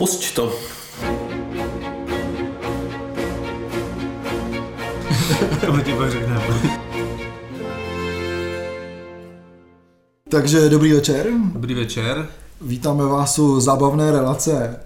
Pusť 0.00 0.34
to. 0.34 0.48
Takže 10.30 10.68
dobrý 10.68 10.92
večer. 10.92 11.26
Dobrý 11.52 11.74
večer. 11.74 12.28
Vítáme 12.60 13.04
vás 13.04 13.38
u 13.38 13.60
zábavné 13.60 14.12
relace. 14.12 14.76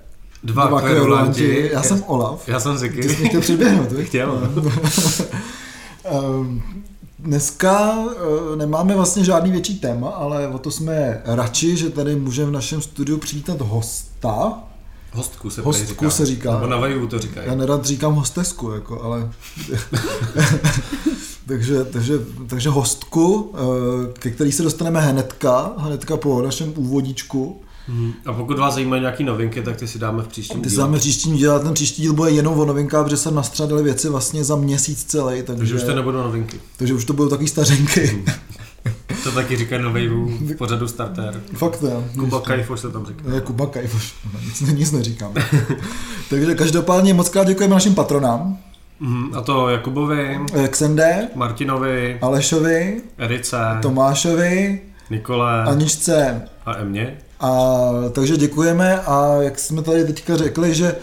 Dva, 0.43 0.67
Dva 0.67 0.81
kverulanti. 0.81 1.71
Já 1.73 1.83
jsem 1.83 2.05
Olaf. 2.07 2.49
Já 2.49 2.61
jsem 2.61 2.73
Ty 2.73 2.79
jsi 2.79 2.89
Ziky. 3.09 3.17
mě 3.21 3.29
chtěl 3.29 3.41
přiběhnout, 3.41 3.93
víš? 3.93 4.07
Chtěl. 4.09 4.51
Ehm, 6.05 6.63
Dneska 7.19 7.99
eh, 8.53 8.57
nemáme 8.57 8.95
vlastně 8.95 9.25
žádný 9.25 9.51
větší 9.51 9.79
téma, 9.79 10.09
ale 10.09 10.49
o 10.49 10.59
to 10.59 10.71
jsme 10.71 11.23
radši, 11.25 11.77
že 11.77 11.91
tady 11.91 12.17
můžeme 12.17 12.51
v 12.51 12.53
našem 12.53 12.83
studiu 12.83 13.19
přivítat 13.19 13.61
hosta. 13.61 14.63
Hostku 15.15 15.51
se 15.51 15.63
Hostku 15.63 15.87
říká. 15.89 16.11
se 16.11 16.27
říká. 16.27 16.55
Nebo 16.55 16.67
na 16.67 16.77
Vajivu 16.77 17.07
to 17.07 17.19
říkají. 17.19 17.47
Já 17.49 17.55
nerad 17.55 17.85
říkám 17.85 18.15
hostesku, 18.15 18.71
jako, 18.71 19.03
ale... 19.03 19.31
takže, 21.49 21.85
takže, 21.85 22.15
takže 22.47 22.69
hostku, 22.69 23.55
eh, 23.55 24.13
ke 24.13 24.31
který 24.31 24.53
se 24.53 24.63
dostaneme 24.63 25.01
hnedka, 25.01 25.73
hnedka 25.77 26.17
po 26.17 26.43
našem 26.43 26.73
úvodíčku. 26.77 27.61
Mhm. 27.89 28.13
A 28.27 28.33
pokud 28.33 28.59
vás 28.59 28.75
zajímají 28.75 29.01
nějaké 29.03 29.25
novinky, 29.25 29.63
tak 29.63 29.77
ty 29.77 29.89
si 29.89 29.99
dáme 29.99 30.23
v 30.23 30.29
příštím 30.29 30.61
Ty 30.63 30.69
díle. 30.69 30.83
dáme 30.83 30.99
příští 30.99 31.33
díl, 31.33 31.61
ten 31.61 31.75
příští 31.75 32.03
díl 32.03 32.13
bude 32.13 32.31
jenom 32.31 32.61
o 32.61 32.65
novinkách, 32.65 33.05
protože 33.05 33.17
se 33.17 33.31
nastřádali 33.31 33.83
věci 33.83 34.09
vlastně 34.09 34.45
za 34.45 34.57
měsíc 34.57 35.05
celý, 35.05 35.43
takže, 35.43 35.59
Takže 35.59 35.75
už 35.75 35.83
to 35.83 35.95
nebudou 35.95 36.19
novinky. 36.19 36.61
takže 36.77 36.95
už 36.95 37.05
to 37.05 37.13
budou 37.13 37.29
takový 37.29 37.49
stařenky. 37.49 38.25
To 39.25 39.33
taky 39.33 39.79
na 39.79 39.89
Vajivu 39.91 40.27
v 40.27 40.57
pořadu 40.57 40.89
Starter. 40.89 41.41
Fakt 41.55 41.83
jo. 41.83 42.05
Kuba 42.21 42.41
Kajfoš 42.41 42.81
se 42.81 42.91
tam 42.91 43.07
říká. 43.07 43.23
Je 43.35 43.41
Kuba 43.41 43.67
Kajfoš, 43.67 44.15
nic, 44.45 44.61
nic 44.61 44.93
neříkám. 44.93 45.35
takže 46.31 46.55
každopádně 46.55 47.15
moc 47.15 47.29
krát 47.29 47.47
děkujeme 47.47 47.75
našim 47.75 47.95
patronám. 47.95 48.59
Mhm. 49.01 49.31
A 49.35 49.41
to 49.41 49.69
Jakubovi, 49.69 50.41
Eh, 50.55 50.69
Xende, 50.69 51.29
Martinovi, 51.35 52.19
Alešovi, 52.23 53.01
Erice, 53.19 53.57
Tomášovi, 53.83 54.81
Nikole 55.11 55.65
Aničce 55.65 56.43
a 56.67 56.77
Emě. 56.77 57.17
A 57.41 57.79
takže 58.13 58.37
děkujeme 58.37 59.01
a 59.01 59.37
jak 59.41 59.59
jsme 59.59 59.83
tady 59.83 60.05
teďka 60.05 60.37
řekli, 60.37 60.75
že 60.75 60.97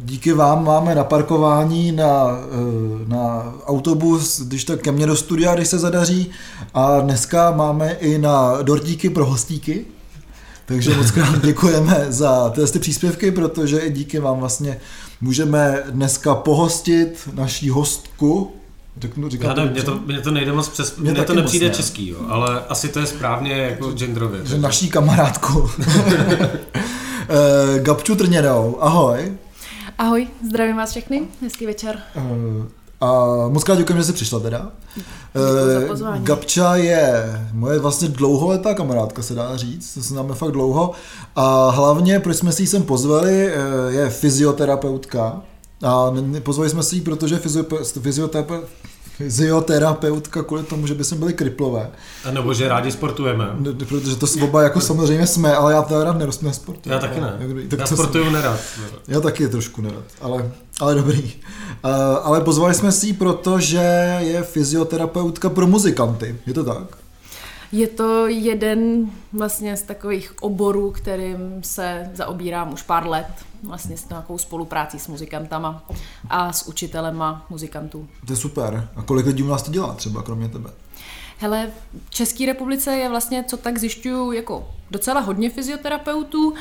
díky 0.00 0.32
vám 0.32 0.64
máme 0.64 0.94
na 0.94 1.04
parkování 1.04 1.92
na, 1.92 2.28
eh, 2.28 3.08
na 3.08 3.54
autobus, 3.66 4.40
když 4.40 4.64
tak 4.64 4.80
ke 4.80 4.92
mně 4.92 5.06
do 5.06 5.16
studia, 5.16 5.54
když 5.54 5.68
se 5.68 5.78
zadaří 5.78 6.30
a 6.74 7.00
dneska 7.00 7.50
máme 7.50 7.90
i 7.92 8.18
na 8.18 8.62
dortíky 8.62 9.10
pro 9.10 9.26
hostíky. 9.26 9.84
Takže 10.66 10.96
moc 10.96 11.10
krát 11.10 11.38
děkujeme 11.44 12.06
za 12.08 12.52
ty 12.72 12.78
příspěvky, 12.78 13.30
protože 13.30 13.78
i 13.78 13.92
díky 13.92 14.18
vám 14.18 14.38
vlastně 14.38 14.80
můžeme 15.20 15.82
dneska 15.90 16.34
pohostit 16.34 17.28
naší 17.34 17.70
hostku. 17.70 18.52
Řeknu, 19.00 19.28
říkám 19.28 19.56
dobře? 19.56 19.72
mně 19.72 19.82
to, 19.82 20.00
mně 20.06 20.20
to 20.20 20.30
nejde 20.30 20.52
moc 20.52 20.68
přes... 20.68 20.96
Mně 20.96 21.10
Mně 21.10 21.20
to 21.20 21.26
taky 21.26 21.36
moc 21.36 21.42
nepřijde 21.42 21.68
ne. 21.68 21.74
český, 21.74 22.08
jo, 22.08 22.18
ale 22.28 22.62
asi 22.68 22.88
to 22.88 23.00
je 23.00 23.06
správně 23.06 23.52
jako 23.52 23.92
genderově. 23.92 24.40
že 24.44 24.58
naší 24.58 24.90
kamarádku. 24.90 25.70
Eh, 27.28 27.78
Gabču 27.80 28.16
Trněnou, 28.16 28.76
ahoj. 28.82 29.32
Ahoj, 29.98 30.28
zdravím 30.48 30.76
vás 30.76 30.90
všechny, 30.90 31.22
hezký 31.42 31.66
večer. 31.66 31.98
Eh, 32.16 32.22
A 33.00 33.24
moc 33.48 33.64
krát 33.64 33.74
děkujeme, 33.78 34.00
že 34.00 34.06
jsi 34.06 34.12
přišla 34.12 34.40
teda. 34.40 34.70
Děkuji 35.80 36.04
Eh. 36.04 36.18
Gabča 36.22 36.76
je 36.76 37.24
moje 37.52 37.78
vlastně 37.78 38.08
dlouholetá 38.08 38.74
kamarádka, 38.74 39.22
se 39.22 39.34
dá 39.34 39.56
říct, 39.56 39.94
to 39.94 40.02
se 40.02 40.08
známe 40.08 40.34
fakt 40.34 40.50
dlouho. 40.52 40.92
A 41.36 41.70
hlavně, 41.70 42.20
proč 42.20 42.36
jsme 42.36 42.52
si 42.52 42.62
ji 42.62 42.66
sem 42.66 42.82
pozvali, 42.82 43.52
je 43.88 44.10
fyzioterapeutka. 44.10 45.40
A 45.82 46.12
pozvali 46.42 46.70
jsme 46.70 46.82
si 46.82 46.94
ji, 46.96 47.00
protože 47.00 47.36
fyzio- 47.36 48.00
fyzioterape- 48.00 48.62
fyzioterapeutka 49.16 50.42
kvůli 50.42 50.62
tomu, 50.62 50.86
že 50.86 50.94
by 50.94 51.04
jsme 51.04 51.16
byli 51.16 51.32
kriplové. 51.32 51.90
A 52.24 52.30
nebo 52.30 52.54
že 52.54 52.68
rádi 52.68 52.92
sportujeme. 52.92 53.48
Ne- 53.58 53.72
Protože 53.72 54.16
to 54.16 54.26
s- 54.26 54.36
oba 54.36 54.62
jako 54.62 54.80
samozřejmě 54.80 55.26
jsme, 55.26 55.54
ale 55.54 55.72
já 55.72 55.82
teda 55.82 56.04
rád 56.04 56.18
nerost 56.18 56.42
nesportuju. 56.42 56.92
Já 56.94 56.98
taky 57.00 57.20
ne. 57.20 57.36
Jak- 57.38 57.68
tak 57.68 57.78
Já 57.78 57.86
sportuju 57.86 58.30
nerad. 58.30 58.60
Já 59.08 59.20
taky 59.20 59.48
trošku 59.48 59.82
nerad, 59.82 60.04
ale, 60.20 60.50
ale 60.80 60.94
dobrý. 60.94 61.22
Uh, 61.84 61.90
ale 62.22 62.40
pozvali 62.40 62.74
jsme 62.74 62.92
si 62.92 63.06
ji, 63.06 63.12
protože 63.12 64.16
je 64.20 64.42
fyzioterapeutka 64.42 65.48
pro 65.50 65.66
muzikanty, 65.66 66.36
je 66.46 66.54
to 66.54 66.64
tak? 66.64 66.96
Je 67.76 67.88
to 67.88 68.26
jeden 68.26 69.10
vlastně 69.32 69.76
z 69.76 69.82
takových 69.82 70.34
oborů, 70.40 70.90
kterým 70.90 71.62
se 71.62 72.10
zaobírám 72.14 72.72
už 72.72 72.82
pár 72.82 73.06
let, 73.06 73.26
vlastně 73.62 73.96
s 73.96 74.08
nějakou 74.08 74.38
spoluprácí 74.38 74.98
s 74.98 75.08
muzikantama 75.08 75.84
a 76.30 76.52
s 76.52 76.68
učitelema 76.68 77.46
muzikantů. 77.50 78.08
To 78.26 78.32
je 78.32 78.36
super. 78.36 78.88
A 78.96 79.02
kolik 79.02 79.26
lidí 79.26 79.42
u 79.42 79.46
nás 79.46 79.62
to 79.62 79.70
dělá 79.70 79.94
třeba, 79.94 80.22
kromě 80.22 80.48
tebe? 80.48 80.70
Hele, 81.38 81.70
v 82.06 82.10
České 82.10 82.46
republice 82.46 82.96
je 82.96 83.08
vlastně, 83.08 83.44
co 83.44 83.56
tak 83.56 83.78
zjišťuju, 83.78 84.32
jako 84.32 84.68
docela 84.90 85.20
hodně 85.20 85.50
fyzioterapeutů, 85.50 86.54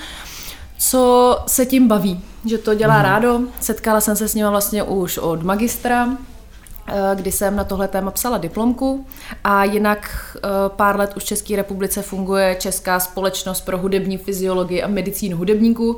co 0.77 1.37
se 1.47 1.65
tím 1.65 1.87
baví, 1.87 2.23
že 2.45 2.57
to 2.57 2.75
dělá 2.75 3.01
rádo. 3.01 3.39
Setkala 3.59 4.01
jsem 4.01 4.15
se 4.15 4.27
s 4.27 4.35
ním 4.35 4.47
vlastně 4.47 4.83
už 4.83 5.17
od 5.17 5.43
magistra, 5.43 6.17
kdy 7.15 7.31
jsem 7.31 7.55
na 7.55 7.63
tohle 7.63 7.87
téma 7.87 8.11
psala 8.11 8.37
diplomku 8.37 9.05
a 9.43 9.63
jinak 9.63 10.09
eh, 10.37 10.39
pár 10.67 10.99
let 10.99 11.13
už 11.17 11.23
v 11.23 11.25
České 11.25 11.55
republice 11.55 12.01
funguje 12.01 12.55
Česká 12.59 12.99
společnost 12.99 13.61
pro 13.61 13.77
hudební 13.77 14.17
fyziologii 14.17 14.83
a 14.83 14.87
medicínu 14.87 15.37
hudebníků. 15.37 15.97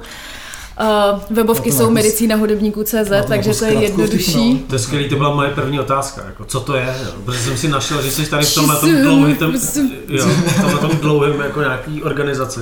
Eh, 0.80 0.86
Webovky 1.30 1.70
No 1.72 1.78
jsou 1.78 1.90
medicína 1.90 2.36
hudebníků.cz, 2.36 3.09
No 3.09 3.22
to 3.24 3.28
takže 3.28 3.53
to 3.53 3.66
je 3.66 3.74
jednodušší. 3.74 4.31
vtipnou. 4.31 4.58
To 4.68 4.76
je 4.76 4.80
skvělý, 4.80 5.09
to 5.09 5.16
byla 5.16 5.36
moje 5.36 5.50
první 5.50 5.80
otázka. 5.80 6.26
Jako, 6.26 6.46
co 6.46 6.59
to 6.59 6.76
je? 6.76 6.96
Jo? 7.06 7.12
Protože 7.26 7.40
jsem 7.40 7.58
si 7.58 7.68
našel, 7.68 8.02
že 8.02 8.12
jsi 8.12 8.30
tady 8.30 8.46
v 8.46 8.53
tomhle 8.56 8.76
tom 8.80 8.92
dlouhém, 9.02 9.38
jo, 10.08 10.26
v 10.78 10.80
tom 10.80 10.92
dlouhém 10.92 11.40
jako 11.40 11.62
nějaký 11.62 12.03
organizaci. 12.03 12.59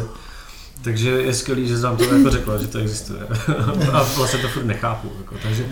Takže 0.82 1.10
je 1.10 1.34
skvělý, 1.34 1.68
že 1.68 1.78
jsi 1.78 1.84
nám 1.84 1.98
to 1.98 2.04
jako 2.04 2.30
řekla, 2.30 2.58
že 2.58 2.68
to 2.68 2.78
existuje. 2.78 3.20
A 3.94 4.04
vlastně 4.18 4.40
to 4.40 4.48
furt 4.48 4.66
nechápu. 4.66 5.12
Jako, 5.18 5.36
takže, 5.44 5.66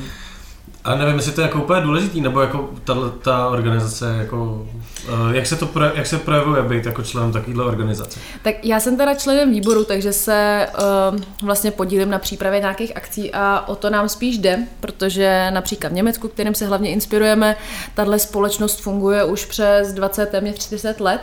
a 0.83 0.95
nevím, 0.95 1.15
jestli 1.15 1.31
to 1.31 1.41
je 1.41 1.47
jako 1.47 1.63
úplně 1.63 1.81
důležitý, 1.81 2.21
nebo 2.21 2.41
jako 2.41 2.69
ta, 2.83 2.95
ta 3.21 3.47
organizace, 3.47 4.15
jako, 4.17 4.67
eh, 5.07 5.35
jak 5.35 5.45
se 5.45 5.55
to 5.55 5.65
pro, 5.65 5.85
jak 5.85 6.07
se 6.07 6.17
projevuje 6.17 6.63
být 6.63 6.85
jako 6.85 7.03
členem 7.03 7.31
takovéhle 7.31 7.65
organizace? 7.65 8.19
Tak 8.41 8.65
já 8.65 8.79
jsem 8.79 8.97
teda 8.97 9.15
členem 9.15 9.51
výboru, 9.51 9.83
takže 9.83 10.13
se 10.13 10.67
uh, 11.11 11.19
vlastně 11.41 11.71
podílím 11.71 12.09
na 12.09 12.19
přípravě 12.19 12.59
nějakých 12.59 12.97
akcí 12.97 13.33
a 13.33 13.63
o 13.67 13.75
to 13.75 13.89
nám 13.89 14.09
spíš 14.09 14.37
jde, 14.37 14.59
protože 14.79 15.51
například 15.51 15.89
v 15.89 15.95
Německu, 15.95 16.27
kterým 16.27 16.55
se 16.55 16.65
hlavně 16.65 16.89
inspirujeme, 16.89 17.55
tahle 17.95 18.19
společnost 18.19 18.81
funguje 18.81 19.23
už 19.23 19.45
přes 19.45 19.93
20, 19.93 20.25
téměř 20.25 20.67
30 20.67 21.01
let 21.01 21.21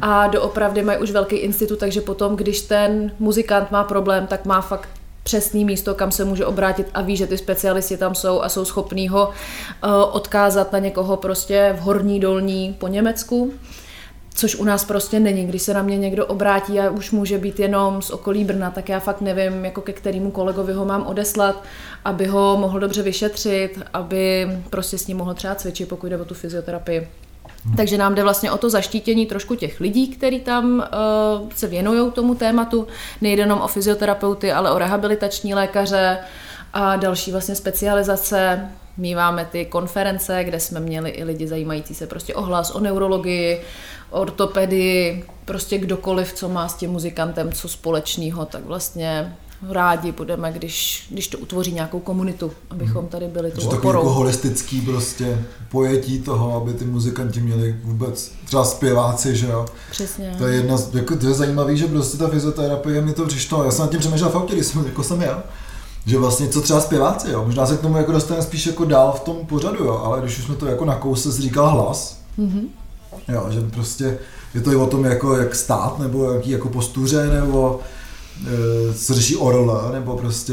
a 0.00 0.26
doopravdy 0.26 0.82
mají 0.82 0.98
už 0.98 1.10
velký 1.10 1.36
institut, 1.36 1.78
takže 1.78 2.00
potom, 2.00 2.36
když 2.36 2.60
ten 2.60 3.12
muzikant 3.18 3.70
má 3.70 3.84
problém, 3.84 4.26
tak 4.26 4.44
má 4.44 4.60
fakt 4.60 4.88
přesný 5.22 5.64
místo, 5.64 5.94
kam 5.94 6.12
se 6.12 6.24
může 6.24 6.46
obrátit 6.46 6.86
a 6.94 7.02
ví, 7.02 7.16
že 7.16 7.26
ty 7.26 7.38
specialisti 7.38 7.96
tam 7.96 8.14
jsou 8.14 8.42
a 8.42 8.48
jsou 8.48 8.64
schopní 8.64 9.08
ho 9.08 9.26
uh, 9.28 9.90
odkázat 10.12 10.72
na 10.72 10.78
někoho 10.78 11.16
prostě 11.16 11.74
v 11.78 11.80
horní, 11.80 12.20
dolní 12.20 12.76
po 12.78 12.88
Německu. 12.88 13.52
Což 14.34 14.56
u 14.56 14.64
nás 14.64 14.84
prostě 14.84 15.20
není. 15.20 15.46
Když 15.46 15.62
se 15.62 15.74
na 15.74 15.82
mě 15.82 15.98
někdo 15.98 16.26
obrátí 16.26 16.80
a 16.80 16.90
už 16.90 17.10
může 17.10 17.38
být 17.38 17.60
jenom 17.60 18.02
z 18.02 18.10
okolí 18.10 18.44
Brna, 18.44 18.70
tak 18.70 18.88
já 18.88 19.00
fakt 19.00 19.20
nevím, 19.20 19.64
jako 19.64 19.80
ke 19.80 19.92
kterému 19.92 20.30
kolegovi 20.30 20.72
ho 20.72 20.84
mám 20.84 21.06
odeslat, 21.06 21.62
aby 22.04 22.26
ho 22.26 22.56
mohl 22.60 22.80
dobře 22.80 23.02
vyšetřit, 23.02 23.80
aby 23.92 24.48
prostě 24.70 24.98
s 24.98 25.06
ním 25.06 25.16
mohl 25.16 25.34
třeba 25.34 25.54
cvičit, 25.54 25.88
pokud 25.88 26.06
jde 26.06 26.16
o 26.16 26.24
tu 26.24 26.34
fyzioterapii. 26.34 27.08
Takže 27.76 27.98
nám 27.98 28.14
jde 28.14 28.22
vlastně 28.22 28.50
o 28.50 28.58
to 28.58 28.70
zaštítění 28.70 29.26
trošku 29.26 29.54
těch 29.54 29.80
lidí, 29.80 30.08
kteří 30.08 30.40
tam 30.40 30.74
uh, 30.74 31.48
se 31.54 31.66
věnují 31.66 32.12
tomu 32.12 32.34
tématu. 32.34 32.86
Nejde 33.20 33.42
jenom 33.42 33.60
o 33.60 33.68
fyzioterapeuty, 33.68 34.52
ale 34.52 34.70
o 34.70 34.78
rehabilitační 34.78 35.54
lékaře 35.54 36.18
a 36.72 36.96
další 36.96 37.32
vlastně 37.32 37.54
specializace. 37.54 38.68
Míváme 38.96 39.48
ty 39.52 39.64
konference, 39.64 40.44
kde 40.44 40.60
jsme 40.60 40.80
měli 40.80 41.10
i 41.10 41.24
lidi 41.24 41.46
zajímající 41.48 41.94
se 41.94 42.06
prostě 42.06 42.34
o 42.34 42.42
hlas, 42.42 42.70
o 42.70 42.80
neurologii, 42.80 43.62
ortopedii, 44.10 45.24
prostě 45.44 45.78
kdokoliv, 45.78 46.32
co 46.32 46.48
má 46.48 46.68
s 46.68 46.74
tím 46.74 46.90
muzikantem 46.90 47.52
co 47.52 47.68
společného, 47.68 48.44
tak 48.44 48.64
vlastně 48.64 49.36
rádi 49.70 50.12
budeme, 50.12 50.52
když, 50.52 51.06
když 51.10 51.28
to 51.28 51.38
utvoří 51.38 51.72
nějakou 51.72 52.00
komunitu, 52.00 52.50
abychom 52.70 53.06
tady 53.06 53.26
byli 53.28 53.50
tou 53.50 53.60
takový 53.60 53.78
oporou. 53.78 53.98
jako 53.98 54.10
holistický 54.10 54.80
prostě 54.80 55.44
pojetí 55.70 56.18
toho, 56.20 56.56
aby 56.56 56.72
ty 56.72 56.84
muzikanti 56.84 57.40
měli 57.40 57.76
vůbec 57.84 58.32
třeba 58.44 58.64
zpěváci, 58.64 59.36
že 59.36 59.46
jo. 59.46 59.66
Přesně. 59.90 60.34
To 60.38 60.46
je 60.46 60.56
jedna 60.56 60.76
z, 60.76 60.94
jako 60.94 61.16
to 61.16 61.26
je 61.26 61.34
zajímavý, 61.34 61.76
že 61.76 61.86
prostě 61.86 62.18
ta 62.18 62.28
fyzioterapie 62.28 63.00
mi 63.00 63.12
to 63.12 63.26
přišlo, 63.26 63.64
já 63.64 63.70
jsem 63.70 63.84
nad 63.84 63.90
tím 63.90 64.00
přemýšlel 64.00 64.30
v 64.30 64.36
autě, 64.36 64.54
když 64.54 64.66
jsem, 64.66 64.84
jako 64.84 65.02
jsem 65.02 65.22
jel, 65.22 65.42
že 66.06 66.18
vlastně 66.18 66.48
co 66.48 66.60
třeba 66.60 66.80
zpěváci, 66.80 67.30
jo, 67.30 67.44
možná 67.46 67.66
se 67.66 67.76
k 67.76 67.80
tomu 67.80 67.96
jako 67.96 68.12
dostaneme 68.12 68.46
spíš 68.46 68.66
jako 68.66 68.84
dál 68.84 69.12
v 69.16 69.20
tom 69.20 69.36
pořadu, 69.46 69.84
jo, 69.84 70.00
ale 70.04 70.20
když 70.20 70.38
už 70.38 70.44
jsme 70.44 70.54
to 70.54 70.66
jako 70.66 70.84
na 70.84 70.94
kouse 70.94 71.32
říkal 71.32 71.68
hlas, 71.70 72.18
Mhm. 72.38 72.60
jo, 73.28 73.46
že 73.50 73.60
prostě 73.60 74.18
je 74.54 74.60
to 74.60 74.72
i 74.72 74.76
o 74.76 74.86
tom 74.86 75.04
jako 75.04 75.36
jak 75.36 75.54
stát, 75.54 75.98
nebo 75.98 76.32
jaký 76.32 76.50
jako 76.50 76.68
postuře, 76.68 77.26
nebo 77.40 77.80
co 78.94 79.14
řeší 79.14 79.36
orl, 79.36 79.90
nebo 79.92 80.16
prostě 80.16 80.52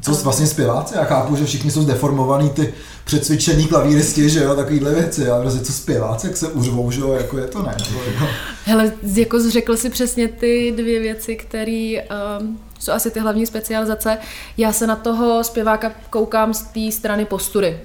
co 0.00 0.14
vlastně 0.14 0.46
zpěváci? 0.46 0.94
Já 0.96 1.04
chápu, 1.04 1.36
že 1.36 1.44
všichni 1.44 1.70
jsou 1.70 1.82
zdeformovaný 1.82 2.50
ty 2.50 2.74
přecvičení 3.04 3.66
klavíristi, 3.66 4.30
že 4.30 4.42
jo, 4.42 4.54
takovýhle 4.54 4.94
věci, 4.94 5.28
ale 5.28 5.42
prostě 5.42 5.64
co 5.64 5.72
zpěváci, 5.72 6.26
jak 6.26 6.36
se 6.36 6.48
uřvou, 6.48 6.90
že 6.90 7.00
jo, 7.00 7.12
jako 7.12 7.38
je 7.38 7.46
to 7.46 7.62
ne. 7.62 7.76
Jako... 8.06 8.26
Hele, 8.64 8.92
jako 9.14 9.50
řekl 9.50 9.76
si 9.76 9.90
přesně 9.90 10.28
ty 10.28 10.74
dvě 10.76 11.00
věci, 11.00 11.36
které 11.36 11.96
um, 12.40 12.58
jsou 12.78 12.92
asi 12.92 13.10
ty 13.10 13.20
hlavní 13.20 13.46
specializace. 13.46 14.18
Já 14.56 14.72
se 14.72 14.86
na 14.86 14.96
toho 14.96 15.44
zpěváka 15.44 15.92
koukám 16.10 16.54
z 16.54 16.62
té 16.62 16.92
strany 16.92 17.24
postury. 17.24 17.80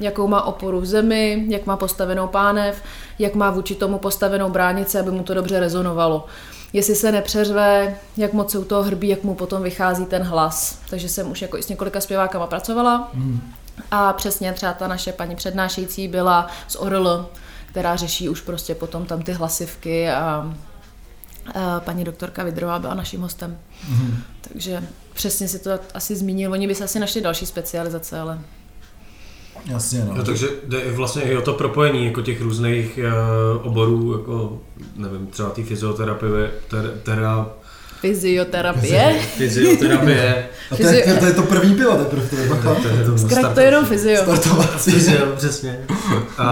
Jakou 0.00 0.26
má 0.26 0.42
oporu 0.42 0.80
v 0.80 0.86
zemi, 0.86 1.44
jak 1.48 1.66
má 1.66 1.76
postavenou 1.76 2.26
pánev, 2.26 2.82
jak 3.18 3.34
má 3.34 3.50
vůči 3.50 3.74
tomu 3.74 3.98
postavenou 3.98 4.50
bránici, 4.50 4.98
aby 4.98 5.10
mu 5.10 5.22
to 5.22 5.34
dobře 5.34 5.60
rezonovalo 5.60 6.26
jestli 6.74 6.94
se 6.94 7.12
nepřeřve, 7.12 7.96
jak 8.16 8.32
moc 8.32 8.50
se 8.50 8.58
u 8.58 8.64
toho 8.64 8.82
hrbí, 8.82 9.08
jak 9.08 9.22
mu 9.22 9.34
potom 9.34 9.62
vychází 9.62 10.06
ten 10.06 10.22
hlas. 10.22 10.78
Takže 10.90 11.08
jsem 11.08 11.30
už 11.30 11.42
jako 11.42 11.58
i 11.58 11.62
s 11.62 11.68
několika 11.68 12.00
zpěvákama 12.00 12.46
pracovala. 12.46 13.10
Mm. 13.14 13.52
A 13.90 14.12
přesně 14.12 14.52
třeba 14.52 14.72
ta 14.72 14.88
naše 14.88 15.12
paní 15.12 15.36
přednášející 15.36 16.08
byla 16.08 16.46
z 16.68 16.76
ORL, 16.76 17.30
která 17.66 17.96
řeší 17.96 18.28
už 18.28 18.40
prostě 18.40 18.74
potom 18.74 19.06
tam 19.06 19.22
ty 19.22 19.32
hlasivky 19.32 20.10
a, 20.10 20.54
a 21.54 21.80
paní 21.80 22.04
doktorka 22.04 22.44
Vidrová 22.44 22.78
byla 22.78 22.94
naším 22.94 23.20
hostem. 23.20 23.58
Mm. 23.88 24.16
Takže 24.40 24.82
přesně 25.12 25.48
si 25.48 25.58
to 25.58 25.70
asi 25.94 26.16
zmínil. 26.16 26.52
Oni 26.52 26.66
by 26.66 26.74
se 26.74 26.84
asi 26.84 27.00
našli 27.00 27.20
další 27.20 27.46
specializace, 27.46 28.20
ale 28.20 28.38
Jasně, 29.64 30.04
no. 30.04 30.14
no. 30.14 30.24
takže 30.24 30.48
jde 30.68 30.92
vlastně 30.92 31.22
i 31.22 31.36
o 31.36 31.40
to 31.40 31.52
propojení 31.52 32.06
jako 32.06 32.22
těch 32.22 32.40
různých 32.40 32.98
uh, 32.98 33.66
oborů, 33.66 34.12
jako 34.12 34.60
nevím, 34.96 35.26
třeba 35.26 35.50
té 35.50 35.62
fyzioterapie, 35.62 36.50
ter, 36.68 36.94
tera, 37.02 37.50
Fyzioterapie. 38.04 39.20
Fyzioterapie. 39.36 40.48
A 40.70 40.76
to 40.76 40.82
je, 40.82 41.16
to 41.20 41.26
je 41.26 41.32
to 41.32 41.42
první 41.42 41.74
pivo 41.74 41.96
teprve, 41.96 42.28
to 42.28 42.36
je 42.36 43.04
to, 43.04 43.18
Zkrat 43.18 43.54
to 43.54 43.60
je 43.60 43.66
jenom 43.66 43.84
fyzio. 43.84 44.22
Startovací. 44.22 44.90
Fyzio, 44.90 45.26
přesně. 45.36 45.86
A, 46.38 46.50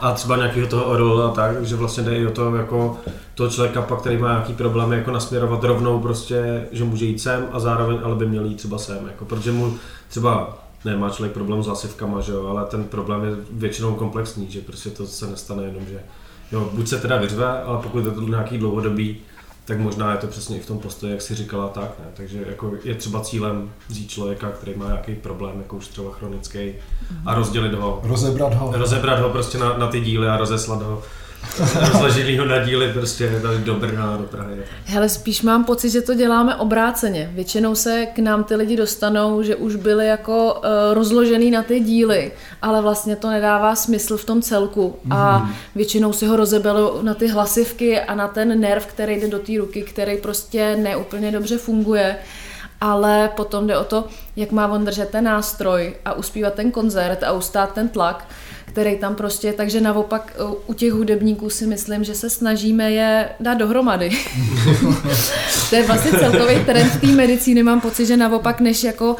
a 0.00 0.12
třeba 0.12 0.36
nějakého 0.36 0.66
toho 0.66 0.84
orol 0.84 1.22
a 1.22 1.30
tak, 1.30 1.56
takže 1.56 1.76
vlastně 1.76 2.02
jde 2.02 2.16
i 2.16 2.26
o 2.26 2.30
to, 2.30 2.56
jako 2.56 2.98
toho 3.34 3.50
člověka 3.50 3.82
pak, 3.82 4.00
který 4.00 4.16
má 4.16 4.28
nějaký 4.28 4.52
problém, 4.52 4.92
jako 4.92 5.10
nasměrovat 5.10 5.64
rovnou 5.64 6.00
prostě, 6.00 6.64
že 6.72 6.84
může 6.84 7.04
jít 7.04 7.20
sem 7.20 7.46
a 7.52 7.60
zároveň 7.60 7.98
ale 8.02 8.16
by 8.16 8.26
měl 8.26 8.44
jít 8.44 8.56
třeba 8.56 8.78
sem, 8.78 8.98
jako, 9.06 9.24
protože 9.24 9.52
mu 9.52 9.74
třeba 10.08 10.61
nemá 10.84 11.10
člověk 11.10 11.32
problém 11.32 11.62
s 11.62 11.66
hlasivkama, 11.66 12.20
že 12.20 12.32
jo, 12.32 12.46
ale 12.46 12.64
ten 12.64 12.84
problém 12.84 13.24
je 13.24 13.30
většinou 13.50 13.94
komplexní, 13.94 14.50
že 14.50 14.60
prostě 14.60 14.90
to 14.90 15.06
se 15.06 15.26
nestane 15.26 15.62
jenom, 15.62 15.86
že 15.86 16.00
jo, 16.52 16.70
buď 16.72 16.88
se 16.88 16.98
teda 16.98 17.16
vyřve, 17.16 17.62
ale 17.62 17.78
pokud 17.82 18.04
je 18.04 18.10
to 18.10 18.20
nějaký 18.20 18.58
dlouhodobý, 18.58 19.16
tak 19.64 19.78
možná 19.78 20.12
je 20.12 20.18
to 20.18 20.26
přesně 20.26 20.56
i 20.56 20.60
v 20.60 20.66
tom 20.66 20.78
postoji, 20.78 21.12
jak 21.12 21.22
si 21.22 21.34
říkala, 21.34 21.68
tak 21.68 21.98
ne. 21.98 22.04
Takže 22.14 22.44
jako 22.48 22.72
je 22.84 22.94
třeba 22.94 23.20
cílem 23.20 23.70
vzít 23.88 24.10
člověka, 24.10 24.50
který 24.50 24.74
má 24.76 24.86
nějaký 24.86 25.14
problém, 25.14 25.58
jako 25.58 25.76
už 25.76 25.88
třeba 25.88 26.12
chronický, 26.12 26.72
a 27.26 27.34
rozdělit 27.34 27.74
ho. 27.74 28.00
Rozebrat 28.04 28.54
ho. 28.54 28.72
Rozebrat 28.74 29.20
ho 29.20 29.30
prostě 29.30 29.58
na, 29.58 29.76
na 29.76 29.86
ty 29.86 30.00
díly 30.00 30.28
a 30.28 30.36
rozeslat 30.36 30.82
ho 30.82 31.02
rozložili 31.74 32.36
ho 32.36 32.44
na 32.44 32.58
díly 32.58 32.92
prostě 32.92 33.38
tady 33.42 33.58
do 33.58 33.74
Brna, 33.74 34.16
do 34.16 34.24
Prahy. 34.24 34.56
Hele, 34.84 35.08
spíš 35.08 35.42
mám 35.42 35.64
pocit, 35.64 35.90
že 35.90 36.00
to 36.00 36.14
děláme 36.14 36.56
obráceně. 36.56 37.30
Většinou 37.34 37.74
se 37.74 38.06
k 38.06 38.18
nám 38.18 38.44
ty 38.44 38.54
lidi 38.54 38.76
dostanou, 38.76 39.42
že 39.42 39.56
už 39.56 39.76
byli 39.76 40.06
jako 40.06 40.54
uh, 40.54 40.60
rozložený 40.94 41.50
na 41.50 41.62
ty 41.62 41.80
díly, 41.80 42.32
ale 42.62 42.82
vlastně 42.82 43.16
to 43.16 43.30
nedává 43.30 43.76
smysl 43.76 44.16
v 44.16 44.24
tom 44.24 44.42
celku. 44.42 44.96
Mm. 45.04 45.12
A 45.12 45.38
mhm. 45.38 45.52
většinou 45.74 46.12
si 46.12 46.26
ho 46.26 46.36
rozebelo 46.36 46.98
na 47.02 47.14
ty 47.14 47.28
hlasivky 47.28 48.00
a 48.00 48.14
na 48.14 48.28
ten 48.28 48.60
nerv, 48.60 48.86
který 48.86 49.20
jde 49.20 49.28
do 49.28 49.38
té 49.38 49.52
ruky, 49.58 49.82
který 49.82 50.16
prostě 50.16 50.76
neúplně 50.76 51.32
dobře 51.32 51.58
funguje 51.58 52.16
ale 52.84 53.30
potom 53.36 53.66
jde 53.66 53.78
o 53.78 53.84
to, 53.84 54.04
jak 54.36 54.50
má 54.50 54.68
on 54.68 54.84
držet 54.84 55.08
ten 55.08 55.24
nástroj 55.24 55.94
a 56.04 56.12
uspívat 56.12 56.54
ten 56.54 56.70
koncert 56.70 57.22
a 57.22 57.32
ustát 57.32 57.74
ten 57.74 57.88
tlak 57.88 58.28
který 58.64 58.96
tam 58.96 59.14
prostě, 59.14 59.52
takže 59.52 59.80
naopak 59.80 60.36
u 60.66 60.74
těch 60.74 60.92
hudebníků 60.92 61.50
si 61.50 61.66
myslím, 61.66 62.04
že 62.04 62.14
se 62.14 62.30
snažíme 62.30 62.92
je 62.92 63.28
dát 63.40 63.54
dohromady. 63.54 64.10
to 65.70 65.76
je 65.76 65.86
vlastně 65.86 66.10
celkový 66.10 66.64
trend 66.64 67.00
té 67.00 67.06
medicíny, 67.06 67.62
mám 67.62 67.80
pocit, 67.80 68.06
že 68.06 68.16
naopak 68.16 68.60
než 68.60 68.84
jako 68.84 69.16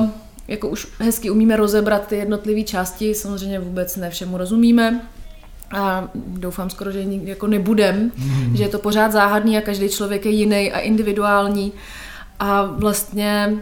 uh, 0.00 0.08
jako 0.48 0.68
už 0.68 0.86
hezky 0.98 1.30
umíme 1.30 1.56
rozebrat 1.56 2.06
ty 2.06 2.16
jednotlivé 2.16 2.62
části, 2.62 3.14
samozřejmě 3.14 3.60
vůbec 3.60 3.96
ne 3.96 4.10
všemu 4.10 4.38
rozumíme, 4.38 5.00
a 5.74 6.08
doufám 6.14 6.70
skoro, 6.70 6.90
že 6.92 7.04
nikdy 7.04 7.30
jako 7.30 7.46
nebudem, 7.46 8.12
mm. 8.16 8.56
že 8.56 8.62
je 8.62 8.68
to 8.68 8.78
pořád 8.78 9.12
záhadný 9.12 9.58
a 9.58 9.60
každý 9.60 9.88
člověk 9.88 10.26
je 10.26 10.32
jiný 10.32 10.72
a 10.72 10.78
individuální 10.78 11.72
a 12.40 12.62
vlastně 12.62 13.54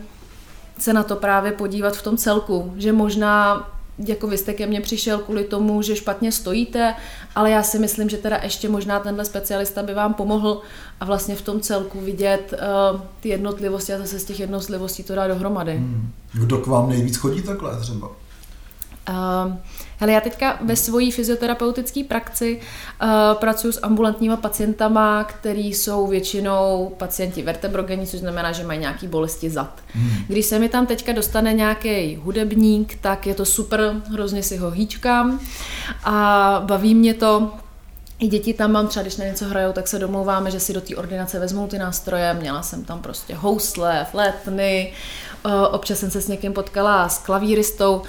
se 0.79 0.93
na 0.93 1.03
to 1.03 1.17
právě 1.17 1.53
podívat 1.53 1.97
v 1.97 2.03
tom 2.03 2.17
celku, 2.17 2.73
že 2.77 2.93
možná 2.93 3.69
jako 3.99 4.27
vy 4.27 4.39
jste 4.39 4.55
ke 4.55 4.67
mně 4.67 4.81
přišel 4.81 5.19
kvůli 5.19 5.45
tomu, 5.45 5.83
že 5.83 5.97
špatně 5.97 6.33
stojíte, 6.33 6.95
ale 7.35 7.51
já 7.51 7.63
si 7.63 7.79
myslím, 7.79 8.09
že 8.09 8.17
teda 8.17 8.41
ještě 8.43 8.69
možná 8.69 9.01
tenhle 9.01 9.25
specialista 9.25 9.83
by 9.83 9.95
vám 9.95 10.15
pomohl 10.15 10.61
a 11.01 11.05
vlastně 11.05 11.37
v 11.37 11.43
tom 11.43 11.61
celku 11.61 12.01
vidět 12.01 12.55
uh, 12.93 13.01
ty 13.21 13.29
jednotlivosti 13.29 13.93
a 13.93 13.99
zase 13.99 14.19
z 14.19 14.25
těch 14.25 14.41
jednotlivostí 14.41 15.03
to 15.03 15.15
dá 15.15 15.29
dohromady. 15.29 15.77
Hmm. 15.77 16.11
Kdo 16.33 16.59
k 16.59 16.67
vám 16.67 16.89
nejvíc 16.89 17.17
chodí 17.17 17.43
takhle 17.43 17.81
třeba? 17.81 18.22
Uh, 19.09 19.57
hele, 19.99 20.13
já 20.13 20.21
teďka 20.21 20.59
ve 20.61 20.77
svojí 20.77 21.11
fyzioterapeutické 21.11 22.05
praxi 22.05 22.61
uh, 23.03 23.09
pracuji 23.35 23.73
s 23.73 23.81
ambulantníma 23.83 24.37
pacientama, 24.37 25.25
který 25.25 25.75
jsou 25.75 26.07
většinou 26.07 26.93
pacienti 26.99 27.43
vertebrogenní, 27.43 28.07
což 28.07 28.21
znamená, 28.21 28.53
že 28.53 28.65
mají 28.65 28.81
nějaké 28.81 29.09
bolesti 29.09 29.51
zad. 29.51 29.81
Hmm. 29.95 30.11
Když 30.29 30.47
se 30.47 30.59
mi 30.59 30.69
tam 30.69 30.87
teďka 30.87 31.13
dostane 31.13 31.53
nějaký 31.53 32.17
hudebník, 32.17 32.99
tak 33.01 33.27
je 33.27 33.35
to 33.35 33.45
super, 33.45 33.95
hrozně 34.11 34.43
si 34.43 34.57
ho 34.57 34.71
hýčkám 34.71 35.41
a 36.05 36.63
baví 36.67 36.95
mě 36.95 37.15
to, 37.15 37.51
i 38.19 38.27
děti 38.29 38.55
tam 38.55 38.73
mám 38.73 38.89
třeba, 38.89 39.03
když 39.03 39.17
na 39.17 39.25
něco 39.25 39.45
hrajou, 39.45 39.73
tak 39.73 39.89
se 39.89 39.99
domlouváme, 39.99 40.51
že 40.51 40.61
si 40.61 40.73
do 40.73 40.81
té 40.81 40.97
ordinace 40.97 41.39
vezmou 41.39 41.67
ty 41.67 41.79
nástroje. 41.79 42.35
Měla 42.35 42.63
jsem 42.63 42.85
tam 42.85 43.03
prostě 43.03 43.35
housle, 43.35 44.07
flétny, 44.11 44.93
občas 45.71 45.99
jsem 45.99 46.11
se 46.11 46.21
s 46.21 46.29
někým 46.29 46.53
potkala 46.53 47.09
s 47.09 47.19
klavíristou 47.19 48.03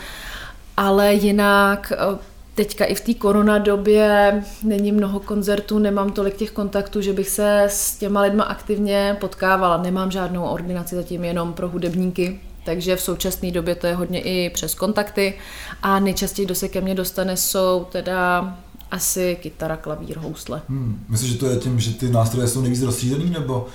ale 0.78 1.14
jinak 1.14 1.94
eh, 1.96 2.18
teďka 2.56 2.86
i 2.86 2.96
v 2.96 3.02
té 3.02 3.14
koronadobě 3.14 4.44
není 4.64 4.92
mnoho 4.92 5.20
koncertů, 5.20 5.80
nemám 5.80 6.12
tolik 6.12 6.36
těch 6.36 6.52
kontaktů, 6.52 7.02
že 7.02 7.14
bych 7.14 7.30
se 7.30 7.64
s 7.64 7.98
těma 7.98 8.22
lidma 8.22 8.44
aktivně 8.44 9.18
potkávala. 9.20 9.78
Nemám 9.78 10.12
žádnou 10.12 10.44
ordinaci 10.44 10.96
zatím 10.96 11.24
jenom 11.24 11.54
pro 11.54 11.70
hudebníky, 11.70 12.40
takže 12.66 12.96
v 12.96 13.02
současné 13.02 13.52
době 13.52 13.76
to 13.76 13.88
je 13.88 13.96
hodně 13.96 14.22
i 14.22 14.50
přes 14.50 14.76
kontakty 14.76 15.34
a 15.82 16.00
nejčastěji, 16.00 16.46
kdo 16.46 16.56
se 16.56 16.68
ke 16.68 16.82
mně 16.82 16.96
dostane, 16.96 17.38
jsou 17.38 17.86
teda 17.92 18.58
asi 18.92 19.38
kytara, 19.42 19.78
klavír, 19.78 20.18
housle. 20.18 20.62
Hmm. 20.70 21.06
Myslíš, 21.10 21.32
že 21.32 21.38
to 21.38 21.46
je 21.46 21.58
tím, 21.58 21.80
že 21.80 21.94
ty 21.94 22.10
nástroje 22.10 22.48
jsou 22.48 22.62
nejvíc 22.62 22.82
rozstřízený, 22.82 23.30
nebo 23.30 23.68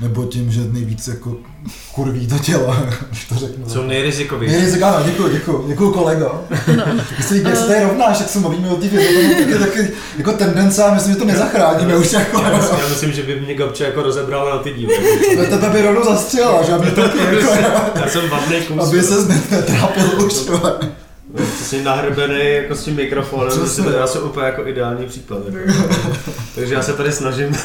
nebo 0.00 0.24
tím, 0.24 0.52
že 0.52 0.60
nejvíc 0.60 1.08
jako 1.08 1.36
kurví 1.94 2.26
to 2.26 2.38
tělo, 2.38 2.76
když 3.10 3.24
to 3.24 3.34
řeknu. 3.34 3.68
Jsou 3.68 3.82
nejrizikovější. 3.82 4.56
Nejrizikovější, 4.56 5.10
děkuji, 5.10 5.28
děkuji, 5.32 5.64
děkuji 5.68 5.90
kolego. 5.90 6.44
No. 6.76 6.84
Jestli 7.18 7.42
jak 7.42 7.56
se 7.56 7.84
rovnáš, 7.84 8.20
jak 8.20 8.28
se 8.28 8.38
mluvíme 8.38 8.68
o 8.68 8.76
těch 8.76 8.92
je 8.92 9.58
taky 9.58 9.90
jako 10.18 10.32
tendence 10.32 10.84
a 10.84 10.94
myslím, 10.94 11.12
že 11.12 11.18
to 11.18 11.24
nezachráníme 11.24 11.96
už 11.96 12.12
jako. 12.12 12.42
Já 12.42 12.56
myslím, 12.56 12.78
já 12.78 12.88
myslím 12.88 13.12
že 13.12 13.22
by 13.22 13.40
mě 13.40 13.54
Gabče 13.54 13.84
jako 13.84 14.02
rozebral 14.02 14.50
na 14.50 14.58
ty 14.58 14.72
díly. 14.72 14.94
To 15.36 15.58
tebe 15.58 15.68
by 15.68 15.82
rovnou 15.82 16.04
zastřelila, 16.04 16.62
že 16.62 16.72
aby 16.72 16.90
to 16.90 17.02
taky 17.02 17.18
jako, 17.18 17.54
Já 17.94 18.08
jsem 18.08 18.28
vadný 18.28 18.60
kus. 18.60 18.88
Aby 18.88 19.02
se 19.02 19.14
netrápil 19.50 20.26
už. 20.26 20.34
No, 20.46 21.44
přesně 21.54 21.82
nahrbený 21.82 22.54
jako 22.54 22.74
s 22.74 22.84
tím 22.84 22.96
mikrofonem, 22.96 23.58
to 23.84 23.90
já 23.90 24.06
jsem 24.06 24.22
úplně 24.22 24.46
jako 24.46 24.66
ideální 24.66 25.06
příklad. 25.06 25.40
Jako. 25.46 25.94
Takže 26.54 26.74
já 26.74 26.82
se 26.82 26.92
tady 26.92 27.12
snažím. 27.12 27.56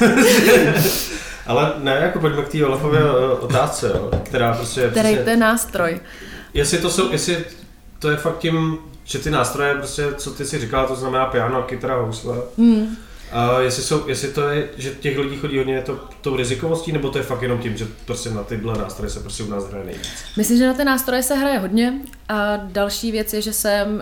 Ale 1.45 1.73
ne, 1.77 1.99
jako 2.01 2.19
pojďme 2.19 2.43
k 2.43 2.49
té 2.49 2.65
Olafově 2.65 2.99
eh, 2.99 3.39
otázce, 3.39 3.91
jo, 3.95 4.11
která 4.23 4.53
prostě... 4.53 4.87
Který 4.89 5.09
prostě, 5.09 5.23
ten 5.23 5.39
nástroj. 5.39 5.99
Jestli 6.53 6.77
to 6.77 6.89
jsou, 6.89 7.11
jestli 7.11 7.45
to 7.99 8.09
je 8.09 8.17
fakt 8.17 8.37
tím, 8.37 8.77
že 9.03 9.19
ty 9.19 9.31
nástroje, 9.31 9.75
prostě, 9.75 10.07
co 10.17 10.31
ty 10.31 10.45
si 10.45 10.59
říkala, 10.59 10.87
to 10.87 10.95
znamená 10.95 11.25
piano, 11.25 11.61
kytara, 11.61 11.95
housle. 11.95 12.37
Hmm. 12.57 12.97
A 13.31 13.59
jestli, 13.59 13.83
jsou, 13.83 14.07
jestli 14.07 14.27
to 14.27 14.49
je, 14.49 14.69
že 14.77 14.89
těch 14.89 15.17
lidí 15.17 15.35
chodí 15.37 15.57
hodně 15.57 15.81
to, 15.81 15.99
tou 16.21 16.35
rizikovostí, 16.35 16.91
nebo 16.91 17.09
to 17.09 17.17
je 17.17 17.23
fakt 17.23 17.41
jenom 17.41 17.59
tím, 17.59 17.77
že 17.77 17.87
prostě 18.05 18.29
na 18.29 18.43
tyhle 18.43 18.77
nástroje 18.77 19.09
se 19.09 19.19
prostě 19.19 19.43
u 19.43 19.49
nás 19.49 19.67
hraje 19.67 19.85
nejvíc? 19.85 20.09
Myslím, 20.37 20.57
že 20.57 20.67
na 20.67 20.73
ty 20.73 20.83
nástroje 20.83 21.23
se 21.23 21.35
hraje 21.35 21.59
hodně. 21.59 21.93
A 22.29 22.57
další 22.57 23.11
věc 23.11 23.33
je, 23.33 23.41
že 23.41 23.53
jsem 23.53 23.95
uh, 23.95 24.01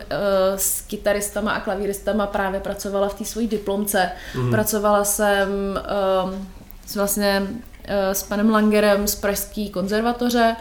s 0.55 0.81
kytaristama 0.81 1.51
a 1.51 1.59
klavíristama 1.59 2.27
právě 2.27 2.59
pracovala 2.59 3.09
v 3.09 3.13
té 3.13 3.25
své 3.25 3.47
diplomce. 3.47 4.11
Mm. 4.35 4.51
Pracovala 4.51 5.03
jsem 5.03 5.49
uh, 6.25 6.33
s 6.85 6.95
vlastně 6.95 7.47
eh, 7.83 8.15
s 8.15 8.23
panem 8.23 8.49
Langerem 8.49 9.07
z 9.07 9.15
Pražské 9.15 9.69
konzervatoře, 9.69 10.55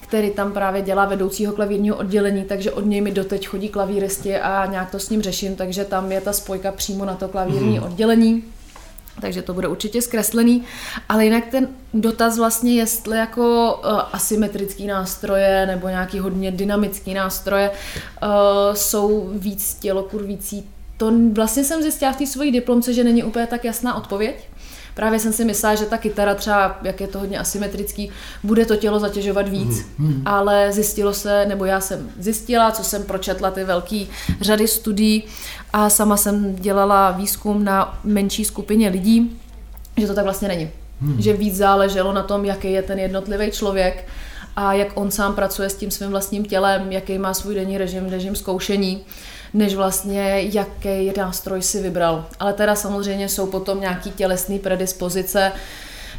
který 0.00 0.30
tam 0.30 0.52
právě 0.52 0.82
dělá 0.82 1.04
vedoucího 1.04 1.52
klavírního 1.52 1.96
oddělení, 1.96 2.44
takže 2.44 2.72
od 2.72 2.86
něj 2.86 3.00
mi 3.00 3.10
doteď 3.10 3.48
chodí 3.48 3.68
klavíristi 3.68 4.36
a 4.36 4.66
nějak 4.66 4.90
to 4.90 4.98
s 4.98 5.10
ním 5.10 5.22
řeším, 5.22 5.56
takže 5.56 5.84
tam 5.84 6.12
je 6.12 6.20
ta 6.20 6.32
spojka 6.32 6.72
přímo 6.72 7.04
na 7.04 7.14
to 7.14 7.28
klavírní 7.28 7.78
mm. 7.78 7.84
oddělení. 7.84 8.44
takže 9.20 9.42
to 9.42 9.54
bude 9.54 9.68
určitě 9.68 10.02
zkreslený. 10.02 10.62
Ale 11.08 11.24
jinak 11.24 11.46
ten 11.50 11.68
dotaz 11.94 12.38
vlastně, 12.38 12.74
jestli 12.74 13.18
jako 13.18 13.74
uh, 13.84 14.00
asymetrický 14.12 14.86
nástroje 14.86 15.66
nebo 15.66 15.88
nějaký 15.88 16.18
hodně 16.18 16.50
dynamický 16.50 17.14
nástroje 17.14 17.70
uh, 17.70 18.28
jsou 18.74 19.30
víc 19.32 19.74
tělokurvící, 19.74 20.68
to 20.96 21.12
vlastně 21.32 21.64
jsem 21.64 21.82
zjistila 21.82 22.12
v 22.12 22.16
té 22.16 22.26
svojí 22.26 22.52
diplomce, 22.52 22.94
že 22.94 23.04
není 23.04 23.24
úplně 23.24 23.46
tak 23.46 23.64
jasná 23.64 23.94
odpověď. 23.94 24.48
Právě 24.94 25.18
jsem 25.18 25.32
si 25.32 25.44
myslela, 25.44 25.74
že 25.74 25.86
ta 25.86 25.98
kytara 25.98 26.34
třeba, 26.34 26.78
jak 26.82 27.00
je 27.00 27.08
to 27.08 27.18
hodně 27.18 27.38
asymetrický, 27.38 28.10
bude 28.42 28.66
to 28.66 28.76
tělo 28.76 29.00
zatěžovat 29.00 29.48
víc, 29.48 29.86
mm. 29.98 30.22
ale 30.24 30.72
zjistilo 30.72 31.14
se, 31.14 31.46
nebo 31.46 31.64
já 31.64 31.80
jsem 31.80 32.10
zjistila, 32.18 32.70
co 32.70 32.84
jsem 32.84 33.02
pročetla 33.02 33.50
ty 33.50 33.64
velké 33.64 34.04
řady 34.40 34.68
studií 34.68 35.24
a 35.72 35.90
sama 35.90 36.16
jsem 36.16 36.56
dělala 36.56 37.10
výzkum 37.10 37.64
na 37.64 37.98
menší 38.04 38.44
skupině 38.44 38.88
lidí, 38.88 39.40
že 39.96 40.06
to 40.06 40.14
tak 40.14 40.24
vlastně 40.24 40.48
není. 40.48 40.70
Hmm. 41.02 41.22
Že 41.22 41.32
víc 41.32 41.56
záleželo 41.56 42.12
na 42.12 42.22
tom, 42.22 42.44
jaký 42.44 42.72
je 42.72 42.82
ten 42.82 42.98
jednotlivý 42.98 43.50
člověk 43.50 44.06
a 44.56 44.72
jak 44.72 44.88
on 44.94 45.10
sám 45.10 45.34
pracuje 45.34 45.70
s 45.70 45.74
tím 45.74 45.90
svým 45.90 46.10
vlastním 46.10 46.44
tělem, 46.44 46.92
jaký 46.92 47.18
má 47.18 47.34
svůj 47.34 47.54
denní 47.54 47.78
režim, 47.78 48.08
režim 48.08 48.36
zkoušení 48.36 49.04
než 49.54 49.74
vlastně 49.74 50.40
jaký 50.40 51.12
nástroj 51.16 51.62
si 51.62 51.82
vybral. 51.82 52.26
Ale 52.38 52.52
teda 52.52 52.74
samozřejmě 52.74 53.28
jsou 53.28 53.46
potom 53.46 53.80
nějaký 53.80 54.10
tělesné 54.10 54.58
predispozice, 54.58 55.52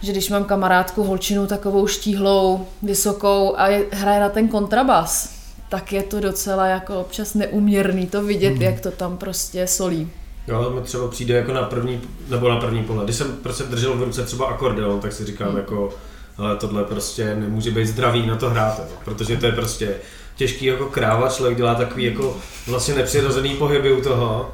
že 0.01 0.11
když 0.11 0.29
mám 0.29 0.43
kamarádku 0.43 1.03
holčinu 1.03 1.47
takovou 1.47 1.87
štíhlou, 1.87 2.67
vysokou 2.83 3.53
a 3.57 3.67
je, 3.67 3.85
hraje 3.91 4.19
na 4.19 4.29
ten 4.29 4.47
kontrabas, 4.47 5.33
tak 5.69 5.93
je 5.93 6.03
to 6.03 6.19
docela 6.19 6.67
jako 6.67 6.99
občas 6.99 7.33
neuměrný 7.33 8.07
to 8.07 8.23
vidět, 8.23 8.53
mm. 8.53 8.61
jak 8.61 8.79
to 8.79 8.91
tam 8.91 9.17
prostě 9.17 9.67
solí. 9.67 10.09
Jo, 10.47 10.69
mi 10.69 10.81
třeba 10.81 11.07
přijde 11.07 11.33
jako 11.33 11.53
na 11.53 11.63
první, 11.63 12.01
nebo 12.29 12.49
na 12.49 12.59
první 12.59 12.83
pohled. 12.83 13.05
Když 13.05 13.15
jsem 13.15 13.31
prostě 13.43 13.63
držel 13.63 13.97
v 13.97 14.03
ruce 14.03 14.25
třeba 14.25 14.45
akordeon, 14.45 14.99
tak 14.99 15.13
si 15.13 15.25
říkám 15.25 15.51
mm. 15.51 15.57
jako, 15.57 15.89
ale 16.37 16.55
tohle 16.55 16.83
prostě 16.83 17.35
nemůže 17.35 17.71
být 17.71 17.87
zdravý 17.87 18.27
na 18.27 18.35
to 18.35 18.49
hrát, 18.49 18.79
jo, 18.79 18.95
protože 19.05 19.37
to 19.37 19.45
je 19.45 19.51
prostě 19.51 19.95
těžký 20.35 20.65
jako 20.65 20.85
kráva, 20.85 21.29
člověk 21.29 21.57
dělá 21.57 21.75
takový 21.75 22.03
jako 22.03 22.37
vlastně 22.67 22.95
nepřirozený 22.95 23.49
pohyby 23.49 23.91
u 23.91 24.01
toho, 24.01 24.51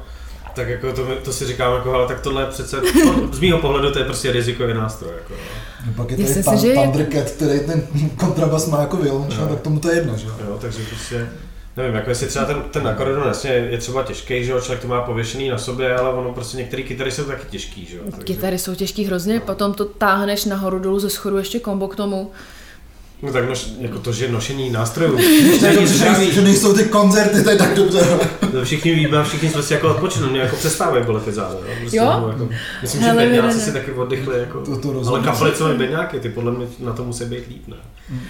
tak 0.58 0.68
jako 0.68 0.92
to, 0.92 1.06
to 1.24 1.32
si 1.32 1.46
říkám, 1.46 1.74
jako, 1.74 1.94
ale 1.94 2.08
tak 2.08 2.20
tohle 2.20 2.42
je 2.42 2.46
přece, 2.46 2.80
z 3.32 3.40
mého 3.40 3.58
pohledu 3.58 3.92
to 3.92 3.98
je 3.98 4.04
prostě 4.04 4.32
rizikový 4.32 4.74
nástroj. 4.74 5.10
Jako, 5.16 5.34
no. 5.86 5.92
Pak 5.96 6.10
je 6.10 6.16
tady 6.16 6.42
pan, 6.42 6.58
že... 6.58 6.72
Thundercat, 6.72 7.30
který 7.30 7.60
ten 7.60 7.82
kontrabas 8.16 8.66
má 8.66 8.80
jako 8.80 8.96
violončel, 8.96 9.44
no. 9.44 9.48
tak 9.48 9.60
tomu 9.60 9.80
to 9.80 9.90
je 9.90 9.96
jedno, 9.96 10.16
že 10.16 10.26
jo? 10.26 10.58
takže 10.60 10.78
prostě, 10.88 11.28
nevím, 11.76 11.94
jako 11.94 12.10
jestli 12.10 12.26
třeba 12.26 12.44
ten, 12.44 12.62
ten 12.70 12.88
akordeon 12.88 13.28
jasně 13.28 13.50
je 13.50 13.78
třeba 13.78 14.02
těžký, 14.02 14.44
že 14.44 14.52
jo, 14.52 14.60
člověk 14.60 14.82
to 14.82 14.88
má 14.88 15.00
pověšený 15.00 15.48
na 15.48 15.58
sobě, 15.58 15.96
ale 15.96 16.12
ono 16.12 16.32
prostě 16.32 16.56
některé 16.56 16.82
kytary 16.82 17.12
jsou 17.12 17.24
taky 17.24 17.46
těžký, 17.50 17.86
že 17.86 17.96
jo. 17.96 18.02
Takže... 18.10 18.24
Kytary 18.24 18.58
jsou 18.58 18.74
těžký 18.74 19.04
hrozně, 19.04 19.34
no. 19.34 19.40
potom 19.40 19.74
to 19.74 19.84
táhneš 19.84 20.44
nahoru 20.44 20.78
dolů 20.78 20.98
ze 20.98 21.10
schodu 21.10 21.38
ještě 21.38 21.60
kombo 21.60 21.88
k 21.88 21.96
tomu, 21.96 22.30
No 23.22 23.32
tak 23.32 23.48
noš, 23.48 23.68
jako 23.78 23.98
to, 23.98 24.12
že 24.12 24.28
nošení 24.28 24.70
nástrojů. 24.70 25.18
že 26.30 26.40
nejsou 26.40 26.74
ty 26.74 26.84
koncerty, 26.84 27.42
to 27.42 27.50
je 27.50 27.56
tak 27.56 27.74
dobře. 27.74 28.00
To 28.52 28.64
všichni 28.64 28.94
víme, 28.94 29.24
všichni 29.24 29.50
jsme 29.50 29.62
si 29.62 29.74
jako 29.74 29.94
odpočinuli, 29.94 30.30
mě 30.30 30.40
jako 30.40 30.56
přestávají 30.56 31.04
bolet 31.04 31.24
ty 31.24 31.32
záda. 31.32 31.54
Jo? 31.54 31.74
Prostě, 31.80 31.96
jo? 31.96 32.04
Jako, 32.32 32.48
myslím, 32.82 33.02
Hele, 33.02 33.22
že 33.22 33.30
bedňáci 33.30 33.60
si 33.60 33.72
taky 33.72 33.92
oddychli, 33.92 34.38
jako, 34.38 34.60
to, 34.60 34.78
to 34.78 35.08
ale 35.08 35.20
kapelicové 35.20 35.74
bedňáky, 35.74 36.20
ty 36.20 36.28
podle 36.28 36.52
mě 36.52 36.66
na 36.78 36.92
to 36.92 37.04
musí 37.04 37.24
být 37.24 37.48
líp, 37.48 37.68
ne? 37.68 37.76
Hmm. 38.08 38.20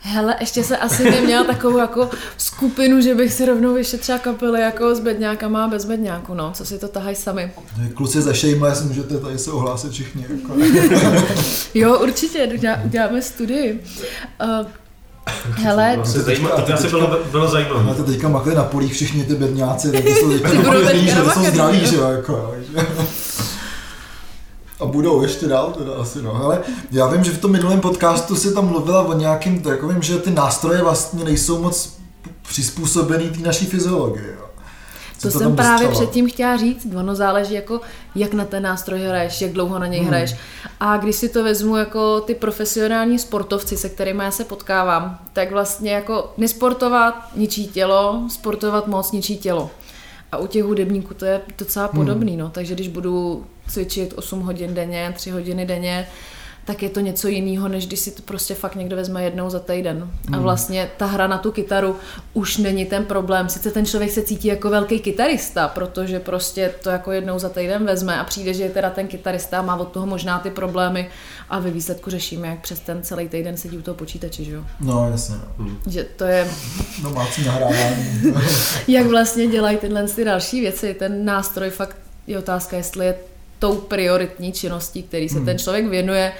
Hele, 0.00 0.36
ještě 0.40 0.64
se 0.64 0.76
asi 0.76 1.10
neměla 1.10 1.44
takovou 1.44 1.78
jako 1.78 2.10
skupinu, 2.36 3.00
že 3.00 3.14
bych 3.14 3.32
si 3.32 3.46
rovnou 3.46 3.74
vyšetřila 3.74 4.18
kapely 4.18 4.60
jako 4.60 4.94
s 4.94 5.00
bedňákama 5.00 5.64
a 5.64 5.68
bez 5.68 5.84
bedňáku, 5.84 6.34
no, 6.34 6.52
co 6.54 6.64
si 6.64 6.78
to 6.78 6.88
tahají 6.88 7.16
sami. 7.16 7.52
Kluci 7.94 8.22
za 8.22 8.32
Shameless, 8.32 8.82
můžete 8.82 9.18
tady 9.18 9.38
se 9.38 9.50
ohlásit 9.50 9.92
všichni. 9.92 10.26
Jako. 10.28 10.54
jo, 11.74 11.98
určitě, 11.98 12.50
děláme 12.84 13.22
studii. 13.22 13.84
Uh, 14.60 14.66
Hele, 15.54 15.96
to, 16.66 16.74
asi 16.74 16.88
bylo, 16.88 17.18
bylo 17.30 17.48
zajímavé. 17.48 17.82
Máte 17.82 18.02
teďka 18.02 18.28
makli 18.28 18.54
na 18.54 18.64
polích 18.64 18.92
všichni 18.92 19.24
ty 19.24 19.34
bedňáci, 19.34 19.92
tak 19.92 20.04
jsou 20.08 20.32
teďka 20.38 20.48
že 20.94 21.14
jsou 21.34 21.44
zdraví, 21.44 21.86
že 21.86 21.96
jo, 21.96 22.02
jako, 22.02 22.54
a 24.80 24.86
budou 24.86 25.22
ještě 25.22 25.46
dál 25.46 25.72
teda 25.78 25.92
asi, 25.94 26.22
no. 26.22 26.44
Ale 26.44 26.60
já 26.90 27.06
vím, 27.06 27.24
že 27.24 27.30
v 27.30 27.40
tom 27.40 27.52
minulém 27.52 27.80
podcastu 27.80 28.36
si 28.36 28.54
tam 28.54 28.68
mluvila 28.68 29.02
o 29.02 29.12
nějakým 29.12 29.62
takovým, 29.62 30.02
že 30.02 30.18
ty 30.18 30.30
nástroje 30.30 30.82
vlastně 30.82 31.24
nejsou 31.24 31.62
moc 31.62 31.98
přizpůsobený 32.48 33.30
té 33.30 33.38
naší 33.38 33.66
fyziologii. 33.66 34.34
Jo. 34.38 34.48
Co 35.18 35.30
to 35.30 35.38
jsem 35.38 35.56
právě 35.56 35.86
dostalo? 35.86 36.06
předtím 36.06 36.30
chtěla 36.30 36.56
říct, 36.56 36.86
ono 36.96 37.14
záleží 37.14 37.54
jako, 37.54 37.80
jak 38.14 38.34
na 38.34 38.44
ten 38.44 38.62
nástroj 38.62 39.00
hraješ, 39.00 39.40
jak 39.40 39.52
dlouho 39.52 39.78
na 39.78 39.86
něj 39.86 40.00
hmm. 40.00 40.08
hraješ. 40.08 40.34
A 40.80 40.96
když 40.96 41.16
si 41.16 41.28
to 41.28 41.44
vezmu 41.44 41.76
jako 41.76 42.20
ty 42.20 42.34
profesionální 42.34 43.18
sportovci, 43.18 43.76
se 43.76 43.88
kterými 43.88 44.24
já 44.24 44.30
se 44.30 44.44
potkávám, 44.44 45.18
tak 45.32 45.50
vlastně 45.50 45.92
jako 45.92 46.32
nesportovat 46.36 47.14
ničí 47.36 47.68
tělo, 47.68 48.22
sportovat 48.28 48.86
moc 48.86 49.12
ničí 49.12 49.38
tělo. 49.38 49.70
A 50.32 50.36
u 50.36 50.46
těch 50.46 50.64
hudebníků 50.64 51.14
to 51.14 51.24
je 51.24 51.40
docela 51.58 51.86
hmm. 51.86 52.04
podobný, 52.04 52.32
hmm. 52.32 52.40
no. 52.40 52.50
Takže 52.50 52.74
když 52.74 52.88
budu 52.88 53.44
cvičit 53.68 54.14
8 54.16 54.40
hodin 54.40 54.74
denně, 54.74 55.12
3 55.16 55.30
hodiny 55.30 55.66
denně, 55.66 56.06
tak 56.68 56.82
je 56.82 56.90
to 56.90 57.00
něco 57.00 57.28
jiného, 57.28 57.68
než 57.68 57.86
když 57.86 58.00
si 58.00 58.10
to 58.10 58.22
prostě 58.22 58.54
fakt 58.54 58.74
někdo 58.74 58.96
vezme 58.96 59.24
jednou 59.24 59.50
za 59.50 59.58
týden. 59.58 60.10
Mm. 60.28 60.34
A 60.34 60.38
vlastně 60.38 60.90
ta 60.96 61.06
hra 61.06 61.26
na 61.26 61.38
tu 61.38 61.52
kytaru 61.52 61.96
už 62.32 62.56
není 62.56 62.86
ten 62.86 63.04
problém. 63.04 63.48
Sice 63.48 63.70
ten 63.70 63.86
člověk 63.86 64.10
se 64.10 64.22
cítí 64.22 64.48
jako 64.48 64.70
velký 64.70 65.00
kytarista, 65.00 65.68
protože 65.68 66.20
prostě 66.20 66.74
to 66.82 66.90
jako 66.90 67.12
jednou 67.12 67.38
za 67.38 67.48
týden 67.48 67.84
vezme 67.84 68.18
a 68.18 68.24
přijde, 68.24 68.54
že 68.54 68.62
je 68.62 68.70
teda 68.70 68.90
ten 68.90 69.06
kytarista 69.06 69.58
a 69.58 69.62
má 69.62 69.76
od 69.76 69.92
toho 69.92 70.06
možná 70.06 70.38
ty 70.38 70.50
problémy 70.50 71.08
a 71.50 71.58
ve 71.58 71.70
výsledku 71.70 72.10
řešíme, 72.10 72.48
jak 72.48 72.60
přes 72.60 72.80
ten 72.80 73.02
celý 73.02 73.28
týden 73.28 73.56
sedí 73.56 73.78
u 73.78 73.82
toho 73.82 73.94
počítače, 73.94 74.44
že 74.44 74.52
jo? 74.52 74.64
No, 74.80 75.10
jasně. 75.10 75.34
No. 75.58 75.64
Mm. 75.64 75.78
Že 75.86 76.04
to 76.04 76.24
je... 76.24 76.48
Domácí 77.02 77.44
nahrávání. 77.44 78.34
jak 78.88 79.06
vlastně 79.06 79.46
dělají 79.46 79.76
tyhle 79.76 80.08
ty 80.08 80.24
další 80.24 80.60
věci. 80.60 80.94
Ten 80.94 81.24
nástroj 81.24 81.70
fakt 81.70 81.96
je 82.26 82.38
otázka, 82.38 82.76
jestli 82.76 83.06
je 83.06 83.14
tou 83.58 83.76
prioritní 83.76 84.52
činností, 84.52 85.02
který 85.02 85.28
se 85.28 85.36
hmm. 85.36 85.46
ten 85.46 85.58
člověk 85.58 85.86
věnuje. 85.86 86.32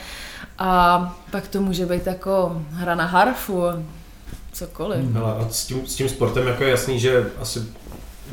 A 0.58 1.18
pak 1.30 1.48
to 1.48 1.60
může 1.60 1.86
být 1.86 2.06
jako 2.06 2.62
hra 2.70 2.94
na 2.94 3.04
harfu, 3.04 3.62
cokoliv. 4.52 5.00
Hmm. 5.00 5.16
a 5.16 5.46
s 5.50 5.66
tím, 5.66 5.86
s 5.86 5.94
tím 5.94 6.08
sportem 6.08 6.46
jako 6.46 6.64
je 6.64 6.70
jasný, 6.70 7.00
že 7.00 7.30
asi 7.40 7.60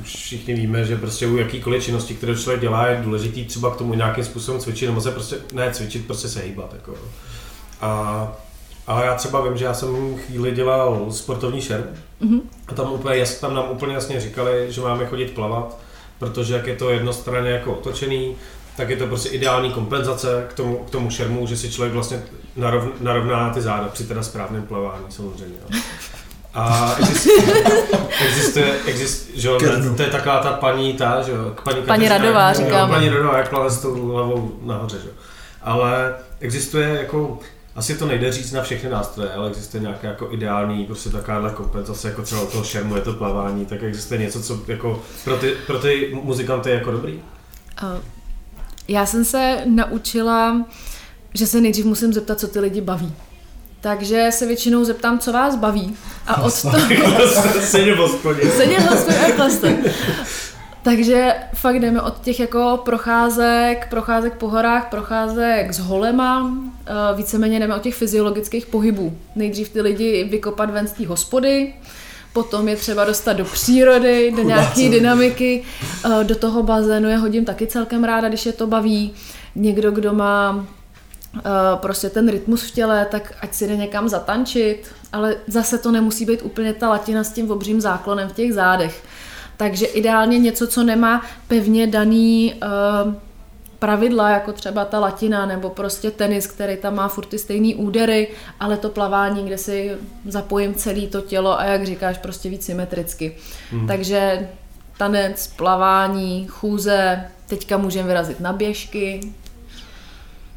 už 0.01 0.15
všichni 0.15 0.53
víme, 0.53 0.85
že 0.85 0.97
prostě 0.97 1.27
u 1.27 1.37
jakýkoliv 1.37 1.83
činnosti, 1.83 2.13
které 2.13 2.35
člověk 2.35 2.61
dělá, 2.61 2.87
je 2.87 3.01
důležitý 3.03 3.45
třeba 3.45 3.71
k 3.71 3.77
tomu 3.77 3.93
nějakým 3.93 4.23
způsobem 4.23 4.61
cvičit, 4.61 4.89
nebo 4.89 5.01
se 5.01 5.11
prostě, 5.11 5.37
ne 5.53 5.71
cvičit, 5.73 6.05
prostě 6.05 6.27
se 6.27 6.41
hýbat. 6.41 6.73
Jako. 6.73 6.93
A, 7.81 8.31
ale 8.87 9.05
já 9.05 9.15
třeba 9.15 9.41
vím, 9.41 9.57
že 9.57 9.65
já 9.65 9.73
jsem 9.73 10.17
chvíli 10.17 10.51
dělal 10.51 11.05
sportovní 11.11 11.61
šerm 11.61 11.83
mm-hmm. 12.21 12.41
a 12.67 12.73
tam, 12.73 12.91
úplně, 12.93 13.17
jas, 13.17 13.35
tam 13.35 13.53
nám 13.53 13.71
úplně 13.71 13.93
jasně 13.93 14.21
říkali, 14.21 14.67
že 14.69 14.81
máme 14.81 15.05
chodit 15.05 15.31
plavat, 15.31 15.77
protože 16.19 16.53
jak 16.53 16.67
je 16.67 16.75
to 16.75 16.89
jednostranně 16.89 17.49
jako 17.49 17.73
otočený, 17.73 18.35
tak 18.77 18.89
je 18.89 18.97
to 18.97 19.07
prostě 19.07 19.29
ideální 19.29 19.71
kompenzace 19.71 20.45
k 20.49 20.53
tomu, 20.53 20.77
k 20.77 20.89
tomu 20.89 21.09
šermu, 21.09 21.47
že 21.47 21.57
si 21.57 21.71
člověk 21.71 21.93
vlastně 21.93 22.23
narov, 22.55 22.83
narovná 22.99 23.49
ty 23.49 23.61
záda 23.61 23.87
při 23.87 24.03
teda 24.03 24.23
správném 24.23 24.63
plavání 24.63 25.05
samozřejmě. 25.09 25.55
Jo. 25.61 25.79
A 26.53 26.95
existuje, 26.99 27.53
existuje, 28.17 28.79
existuje 28.85 29.41
že 29.41 29.47
jo, 29.47 29.59
to 29.97 30.01
je 30.01 30.09
taková 30.09 30.39
ta 30.39 30.51
paní, 30.51 30.93
ta, 30.93 31.21
že 31.21 31.31
jo, 31.31 31.55
paní, 31.63 31.81
paní 31.81 32.09
Radová, 32.09 32.53
říkám. 32.53 32.89
Paní 32.89 33.09
Radová, 33.09 33.37
jak 33.37 33.49
plave 33.49 33.69
s 33.69 33.81
tou 33.81 34.07
hlavou 34.07 34.59
nahoře, 34.61 34.97
že 35.01 35.07
jo. 35.07 35.13
Ale 35.61 36.13
existuje 36.39 36.87
jako, 36.87 37.39
asi 37.75 37.95
to 37.95 38.05
nejde 38.05 38.31
říct 38.31 38.51
na 38.51 38.61
všechny 38.61 38.89
nástroje, 38.89 39.33
ale 39.33 39.49
existuje 39.49 39.81
nějaká 39.81 40.07
jako 40.07 40.27
ideální, 40.31 40.85
prostě 40.85 41.09
takováhle 41.09 41.49
kompenzace, 41.49 42.09
jako 42.09 42.21
třeba 42.21 42.45
toho 42.45 42.63
šermu 42.63 42.95
je 42.95 43.01
to 43.01 43.13
plavání, 43.13 43.65
tak 43.65 43.83
existuje 43.83 44.19
něco, 44.19 44.43
co 44.43 44.59
jako 44.67 45.01
pro 45.23 45.37
ty, 45.37 45.53
pro 45.67 45.79
ty 45.79 46.19
muzikanty 46.23 46.69
je 46.69 46.75
jako 46.75 46.91
dobrý? 46.91 47.19
Já 48.87 49.05
jsem 49.05 49.25
se 49.25 49.57
naučila, 49.65 50.65
že 51.33 51.47
se 51.47 51.61
nejdřív 51.61 51.85
musím 51.85 52.13
zeptat, 52.13 52.39
co 52.39 52.47
ty 52.47 52.59
lidi 52.59 52.81
baví. 52.81 53.13
Takže 53.81 54.27
se 54.31 54.45
většinou 54.45 54.83
zeptám, 54.83 55.19
co 55.19 55.31
vás 55.31 55.55
baví. 55.55 55.95
A 56.27 56.41
od 56.43 56.61
toho... 56.61 56.79
Sedě 57.61 57.93
v 57.95 57.97
hospodě. 57.97 58.51
Sedě 58.51 58.79
v 58.79 58.89
hospodě 58.89 59.83
Takže 60.83 61.33
fakt 61.53 61.79
jdeme 61.79 62.01
od 62.01 62.21
těch 62.21 62.39
jako 62.39 62.81
procházek, 62.85 63.87
procházek 63.89 64.33
po 64.33 64.49
horách, 64.49 64.89
procházek 64.89 65.73
s 65.73 65.79
holema, 65.79 66.53
eh, 66.85 66.91
víceméně 67.15 67.59
jdeme 67.59 67.75
od 67.75 67.81
těch 67.81 67.95
fyziologických 67.95 68.65
pohybů. 68.65 69.17
Nejdřív 69.35 69.69
ty 69.69 69.81
lidi 69.81 70.23
vykopat 70.23 70.71
ven 70.71 70.87
z 70.87 70.91
té 70.91 71.07
hospody, 71.07 71.73
potom 72.35 72.67
je 72.67 72.75
třeba 72.75 73.05
dostat 73.05 73.33
do 73.33 73.45
přírody, 73.45 74.33
do 74.35 74.43
nějaké 74.43 74.89
dynamiky. 74.89 75.63
Eh, 76.05 76.23
do 76.23 76.35
toho 76.35 76.63
bazénu 76.63 77.09
je 77.09 77.17
hodím 77.17 77.45
taky 77.45 77.67
celkem 77.67 78.03
ráda, 78.03 78.27
když 78.27 78.45
je 78.45 78.53
to 78.53 78.67
baví. 78.67 79.13
Někdo, 79.55 79.91
kdo 79.91 80.13
má 80.13 80.65
eh, 81.37 81.41
prostě 81.75 82.09
ten 82.09 82.29
rytmus 82.29 82.63
v 82.63 82.71
těle, 82.71 83.07
tak 83.11 83.33
ať 83.41 83.53
si 83.53 83.67
jde 83.67 83.77
někam 83.77 84.09
zatančit, 84.09 84.91
ale 85.13 85.35
zase 85.47 85.77
to 85.77 85.91
nemusí 85.91 86.25
být 86.25 86.41
úplně 86.43 86.73
ta 86.73 86.89
latina 86.89 87.23
s 87.23 87.31
tím 87.31 87.51
obřím 87.51 87.81
záklonem 87.81 88.29
v 88.29 88.33
těch 88.33 88.53
zádech. 88.53 89.03
Takže 89.57 89.85
ideálně 89.85 90.39
něco, 90.39 90.67
co 90.67 90.83
nemá 90.83 91.21
pevně 91.47 91.87
daný 91.87 92.53
uh, 92.53 93.13
pravidla, 93.79 94.29
jako 94.29 94.53
třeba 94.53 94.85
ta 94.85 94.99
latina, 94.99 95.45
nebo 95.45 95.69
prostě 95.69 96.11
tenis, 96.11 96.47
který 96.47 96.77
tam 96.77 96.95
má 96.95 97.07
furt 97.07 97.25
ty 97.25 97.39
stejný 97.39 97.75
údery, 97.75 98.27
ale 98.59 98.77
to 98.77 98.89
plavání, 98.89 99.45
kde 99.45 99.57
si 99.57 99.91
zapojím 100.27 100.73
celé 100.73 101.07
to 101.07 101.21
tělo 101.21 101.59
a 101.59 101.63
jak 101.63 101.85
říkáš, 101.85 102.17
prostě 102.17 102.49
víc 102.49 102.65
symetricky. 102.65 103.35
Hmm. 103.71 103.87
Takže 103.87 104.49
tanec, 104.97 105.47
plavání, 105.47 106.47
chůze, 106.49 107.25
teďka 107.47 107.77
můžeme 107.77 108.07
vyrazit 108.07 108.39
na 108.39 108.53
běžky, 108.53 109.21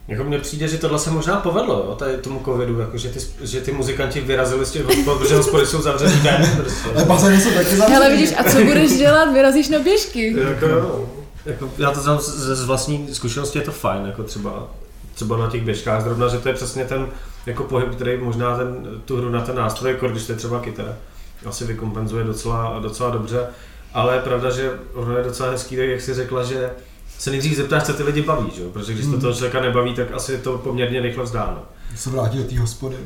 jako 0.09 0.25
mně 0.25 0.39
přijde, 0.39 0.69
že 0.69 0.79
tohle 0.79 0.99
se 0.99 1.11
možná 1.11 1.37
povedlo, 1.37 1.75
jo, 1.75 1.95
tady 1.95 2.17
tomu 2.17 2.41
covidu, 2.45 2.81
jako, 2.81 2.99
že, 2.99 3.09
ty, 3.09 3.21
že 3.43 3.61
ty 3.61 3.73
muzikanti 3.73 4.21
vyrazili 4.21 4.67
z 4.67 4.71
těch 4.71 4.85
hospod, 4.85 5.19
protože 5.19 5.35
hospody 5.35 5.67
jsou 5.67 5.83
zavřený 5.83 6.21
den. 6.23 6.51
Prostě. 6.57 6.89
Ale 6.95 7.05
bazény 7.05 7.41
jsou 7.41 7.51
taky 7.51 7.77
zavřený. 7.77 7.97
Ale 7.97 8.11
vidíš, 8.11 8.35
a 8.37 8.45
co 8.45 8.65
budeš 8.65 8.93
dělat? 8.93 9.33
Vyrazíš 9.33 9.69
na 9.69 9.79
běžky. 9.79 10.37
Jako, 10.49 10.67
jo. 10.67 11.09
Jako, 11.49 11.71
já 11.79 11.91
to 11.91 12.01
znám 12.01 12.19
z, 12.19 12.57
z 12.57 12.65
vlastní 12.65 13.15
zkušenosti, 13.15 13.59
je 13.59 13.65
to 13.65 13.73
fajn, 13.73 14.07
jako 14.07 14.23
třeba, 14.23 14.69
třeba 15.15 15.37
na 15.37 15.51
těch 15.51 15.65
běžkách 15.65 16.03
zrovna, 16.03 16.29
že 16.29 16.39
to 16.39 16.49
je 16.49 16.55
přesně 16.55 16.85
ten 16.85 17.09
jako 17.47 17.65
pohyb, 17.65 17.95
který 17.95 18.17
možná 18.17 18.57
ten, 18.57 19.01
tu 19.05 19.17
hru 19.17 19.29
na 19.31 19.41
ten 19.41 19.57
nástroj, 19.57 19.93
jako 19.93 20.09
když 20.09 20.27
to 20.27 20.33
je 20.33 20.39
třeba 20.39 20.61
kytara, 20.61 20.97
asi 21.47 21.65
vykompenzuje 21.65 22.25
docela, 22.25 22.79
docela 22.79 23.11
dobře. 23.11 23.47
Ale 23.95 24.15
je 24.15 24.21
pravda, 24.21 24.51
že 24.51 24.73
ono 24.95 25.17
je 25.17 25.25
docela 25.25 25.51
hezký, 25.51 25.77
tak 25.77 25.89
jak 25.89 26.01
jsi 26.01 26.15
řekla, 26.15 26.45
že 26.45 26.71
se 27.19 27.31
nejdřív 27.31 27.57
zeptáš, 27.57 27.83
co 27.83 27.93
ty 27.93 28.03
lidi 28.03 28.23
baví, 28.23 28.51
že? 28.57 28.63
protože 28.73 28.93
když 28.93 29.05
to 29.05 29.11
hmm. 29.11 29.21
toho 29.21 29.35
člověka 29.35 29.61
nebaví, 29.61 29.95
tak 29.95 30.13
asi 30.13 30.33
je 30.33 30.39
to 30.39 30.59
poměrně 30.59 31.01
rychle 31.01 31.25
vzdáno. 31.25 31.63
Se 31.97 32.11
vrátí 32.11 32.39
do 32.39 32.45
té 32.45 32.59
hospody. 32.59 32.97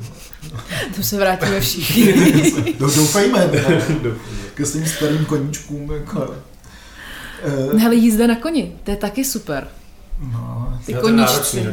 to 0.96 1.02
se 1.02 1.16
vrátíme 1.16 1.60
všichni. 1.60 2.14
Doufejme, 2.78 3.50
ke 4.54 4.66
svým 4.66 4.86
starým 4.86 5.24
koníčkům. 5.24 5.92
Jako. 5.92 6.34
Hele, 7.78 7.94
jízda 7.94 8.26
na 8.26 8.36
koni, 8.36 8.72
to 8.84 8.90
je 8.90 8.96
taky 8.96 9.24
super. 9.24 9.68
No, 10.32 10.78
ty 10.86 10.94
koníčci. 10.94 11.66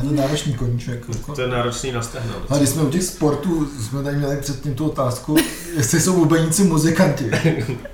To 0.00 0.06
je 0.06 0.16
náročný 0.16 0.54
koníček. 0.54 1.04
Jako. 1.08 1.34
To 1.34 1.40
je 1.40 1.48
náročný 1.48 1.92
na 1.92 2.02
stehno. 2.02 2.34
A 2.48 2.56
když 2.56 2.68
jsme 2.68 2.82
u 2.82 2.90
těch 2.90 3.02
sportů, 3.02 3.68
jsme 3.80 4.02
tady 4.02 4.16
měli 4.16 4.36
předtím 4.36 4.74
tu 4.74 4.88
otázku, 4.88 5.36
jestli 5.76 6.00
jsou 6.00 6.16
bubeníci 6.16 6.64
muzikanti. 6.64 7.30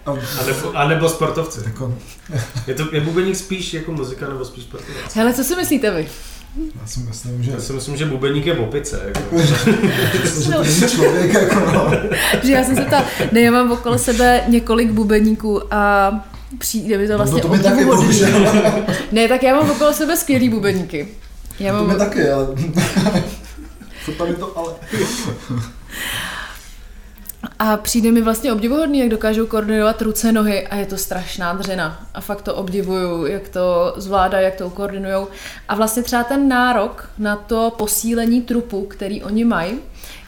A, 0.07 0.11
a, 0.11 0.47
nebo, 0.47 0.77
a 0.77 0.89
nebo 0.89 1.09
sportovci. 1.09 1.61
Jako... 1.65 1.95
je, 2.67 2.75
to, 2.75 2.95
je 2.95 3.01
bubeník 3.01 3.37
spíš 3.37 3.75
jako 3.75 3.93
muzika 3.93 4.29
nebo 4.29 4.45
spíš 4.45 4.65
sportovec? 4.65 5.15
Hele, 5.15 5.35
co 5.35 5.45
si 5.45 5.57
myslíte 5.57 5.91
vy? 5.91 6.09
Já 6.81 6.87
si 6.87 7.01
myslím, 7.01 7.43
že... 7.43 7.51
Já 7.51 7.61
si 7.61 7.73
myslím, 7.73 7.97
že 7.97 8.05
bubeník 8.05 8.47
je 8.47 8.55
v 8.55 8.61
opice. 8.61 9.03
Jako. 9.07 9.39
že 10.43 10.51
to 10.53 10.63
není 10.63 10.81
člověk, 10.91 11.35
jako 11.35 11.61
no. 11.61 11.93
že 12.43 12.53
já 12.53 12.65
jsem 12.65 12.77
se 12.77 12.83
ptala, 12.83 13.05
ne, 13.33 13.41
já 13.41 13.53
mám 13.53 13.73
okolo 13.73 13.99
sebe 13.99 14.45
několik 14.49 14.91
bubeníků 14.91 15.75
a 15.75 16.11
přijde 16.59 16.99
mi 16.99 17.09
to 17.09 17.17
vlastně 17.17 17.43
no 17.43 17.49
to 17.49 17.49
mi 17.49 17.59
taky 17.59 17.85
Ne, 19.13 19.29
tak 19.29 19.43
já 19.43 19.55
mám 19.55 19.71
okolo 19.71 19.93
sebe 19.93 20.17
skvělý 20.17 20.49
bubeníky. 20.49 21.09
Já 21.59 21.73
mám... 21.73 21.87
To 21.87 21.93
mi 21.93 21.99
taky, 21.99 22.31
ale... 22.31 22.47
Co 24.05 24.13
tady 24.13 24.35
to 24.35 24.59
ale... 24.59 24.75
A 27.65 27.77
přijde 27.77 28.13
mi 28.13 28.23
vlastně 28.23 28.53
obdivuhodný, 28.53 28.99
jak 28.99 29.09
dokážou 29.09 29.47
koordinovat 29.47 30.03
ruce, 30.03 30.33
nohy 30.33 30.67
a 30.67 30.77
je 30.77 30.87
to 30.87 30.97
strašná 30.97 31.53
dřena. 31.53 32.07
A 32.15 32.21
fakt 32.21 32.43
to 32.43 32.55
obdivuju, 32.55 33.27
jak 33.27 33.49
to 33.49 33.95
zvládají, 33.97 34.45
jak 34.45 34.55
to 34.55 34.71
koordinují. 34.71 35.27
A 35.69 35.75
vlastně 35.75 36.03
třeba 36.03 36.25
ten 36.25 36.49
nárok 36.49 37.11
na 37.19 37.37
to 37.37 37.73
posílení 37.79 38.43
trupu, 38.43 38.85
který 38.85 39.23
oni 39.23 39.45
mají, 39.45 39.79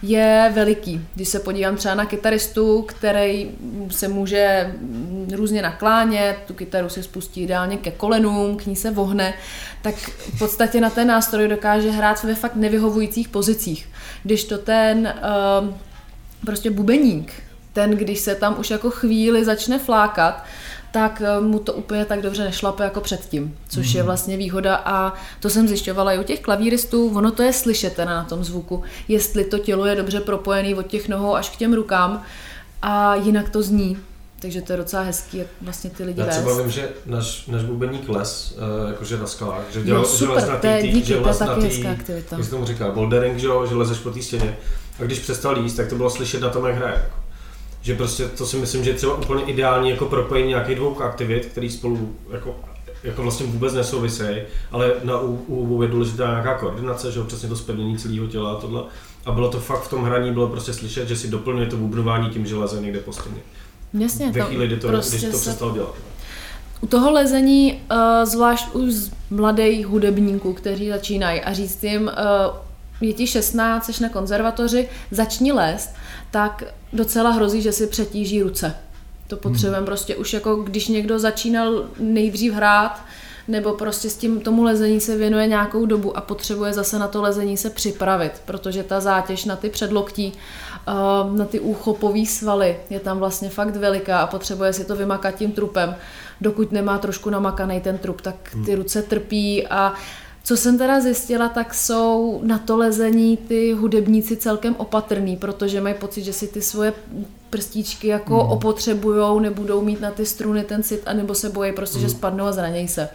je 0.03 0.53
veliký. 0.55 1.01
Když 1.15 1.29
se 1.29 1.39
podívám 1.39 1.77
třeba 1.77 1.95
na 1.95 2.07
kytaristu, 2.07 2.83
který 2.83 3.51
se 3.91 4.09
může 4.09 4.75
různě 5.33 5.63
naklánět, 5.63 6.37
tu 6.47 6.55
kytaru 6.55 6.89
si 6.89 7.03
spustí 7.03 7.43
ideálně 7.43 7.77
ke 7.77 7.91
kolenům, 7.91 8.57
k 8.57 8.67
ní 8.67 8.77
se 8.77 8.91
vohne, 8.91 9.35
tak 9.83 9.95
v 10.35 10.39
podstatě 10.39 10.81
na 10.81 10.91
ten 10.91 11.09
nástroj 11.09 11.49
dokáže 11.49 11.91
hrát 11.91 12.23
ve 12.23 12.35
fakt 12.35 12.57
nevyhovujících 12.57 13.29
pozicích. 13.29 13.89
Když 14.23 14.45
to 14.45 14.59
ten 14.59 15.15
uh, 15.63 15.75
prostě 16.45 16.71
bubeník, 16.71 17.33
ten, 17.73 17.91
když 17.91 18.21
se 18.21 18.35
tam 18.35 18.57
už 18.59 18.71
jako 18.71 18.91
chvíli 18.91 19.45
začne 19.45 19.79
flákat, 19.79 20.45
tak 20.93 21.23
eh, 21.25 21.41
mu 21.41 21.59
to 21.59 21.73
úplně 21.73 22.05
tak 22.05 22.23
dobře 22.23 22.45
nešlape 22.45 22.85
jako 22.85 23.01
předtím, 23.01 23.57
což 23.69 23.87
mm. 23.87 23.97
je 23.97 24.03
mhm. 24.03 24.07
vlastně 24.07 24.37
výhoda 24.37 24.77
a 24.85 25.15
to 25.41 25.51
jsem 25.51 25.69
zjišťovala 25.69 26.13
i 26.13 26.19
u 26.19 26.23
těch 26.23 26.41
klavíristů, 26.41 27.13
ono 27.17 27.31
to 27.31 27.43
je 27.43 27.53
slyšet 27.53 27.95
teda 27.95 28.11
na 28.11 28.25
tom 28.25 28.45
zvuku, 28.45 28.83
jestli 29.09 29.45
to 29.45 29.59
tělo 29.59 29.87
je 29.87 29.97
dobře 29.97 30.21
propojené 30.21 30.75
od 30.75 30.87
těch 30.87 31.09
nohou 31.09 31.35
až 31.35 31.51
k 31.51 31.57
těm 31.57 31.75
rukám 31.75 32.23
a 32.83 33.15
jinak 33.15 33.51
to 33.51 33.63
zní. 33.63 33.97
Takže 34.41 34.63
to 34.63 34.73
je 34.73 34.77
docela 34.77 35.03
hezký, 35.03 35.39
jak 35.39 35.47
vlastně 35.63 35.91
ty 35.91 36.05
lidi 36.05 36.21
Já 36.21 36.27
třeba 36.27 36.59
vím, 36.59 36.71
že 36.71 36.89
náš, 37.07 37.47
náš 37.47 37.63
bubeník 37.63 38.09
les, 38.09 38.57
uh, 38.83 38.89
jakože 38.89 39.19
na 39.19 39.27
skalách, 39.27 39.65
že 39.73 39.83
dělal, 39.83 40.03
no, 40.03 40.09
super, 40.09 40.29
že 40.29 40.35
les 40.35 40.49
na 40.49 40.57
tý, 40.57 40.69
tý, 40.81 40.89
díky, 40.93 41.07
že 41.07 41.19
les 41.19 41.39
to 41.39 41.45
je 41.45 41.49
taky 41.49 41.61
tý, 41.61 41.67
hezká 41.67 41.91
aktivita. 41.91 42.37
Jak 42.37 42.45
se 42.45 42.51
tomu 42.51 42.65
říká, 42.65 42.91
bouldering, 42.91 43.39
že, 43.39 43.49
že 43.69 43.75
lezeš 43.75 43.99
po 43.99 44.11
té 44.11 44.23
stěně. 44.23 44.57
A 45.01 45.03
když 45.03 45.19
přestal 45.19 45.59
jíst, 45.59 45.75
tak 45.75 45.89
to 45.89 45.97
bylo 45.97 46.11
slyšet 46.11 46.41
na 46.41 46.49
tom, 46.49 46.67
jak 46.67 46.77
hraje. 46.77 46.95
Jako 46.95 47.25
že 47.85 47.95
prostě 47.95 48.29
to 48.29 48.47
si 48.47 48.57
myslím, 48.57 48.85
že 48.85 48.91
je 48.91 48.97
třeba 48.97 49.15
úplně 49.15 49.45
ideální 49.45 49.91
jako 49.91 50.05
propojení 50.05 50.49
nějakých 50.49 50.77
dvou 50.77 51.03
aktivit, 51.03 51.47
které 51.47 51.71
spolu 51.71 52.17
jako, 52.31 52.57
jako 53.03 53.23
vlastně 53.23 53.47
vůbec 53.47 53.75
nesouvisejí, 53.75 54.43
ale 54.71 54.93
na 55.03 55.21
úvodu 55.21 55.83
je 55.83 55.89
důležitá 55.89 56.27
nějaká 56.27 56.59
koordinace, 56.59 57.13
že 57.13 57.19
jo, 57.19 57.25
přesně 57.25 57.49
to 57.49 57.57
zpevnění 57.57 57.99
celého 57.99 58.27
těla 58.27 58.53
a 58.53 58.61
tohle. 58.61 58.83
A 59.25 59.33
bylo 59.33 59.51
to 59.51 59.61
fakt 59.61 59.83
v 59.83 59.91
tom 59.91 60.05
hraní, 60.05 60.33
bylo 60.33 60.49
prostě 60.49 60.73
slyšet, 60.73 61.09
že 61.09 61.17
si 61.17 61.29
doplňuje 61.29 61.67
to 61.67 61.77
bubnování 61.77 62.31
tím, 62.31 62.47
že 62.47 62.57
leze 62.57 62.81
někde 62.81 63.01
po 63.01 63.13
stěně. 63.13 63.41
Jasně, 63.99 64.33
Ve 64.33 64.41
chvíli, 64.41 64.67
kdy 64.67 64.77
to, 64.77 64.89
prostě 64.89 65.17
když 65.17 65.31
to 65.31 65.39
se... 65.39 65.51
přestal 65.51 65.73
dělat. 65.73 65.95
U 66.81 66.87
toho 66.87 67.11
lezení, 67.11 67.73
uh, 67.73 67.99
zvlášť 68.25 68.75
u 68.75 68.89
mladých 69.31 69.87
hudebníků, 69.87 70.53
kteří 70.53 70.89
začínají 70.89 71.41
a 71.41 71.53
říct 71.53 71.85
jim, 71.85 72.03
uh, 72.03 72.57
je 73.01 73.13
ti 73.13 73.27
16, 73.27 73.91
jsi 73.93 74.03
na 74.03 74.09
konzervatoři, 74.09 74.89
začni 75.11 75.53
lézt, 75.53 75.95
tak 76.31 76.65
docela 76.93 77.31
hrozí, 77.31 77.63
že 77.63 77.73
si 77.73 77.87
přetíží 77.87 78.43
ruce. 78.43 78.75
To 79.29 79.37
potřebujeme 79.37 79.77
hmm. 79.77 79.87
prostě 79.87 80.17
už 80.17 80.33
jako, 80.33 80.57
když 80.57 80.89
někdo 80.89 81.19
začínal 81.19 81.85
nejdřív 81.99 82.53
hrát, 82.53 83.05
nebo 83.49 83.73
prostě 83.73 84.11
s 84.11 84.17
tím 84.17 84.41
tomu 84.41 84.63
lezení 84.63 85.01
se 85.01 85.17
věnuje 85.17 85.47
nějakou 85.47 85.87
dobu 85.87 86.17
a 86.17 86.21
potřebuje 86.21 86.73
zase 86.73 86.99
na 86.99 87.09
to 87.09 87.23
lezení 87.23 87.57
se 87.57 87.71
připravit, 87.71 88.33
protože 88.45 88.83
ta 88.83 89.01
zátěž 89.01 89.45
na 89.45 89.57
ty 89.57 89.71
předloktí, 89.71 90.33
eh, 90.89 90.93
na 91.37 91.45
ty 91.45 91.61
úchopové 91.61 92.27
svaly 92.27 92.77
je 92.91 93.01
tam 93.01 93.19
vlastně 93.19 93.49
fakt 93.49 93.77
veliká 93.77 94.19
a 94.19 94.27
potřebuje 94.27 94.73
si 94.73 94.85
to 94.85 94.97
vymakat 94.97 95.35
tím 95.35 95.53
trupem. 95.53 95.97
Dokud 96.41 96.73
nemá 96.73 96.99
trošku 96.99 97.31
namakaný 97.31 97.81
ten 97.81 97.99
trup, 97.99 98.21
tak 98.21 98.35
ty 98.51 98.73
hmm. 98.73 98.75
ruce 98.75 99.03
trpí 99.03 99.67
a 99.67 99.95
co 100.45 100.57
jsem 100.57 100.79
teda 100.79 101.01
zjistila, 101.01 101.49
tak 101.49 101.75
jsou 101.75 102.41
na 102.45 102.59
to 102.59 102.77
lezení 102.77 103.37
ty 103.37 103.73
hudebníci 103.73 104.37
celkem 104.37 104.75
opatrný, 104.79 105.37
protože 105.37 105.81
mají 105.81 105.95
pocit, 105.95 106.23
že 106.23 106.33
si 106.33 106.49
ty 106.49 106.63
svoje 106.63 106.93
prstíčky 107.55 108.09
jako 108.09 108.41
hmm. 108.41 108.51
opotřebujou, 108.51 109.41
nebudou 109.41 109.83
mít 109.83 110.01
na 110.01 110.11
ty 110.11 110.27
struny 110.27 110.65
ten 110.65 110.83
cit, 110.83 111.03
anebo 111.07 111.35
se 111.35 111.51
bojí 111.51 111.73
prostě, 111.73 111.99
hmm. 111.99 112.09
že 112.09 112.15
spadnou 112.15 112.45
a 112.45 112.53
zranějí 112.53 112.89
se. 112.89 113.09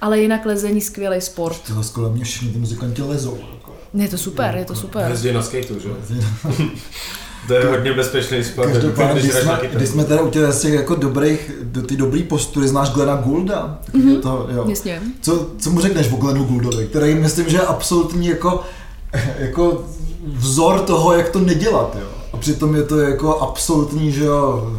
Ale 0.00 0.18
jinak 0.18 0.46
lezení 0.46 0.80
skvělý 0.80 1.20
sport. 1.20 1.60
To 1.66 1.82
kolem 1.92 2.12
mě 2.12 2.24
všichni 2.24 2.48
ty 2.48 2.58
muzikanti 2.58 3.02
lezou. 3.02 3.38
Je 3.94 4.08
to 4.08 4.18
super, 4.18 4.54
je 4.56 4.64
to 4.64 4.74
super. 4.74 5.10
Jezdí 5.10 5.32
na 5.32 5.42
skateu, 5.42 5.78
že? 5.78 5.88
To 7.48 7.54
je 7.54 7.64
hodně 7.64 7.92
bezpečný 7.92 8.44
sport. 8.44 8.72
Každopádně, 8.72 9.20
když, 9.20 9.32
jsme, 9.32 9.60
když 9.72 9.88
jsme 9.88 10.04
teda 10.04 10.22
u 10.22 10.30
těch, 10.30 10.60
těch 10.60 10.74
jako 10.74 10.94
dobrých, 10.94 11.52
do 11.62 11.82
ty 11.82 11.96
dobrý 11.96 12.22
postury, 12.22 12.68
znáš 12.68 12.90
Glena 12.90 13.16
Goulda? 13.16 13.78
Mm-hmm. 13.94 14.20
To, 14.20 14.48
jo. 14.54 14.64
Jasně. 14.68 15.02
Co, 15.20 15.50
co 15.58 15.70
mu 15.70 15.80
řekneš 15.80 16.12
o 16.12 16.16
Glenu 16.16 16.44
Gouldovi, 16.44 16.86
který 16.86 17.14
myslím, 17.14 17.48
že 17.48 17.56
je 17.56 17.60
absolutní 17.60 18.26
jako, 18.26 18.62
jako 19.38 19.84
vzor 20.26 20.80
toho, 20.80 21.12
jak 21.12 21.28
to 21.28 21.38
nedělat, 21.38 21.96
jo. 22.00 22.13
Přitom 22.44 22.74
je 22.74 22.82
to 22.82 22.98
jako 22.98 23.40
absolutní, 23.40 24.12
že 24.12 24.24
jo, 24.24 24.72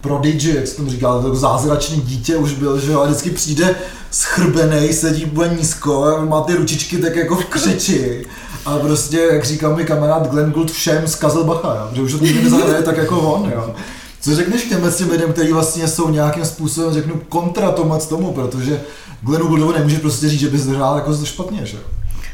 prodigy, 0.00 0.54
jak 0.56 0.66
se 0.66 0.76
tomu 0.76 0.90
říká, 0.90 1.20
to 1.22 1.34
zázračný 1.34 2.00
dítě 2.00 2.36
už 2.36 2.52
byl, 2.52 2.80
že 2.80 2.92
jo, 2.92 3.00
a 3.00 3.04
vždycky 3.04 3.30
přijde 3.30 3.74
schrbený, 4.10 4.92
sedí 4.92 5.24
úplně 5.24 5.56
nízko, 5.56 6.18
má 6.28 6.40
ty 6.40 6.54
ručičky 6.54 6.98
tak 6.98 7.16
jako 7.16 7.36
v 7.36 7.44
křeči 7.44 8.26
a 8.66 8.78
prostě, 8.78 9.28
jak 9.32 9.44
říkal 9.44 9.76
mi 9.76 9.84
kamarád 9.84 10.30
Glenn 10.30 10.52
Gould, 10.52 10.70
všem 10.70 11.08
zkazil 11.08 11.44
bacha, 11.44 11.74
jo? 11.74 11.88
že 11.92 12.02
už 12.02 12.12
to 12.12 12.24
nikdy 12.24 12.42
nezahraje 12.42 12.82
tak 12.82 12.96
jako 12.96 13.20
on. 13.20 13.52
Jo? 13.54 13.74
Co 14.20 14.34
řekneš 14.34 14.62
k 14.62 14.68
těm 14.68 14.92
těm 14.92 15.10
lidem, 15.10 15.32
kteří 15.32 15.52
vlastně 15.52 15.88
jsou 15.88 16.10
nějakým 16.10 16.44
způsobem, 16.44 16.92
řeknu, 16.92 17.20
kontra 17.28 17.72
tomu, 18.08 18.32
protože 18.32 18.80
Glennu 19.22 19.48
Gouldovi 19.48 19.78
nemůže 19.78 19.98
prostě 19.98 20.28
říct, 20.28 20.40
že 20.40 20.50
bys 20.50 20.66
hrál 20.66 20.96
jako 20.96 21.24
špatně, 21.24 21.66
že 21.66 21.76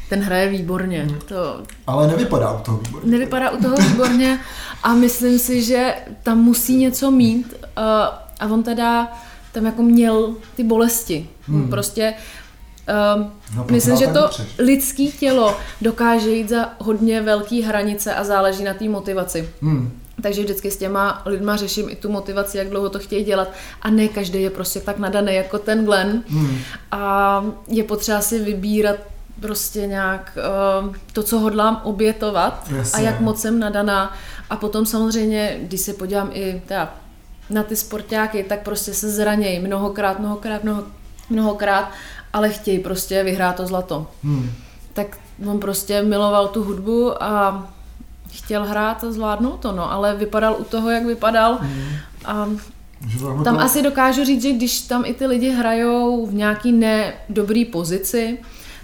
ten 0.08 0.20
hraje 0.20 0.48
výborně. 0.48 1.02
Hmm. 1.02 1.18
To... 1.20 1.62
Ale 1.86 2.06
nevypadá 2.06 2.52
u 2.52 2.62
toho 2.62 2.78
výborně. 2.78 3.10
Nevypadá 3.10 3.50
u 3.50 3.62
toho 3.62 3.76
výborně 3.76 4.38
a 4.82 4.94
myslím 4.94 5.38
si, 5.38 5.62
že 5.62 5.94
tam 6.22 6.38
musí 6.38 6.76
něco 6.76 7.10
mít 7.10 7.54
uh, 7.62 7.82
a 8.40 8.46
on 8.50 8.62
teda 8.62 9.12
tam 9.52 9.66
jako 9.66 9.82
měl 9.82 10.34
ty 10.56 10.64
bolesti. 10.64 11.28
Hmm. 11.48 11.70
Prostě 11.70 12.14
Uh, 13.16 13.26
no, 13.56 13.66
myslím, 13.70 13.96
že 13.96 14.06
to 14.06 14.30
lidské 14.58 15.04
tělo 15.04 15.56
dokáže 15.80 16.30
jít 16.30 16.48
za 16.48 16.68
hodně 16.78 17.20
velké 17.20 17.62
hranice 17.66 18.14
a 18.14 18.24
záleží 18.24 18.64
na 18.64 18.74
té 18.74 18.88
motivaci. 18.88 19.48
Hmm. 19.62 19.92
Takže 20.22 20.42
vždycky 20.42 20.70
s 20.70 20.76
těma 20.76 21.22
lidma 21.26 21.56
řeším 21.56 21.88
i 21.88 21.96
tu 21.96 22.12
motivaci, 22.12 22.58
jak 22.58 22.68
dlouho 22.68 22.88
to 22.88 22.98
chtějí 22.98 23.24
dělat. 23.24 23.50
A 23.82 23.90
ne 23.90 24.08
každý 24.08 24.42
je 24.42 24.50
prostě 24.50 24.80
tak 24.80 24.98
nadaný 24.98 25.34
jako 25.34 25.58
ten 25.58 25.84
Glenn. 25.84 26.22
Hmm. 26.28 26.58
A 26.90 27.44
je 27.68 27.84
potřeba 27.84 28.20
si 28.20 28.38
vybírat 28.38 28.96
prostě 29.42 29.86
nějak 29.86 30.38
uh, 30.84 30.94
to, 31.12 31.22
co 31.22 31.38
hodlám 31.38 31.80
obětovat 31.84 32.66
Jasně. 32.76 32.98
a 32.98 33.02
jak 33.10 33.20
moc 33.20 33.40
jsem 33.40 33.58
nadaná. 33.58 34.12
A 34.50 34.56
potom 34.56 34.86
samozřejmě, 34.86 35.58
když 35.62 35.80
se 35.80 35.92
podívám 35.92 36.30
i 36.32 36.62
teda 36.66 36.94
na 37.50 37.62
ty 37.62 37.76
sportáky, 37.76 38.44
tak 38.44 38.62
prostě 38.62 38.94
se 38.94 39.10
zranějí 39.10 39.58
mnohokrát, 39.58 40.18
mnohokrát, 40.18 40.64
mnoho, 40.64 40.82
mnohokrát, 41.30 41.90
ale 42.32 42.50
chtějí 42.50 42.78
prostě 42.78 43.22
vyhrát 43.22 43.56
to 43.56 43.66
zlato. 43.66 44.06
Hmm. 44.24 44.50
Tak 44.92 45.18
on 45.46 45.58
prostě 45.58 46.02
miloval 46.02 46.48
tu 46.48 46.64
hudbu 46.64 47.22
a 47.22 47.66
chtěl 48.32 48.64
hrát 48.64 49.04
a 49.04 49.12
zvládnout 49.12 49.60
to, 49.60 49.72
no, 49.72 49.92
ale 49.92 50.16
vypadal 50.16 50.56
u 50.58 50.64
toho, 50.64 50.90
jak 50.90 51.06
vypadal 51.06 51.58
hmm. 51.60 51.88
a 52.24 52.48
tam 53.44 53.58
asi 53.58 53.82
dokážu 53.82 54.24
říct, 54.24 54.42
že 54.42 54.52
když 54.52 54.80
tam 54.80 55.04
i 55.04 55.14
ty 55.14 55.26
lidi 55.26 55.50
hrajou 55.50 56.26
v 56.26 56.34
nějaký 56.34 56.72
nedobrý 56.72 57.64
pozici, 57.64 58.38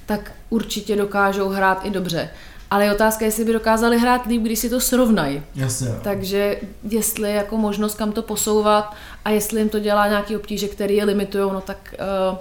tak 0.06 0.32
určitě 0.50 0.96
dokážou 0.96 1.48
hrát 1.48 1.80
i 1.84 1.90
dobře. 1.90 2.30
Ale 2.70 2.84
je 2.84 2.92
otázka, 2.94 3.24
jestli 3.24 3.44
by 3.44 3.52
dokázali 3.52 3.98
hrát 3.98 4.26
líp, 4.26 4.42
když 4.42 4.58
si 4.58 4.70
to 4.70 4.80
srovnají. 4.80 5.42
Jasně. 5.54 5.88
Takže 6.02 6.56
jestli 6.90 7.28
je 7.28 7.34
jako 7.34 7.56
možnost 7.56 7.94
kam 7.94 8.12
to 8.12 8.22
posouvat 8.22 8.94
a 9.24 9.30
jestli 9.30 9.61
jim 9.61 9.68
to 9.68 9.78
dělá 9.78 10.08
nějaký 10.08 10.37
obtíže, 10.37 10.68
které 10.68 10.92
je 10.92 11.04
limitují, 11.04 11.50
no 11.52 11.61
tak 11.61 11.94
uh, 12.30 12.38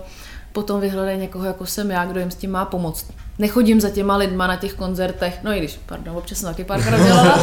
potom 0.51 0.81
vyhledají 0.81 1.19
někoho, 1.19 1.45
jako 1.45 1.65
jsem 1.65 1.91
já, 1.91 2.05
kdo 2.05 2.19
jim 2.19 2.31
s 2.31 2.35
tím 2.35 2.51
má 2.51 2.65
pomoct. 2.65 3.05
Nechodím 3.39 3.81
za 3.81 3.89
těma 3.89 4.17
lidma 4.17 4.47
na 4.47 4.55
těch 4.55 4.73
koncertech, 4.73 5.39
no 5.43 5.51
i 5.51 5.59
když, 5.59 5.79
pardon, 5.85 6.17
občas 6.17 6.37
jsem 6.37 6.49
taky 6.49 6.63
párkrát 6.63 7.03
dělala. 7.03 7.39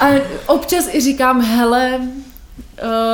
A 0.00 0.06
občas 0.46 0.94
i 0.94 1.00
říkám, 1.00 1.42
hele, 1.42 2.00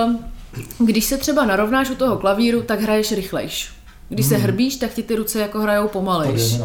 uh, 0.06 0.86
když 0.86 1.04
se 1.04 1.16
třeba 1.16 1.44
narovnáš 1.44 1.90
u 1.90 1.94
toho 1.94 2.16
klavíru, 2.16 2.62
tak 2.62 2.80
hraješ 2.80 3.12
rychlejš. 3.12 3.75
Když 4.08 4.26
se 4.26 4.34
hmm. 4.34 4.44
hrbíš, 4.44 4.76
tak 4.76 4.94
ti 4.94 5.02
ty 5.02 5.16
ruce 5.16 5.40
jako 5.40 5.60
hrajou 5.60 5.88
pomalejš. 5.88 6.56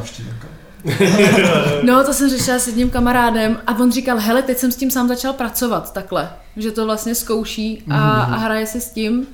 no, 1.83 2.03
to 2.03 2.13
jsem 2.13 2.29
řešila 2.29 2.59
s 2.59 2.67
jedním 2.67 2.89
kamarádem 2.89 3.59
a 3.67 3.79
on 3.79 3.91
říkal, 3.91 4.19
hele, 4.19 4.41
teď 4.41 4.57
jsem 4.57 4.71
s 4.71 4.75
tím 4.75 4.91
sám 4.91 5.07
začal 5.07 5.33
pracovat 5.33 5.93
takhle, 5.93 6.29
že 6.57 6.71
to 6.71 6.85
vlastně 6.85 7.15
zkouší 7.15 7.83
a, 7.89 8.23
hmm. 8.23 8.33
a 8.33 8.37
hraje 8.37 8.67
se 8.67 8.81
s 8.81 8.89
tím. 8.89 9.27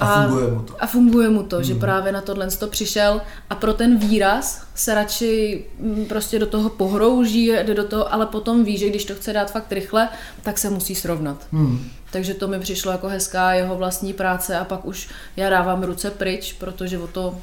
A, 0.00 0.14
a 0.14 0.26
funguje 0.26 0.50
mu 0.50 0.62
to. 0.62 0.74
A 0.78 0.86
funguje 0.86 1.28
mu 1.28 1.42
to, 1.42 1.56
mm. 1.56 1.64
že 1.64 1.72
mhm. 1.72 1.80
právě 1.80 2.12
na 2.12 2.20
tohle 2.20 2.48
to 2.50 2.66
přišel 2.66 3.20
a 3.50 3.54
pro 3.54 3.74
ten 3.74 3.98
výraz 3.98 4.62
se 4.74 4.94
radši 4.94 5.64
mm, 5.78 6.04
prostě 6.04 6.38
do 6.38 6.46
toho 6.46 6.70
pohrouží, 6.70 7.46
jde 7.46 7.74
do 7.74 7.84
toho, 7.84 8.14
ale 8.14 8.26
potom 8.26 8.64
ví, 8.64 8.78
že 8.78 8.88
když 8.88 9.04
to 9.04 9.14
chce 9.14 9.32
dát 9.32 9.50
fakt 9.50 9.72
rychle, 9.72 10.08
tak 10.42 10.58
se 10.58 10.70
musí 10.70 10.94
srovnat. 10.94 11.46
Mm. 11.52 11.90
Takže 12.10 12.34
to 12.34 12.48
mi 12.48 12.60
přišlo 12.60 12.92
jako 12.92 13.08
hezká 13.08 13.52
jeho 13.52 13.76
vlastní 13.76 14.12
práce 14.12 14.58
a 14.58 14.64
pak 14.64 14.84
už 14.84 15.08
já 15.36 15.50
dávám 15.50 15.82
ruce 15.82 16.10
pryč, 16.10 16.52
protože 16.52 16.98
o 16.98 17.06
to 17.06 17.34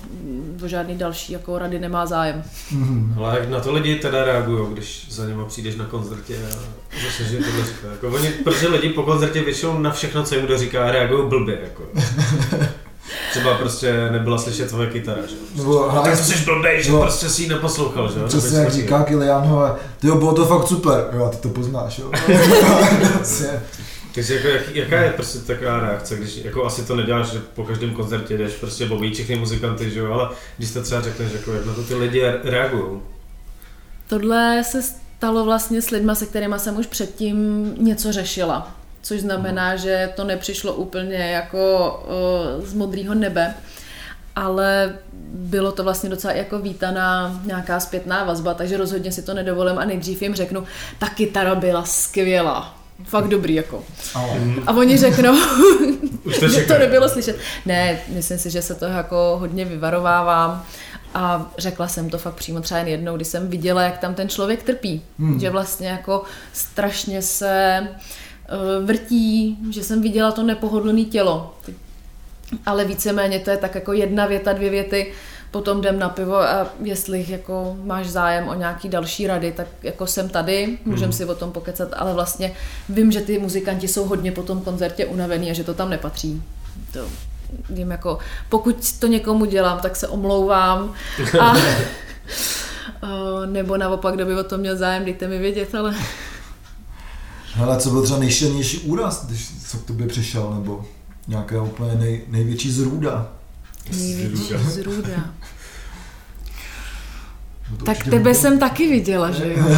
o 0.63 0.67
žádný 0.67 0.97
další 0.97 1.33
jako 1.33 1.59
rady 1.59 1.79
nemá 1.79 2.05
zájem. 2.05 2.43
Mm. 2.71 3.13
Ale 3.17 3.39
jak 3.39 3.49
na 3.49 3.59
to 3.59 3.73
lidi 3.73 3.95
teda 3.95 4.23
reagují, 4.23 4.73
když 4.73 5.07
za 5.09 5.25
něma 5.25 5.45
přijdeš 5.45 5.75
na 5.75 5.85
koncertě 5.85 6.35
a 6.35 6.55
zase, 7.05 7.23
že 7.23 7.37
tohle 7.37 7.65
říká. 7.65 7.87
Jako 7.91 8.07
oni, 8.07 8.29
protože 8.29 8.67
lidi 8.67 8.89
po 8.89 9.03
koncertě 9.03 9.41
většinou 9.41 9.79
na 9.79 9.91
všechno, 9.91 10.23
co 10.23 10.35
jim 10.35 10.45
kdo 10.45 10.57
říká, 10.57 10.91
reagují 10.91 11.29
blbě. 11.29 11.59
Jako. 11.63 11.83
Třeba 13.31 13.57
prostě 13.57 14.09
nebyla 14.11 14.37
slyšet 14.37 14.69
tvoje 14.69 14.89
kytara, 14.89 15.21
že? 15.25 15.35
Nebo, 15.55 15.91
no, 15.95 16.01
tak 16.03 16.17
jsi 16.17 16.45
blbej, 16.45 16.83
že 16.83 16.91
no, 16.91 17.01
prostě 17.01 17.29
si 17.29 17.41
ji 17.41 17.49
neposlouchal, 17.49 18.11
že? 18.11 18.19
Přesně 18.27 18.57
jak 18.57 18.71
říká 18.71 19.03
Kilian, 19.03 19.77
ty 19.99 20.07
jo, 20.07 20.15
bylo 20.15 20.33
to 20.33 20.45
fakt 20.45 20.67
super, 20.67 21.09
jo, 21.13 21.29
ty 21.29 21.37
to 21.37 21.49
poznáš, 21.49 21.99
jo. 21.99 22.11
Takže 24.13 24.35
jako, 24.35 24.47
jak, 24.47 24.75
jaká 24.75 25.01
je 25.01 25.11
prostě 25.11 25.39
taková 25.39 25.79
reakce, 25.79 26.15
když 26.15 26.35
jako 26.35 26.65
asi 26.65 26.85
to 26.85 26.95
neděláš, 26.95 27.27
že 27.27 27.39
po 27.39 27.63
každém 27.63 27.93
koncertě 27.93 28.37
jdeš 28.37 28.53
prostě 28.53 28.85
baví 28.85 29.13
všechny 29.13 29.35
muzikanty, 29.35 29.89
že 29.89 29.99
jo, 29.99 30.13
ale 30.13 30.29
když 30.57 30.71
to 30.71 30.83
třeba 30.83 31.01
řekneš, 31.01 31.31
jako, 31.33 31.53
jak 31.53 31.65
na 31.65 31.73
to 31.73 31.83
ty 31.83 31.95
lidi 31.95 32.23
reagují? 32.43 33.01
Tohle 34.07 34.63
se 34.63 34.81
stalo 34.81 35.45
vlastně 35.45 35.81
s 35.81 35.89
lidmi, 35.89 36.11
se 36.13 36.25
kterými 36.25 36.55
jsem 36.57 36.77
už 36.77 36.87
předtím 36.87 37.73
něco 37.77 38.11
řešila. 38.11 38.75
Což 39.01 39.21
znamená, 39.21 39.69
hmm. 39.69 39.77
že 39.77 40.09
to 40.15 40.23
nepřišlo 40.23 40.73
úplně 40.73 41.15
jako 41.15 42.03
uh, 42.59 42.65
z 42.65 42.73
modrého 42.73 43.13
nebe, 43.13 43.53
ale 44.35 44.95
bylo 45.33 45.71
to 45.71 45.83
vlastně 45.83 46.09
docela 46.09 46.33
jako 46.33 46.59
vítaná 46.59 47.41
nějaká 47.45 47.79
zpětná 47.79 48.23
vazba, 48.23 48.53
takže 48.53 48.77
rozhodně 48.77 49.11
si 49.11 49.21
to 49.21 49.33
nedovolím 49.33 49.77
a 49.77 49.85
nejdřív 49.85 50.21
jim 50.21 50.35
řeknu, 50.35 50.63
ta 50.99 51.09
kytara 51.09 51.55
byla 51.55 51.85
skvělá 51.85 52.82
fakt 53.03 53.27
dobrý, 53.27 53.53
jako. 53.53 53.83
A 54.67 54.71
oni 54.71 54.97
řeknou, 54.97 55.35
že 56.53 56.61
to 56.61 56.73
nebylo 56.73 57.09
slyšet. 57.09 57.37
Ne, 57.65 57.99
myslím 58.07 58.37
si, 58.37 58.49
že 58.49 58.61
se 58.61 58.75
to 58.75 58.85
jako 58.85 59.37
hodně 59.39 59.65
vyvarovávám. 59.65 60.65
A 61.13 61.51
řekla 61.57 61.87
jsem 61.87 62.09
to 62.09 62.17
fakt 62.17 62.35
přímo 62.35 62.61
třeba 62.61 62.77
jen 62.77 62.87
jednou, 62.87 63.15
když 63.15 63.27
jsem 63.27 63.47
viděla, 63.47 63.81
jak 63.81 63.97
tam 63.97 64.13
ten 64.13 64.29
člověk 64.29 64.63
trpí. 64.63 65.01
Hmm. 65.19 65.39
Že 65.39 65.49
vlastně 65.49 65.87
jako 65.87 66.23
strašně 66.53 67.21
se 67.21 67.79
uh, 67.81 68.85
vrtí, 68.85 69.57
že 69.71 69.83
jsem 69.83 70.01
viděla 70.01 70.31
to 70.31 70.43
nepohodlné 70.43 71.03
tělo. 71.03 71.55
Ale 72.65 72.85
víceméně 72.85 73.39
to 73.39 73.49
je 73.49 73.57
tak 73.57 73.75
jako 73.75 73.93
jedna 73.93 74.25
věta, 74.25 74.53
dvě 74.53 74.69
věty, 74.69 75.13
potom 75.53 75.79
jdem 75.79 75.99
na 75.99 76.09
pivo 76.09 76.35
a 76.35 76.67
jestli 76.83 77.25
jako 77.27 77.77
máš 77.83 78.09
zájem 78.09 78.47
o 78.47 78.53
nějaký 78.53 78.89
další 78.89 79.27
rady, 79.27 79.51
tak 79.51 79.67
jako 79.83 80.07
jsem 80.07 80.29
tady, 80.29 80.77
můžeme 80.85 81.07
mm. 81.07 81.13
si 81.13 81.25
o 81.25 81.35
tom 81.35 81.51
pokecat, 81.51 81.89
ale 81.95 82.13
vlastně 82.13 82.53
vím, 82.89 83.11
že 83.11 83.21
ty 83.21 83.39
muzikanti 83.39 83.87
jsou 83.87 84.05
hodně 84.05 84.31
po 84.31 84.43
tom 84.43 84.61
koncertě 84.61 85.05
unavený 85.05 85.51
a 85.51 85.53
že 85.53 85.63
to 85.63 85.73
tam 85.73 85.89
nepatří. 85.89 86.43
To 86.93 86.99
vím 87.69 87.91
jako, 87.91 88.19
pokud 88.49 88.93
to 88.99 89.07
někomu 89.07 89.45
dělám, 89.45 89.79
tak 89.79 89.95
se 89.95 90.07
omlouvám 90.07 90.93
a 91.39 91.53
nebo 93.45 93.77
naopak, 93.77 94.15
kdo 94.15 94.25
by 94.25 94.35
o 94.35 94.43
tom 94.43 94.59
měl 94.59 94.77
zájem, 94.77 95.05
dejte 95.05 95.27
mi 95.27 95.37
vědět, 95.37 95.75
ale... 95.75 95.95
Hele, 97.53 97.77
co 97.77 97.89
byl 97.89 98.03
třeba 98.03 98.19
nejšilnější 98.19 98.79
úraz, 98.79 99.25
když 99.25 99.51
co 99.67 99.77
k 99.77 99.85
tobě 99.85 100.07
přišel, 100.07 100.53
nebo 100.53 100.85
nějaká 101.27 101.61
úplně 101.61 101.95
nej, 101.95 102.21
největší 102.27 102.71
zrůda? 102.71 103.42
Největší 103.91 104.53
zrůda. 104.57 105.33
No 107.71 107.77
tak 107.85 108.03
tebe 108.03 108.29
můžu... 108.29 108.41
jsem 108.41 108.59
taky 108.59 108.89
viděla, 108.89 109.31
že 109.31 109.53
jo? 109.53 109.57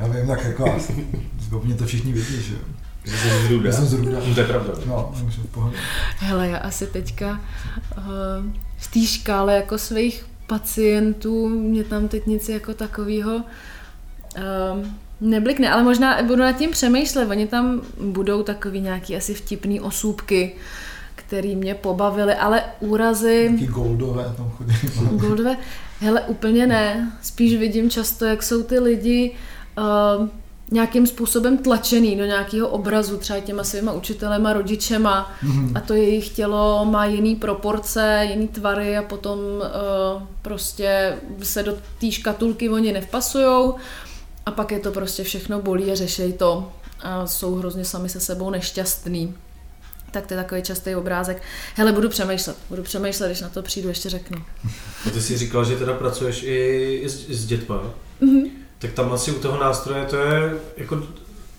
Já 0.00 0.06
vím, 0.06 0.26
tak 0.26 0.44
jako 0.44 0.78
mě 1.62 1.74
to 1.74 1.86
všichni 1.86 2.12
vidí, 2.12 2.42
že 2.42 2.54
jo? 2.54 2.60
Že 3.04 3.16
jsem 3.16 3.46
zrůda. 3.46 3.70
Já 3.70 3.76
jsem 3.76 3.86
zrůda. 3.86 4.10
No, 4.26 4.34
to 4.34 4.40
je 4.40 4.46
pravda. 4.46 4.72
No, 4.86 5.14
pohodě. 5.50 5.76
Hele, 6.18 6.48
já 6.48 6.58
asi 6.58 6.86
teďka 6.86 7.30
uh, 7.30 8.02
v 8.78 8.92
té 8.92 9.06
škále 9.06 9.56
jako 9.56 9.78
svých 9.78 10.26
pacientů, 10.46 11.48
mě 11.48 11.84
tam 11.84 12.08
teď 12.08 12.26
nic 12.26 12.48
jako 12.48 12.74
takového 12.74 13.36
uh, 13.36 13.42
neblikne, 15.20 15.70
ale 15.70 15.82
možná 15.82 16.22
budu 16.22 16.42
nad 16.42 16.52
tím 16.52 16.70
přemýšlet, 16.70 17.30
oni 17.30 17.46
tam 17.46 17.80
budou 18.00 18.42
takový 18.42 18.80
nějaký 18.80 19.16
asi 19.16 19.34
vtipný 19.34 19.80
osůbky, 19.80 20.54
který 21.32 21.56
mě 21.56 21.74
pobavily, 21.74 22.34
ale 22.34 22.64
úrazy... 22.80 23.48
Taky 23.52 23.66
goldové 23.66 24.34
tam 24.36 24.50
chodí. 24.50 24.72
Goldové? 25.10 25.56
Hele, 26.00 26.20
úplně 26.20 26.66
ne. 26.66 27.12
Spíš 27.22 27.56
vidím 27.56 27.90
často, 27.90 28.24
jak 28.24 28.42
jsou 28.42 28.62
ty 28.62 28.78
lidi 28.78 29.36
uh, 29.78 30.28
nějakým 30.70 31.06
způsobem 31.06 31.58
tlačený 31.58 32.16
do 32.16 32.24
nějakého 32.24 32.68
obrazu, 32.68 33.16
třeba 33.16 33.40
těma 33.40 33.64
svýma 33.64 33.92
učitelema, 33.92 34.52
rodičema 34.52 35.32
mm-hmm. 35.44 35.72
a 35.74 35.80
to 35.80 35.94
jejich 35.94 36.28
tělo 36.28 36.84
má 36.84 37.04
jiný 37.04 37.36
proporce, 37.36 38.26
jiný 38.30 38.48
tvary 38.48 38.96
a 38.96 39.02
potom 39.02 39.38
uh, 39.38 40.22
prostě 40.42 41.16
se 41.42 41.62
do 41.62 41.72
té 42.00 42.10
škatulky 42.10 42.68
oni 42.68 42.92
nevpasujou 42.92 43.74
a 44.46 44.50
pak 44.50 44.72
je 44.72 44.78
to 44.78 44.92
prostě 44.92 45.24
všechno 45.24 45.62
bolí 45.62 45.92
a 45.92 45.94
řešej 45.94 46.32
to 46.32 46.72
a 47.02 47.26
jsou 47.26 47.54
hrozně 47.54 47.84
sami 47.84 48.08
se 48.08 48.20
sebou 48.20 48.50
nešťastný. 48.50 49.34
Tak 50.12 50.26
to 50.26 50.34
je 50.34 50.40
takový 50.40 50.62
častý 50.62 50.94
obrázek. 50.94 51.42
Hele, 51.74 51.92
budu 51.92 52.08
přemýšlet, 52.08 52.56
budu 52.70 52.82
přemýšlet, 52.82 53.26
když 53.26 53.40
na 53.40 53.48
to 53.48 53.62
přijdu, 53.62 53.88
ještě 53.88 54.08
řeknu. 54.08 54.42
A 55.06 55.10
ty 55.10 55.22
jsi 55.22 55.38
říkala, 55.38 55.64
že 55.64 55.76
teda 55.76 55.92
pracuješ 55.92 56.42
i 56.42 57.02
s, 57.06 57.30
s 57.30 57.46
dětma. 57.46 57.82
Mm-hmm. 58.22 58.50
Tak 58.78 58.92
tam 58.92 59.12
asi 59.12 59.32
u 59.32 59.38
toho 59.38 59.60
nástroje 59.60 60.04
to 60.04 60.16
je 60.16 60.52
jako 60.76 61.02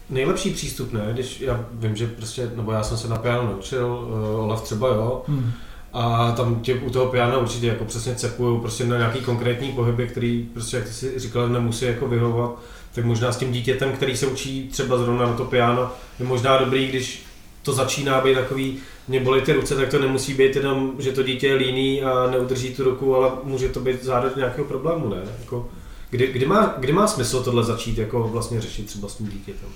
nejlepší 0.09 0.49
přístup, 0.49 0.93
ne? 0.93 1.09
Když 1.13 1.41
já 1.41 1.65
vím, 1.71 1.95
že 1.95 2.07
prostě, 2.07 2.51
nebo 2.55 2.71
já 2.71 2.83
jsem 2.83 2.97
se 2.97 3.07
na 3.07 3.15
piano 3.15 3.43
naučil, 3.43 3.87
uh, 3.87 4.45
Olaf 4.45 4.61
třeba 4.61 4.87
jo, 4.87 5.23
mm. 5.27 5.51
a 5.93 6.31
tam 6.31 6.59
tě 6.59 6.75
u 6.75 6.89
toho 6.89 7.05
piana 7.05 7.37
určitě 7.37 7.67
jako 7.67 7.85
přesně 7.85 8.15
cepují 8.15 8.59
prostě 8.61 8.85
na 8.85 8.97
nějaký 8.97 9.21
konkrétní 9.21 9.71
pohyby, 9.71 10.07
který 10.07 10.49
prostě, 10.53 10.77
jak 10.77 10.85
ty 10.85 10.93
si 10.93 11.19
říkala, 11.19 11.47
nemusí 11.47 11.85
jako 11.85 12.07
vyhovovat, 12.07 12.51
tak 12.93 13.05
možná 13.05 13.31
s 13.31 13.37
tím 13.37 13.51
dítětem, 13.51 13.91
který 13.91 14.17
se 14.17 14.27
učí 14.27 14.67
třeba 14.71 14.97
zrovna 14.97 15.25
na 15.25 15.33
to 15.33 15.45
piano, 15.45 15.91
je 16.19 16.25
možná 16.25 16.57
dobrý, 16.57 16.87
když 16.87 17.25
to 17.63 17.73
začíná 17.73 18.21
být 18.21 18.35
takový, 18.35 18.77
mě 19.07 19.19
bolí 19.19 19.41
ty 19.41 19.53
ruce, 19.53 19.75
tak 19.75 19.89
to 19.89 19.99
nemusí 19.99 20.33
být 20.33 20.55
jenom, 20.55 20.93
že 20.99 21.11
to 21.11 21.23
dítě 21.23 21.47
je 21.47 21.55
líný 21.55 22.03
a 22.03 22.31
neudrží 22.31 22.75
tu 22.75 22.83
ruku, 22.83 23.15
ale 23.15 23.31
může 23.43 23.69
to 23.69 23.79
být 23.79 24.03
zároveň 24.03 24.33
nějakého 24.37 24.67
problému, 24.67 25.09
ne? 25.09 25.21
Jako, 25.39 25.69
kdy, 26.09 26.27
kdy, 26.27 26.45
má, 26.45 26.75
kdy 26.77 26.93
má 26.93 27.07
smysl 27.07 27.43
tohle 27.43 27.63
začít 27.63 27.97
jako 27.97 28.23
vlastně 28.23 28.61
řešit 28.61 28.85
třeba 28.85 29.09
s 29.09 29.15
tím 29.15 29.27
dítětem? 29.27 29.69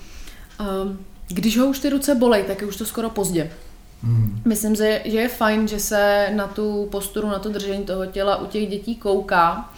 Um, 0.82 0.98
když 1.28 1.58
ho 1.58 1.66
už 1.66 1.78
ty 1.78 1.90
ruce 1.90 2.14
bolej, 2.14 2.42
tak 2.42 2.60
je 2.60 2.66
už 2.66 2.76
to 2.76 2.84
skoro 2.84 3.10
pozdě. 3.10 3.50
Hmm. 4.02 4.42
Myslím, 4.44 4.74
že, 4.74 5.02
že 5.04 5.18
je 5.18 5.28
fajn, 5.28 5.68
že 5.68 5.80
se 5.80 6.28
na 6.34 6.46
tu 6.46 6.88
posturu, 6.90 7.28
na 7.28 7.38
to 7.38 7.48
držení 7.48 7.84
toho 7.84 8.06
těla 8.06 8.36
u 8.36 8.46
těch 8.46 8.68
dětí 8.68 8.96
kouká. 8.96 9.72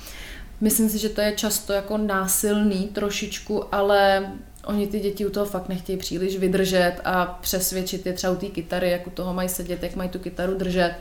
Myslím 0.61 0.89
si, 0.89 0.99
že 0.99 1.09
to 1.09 1.21
je 1.21 1.33
často 1.37 1.73
jako 1.73 1.99
násilný 1.99 2.89
trošičku, 2.93 3.75
ale 3.75 4.31
oni 4.65 4.87
ty 4.87 5.01
děti 5.01 5.27
u 5.27 5.31
toho 5.31 5.47
fakt 5.47 5.69
nechtějí 5.69 5.99
příliš 5.99 6.39
vydržet 6.39 6.95
a 7.05 7.39
přesvědčit 7.41 8.07
je 8.07 8.13
třeba 8.13 8.33
u 8.33 8.37
té 8.37 8.47
kytary, 8.47 8.91
jak 8.91 9.07
u 9.07 9.11
toho 9.11 9.35
mají 9.35 9.49
sedět, 9.49 9.83
jak 9.83 9.97
mají 9.97 10.11
tu 10.11 10.19
kytaru 10.19 10.55
držet. 10.55 10.95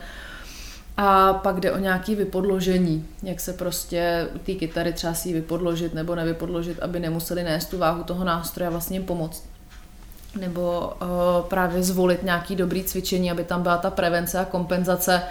A 0.97 1.33
pak 1.33 1.59
jde 1.59 1.71
o 1.71 1.77
nějaké 1.77 2.15
vypodložení, 2.15 3.05
jak 3.23 3.39
se 3.39 3.53
prostě 3.53 4.27
u 4.35 4.37
té 4.37 4.53
kytary 4.53 4.93
třeba 4.93 5.13
si 5.13 5.33
vypodložit 5.33 5.93
nebo 5.93 6.15
nevypodložit, 6.15 6.79
aby 6.79 6.99
nemuseli 6.99 7.43
nést 7.43 7.65
tu 7.65 7.77
váhu 7.77 8.03
toho 8.03 8.23
nástroje 8.23 8.67
a 8.67 8.71
vlastně 8.71 9.01
pomoct 9.01 9.49
nebo 10.39 10.93
uh, 11.01 11.07
právě 11.47 11.83
zvolit 11.83 12.23
nějaký 12.23 12.55
dobrý 12.55 12.83
cvičení, 12.83 13.31
aby 13.31 13.43
tam 13.43 13.63
byla 13.63 13.77
ta 13.77 13.89
prevence 13.89 14.39
a 14.39 14.45
kompenzace, 14.45 15.21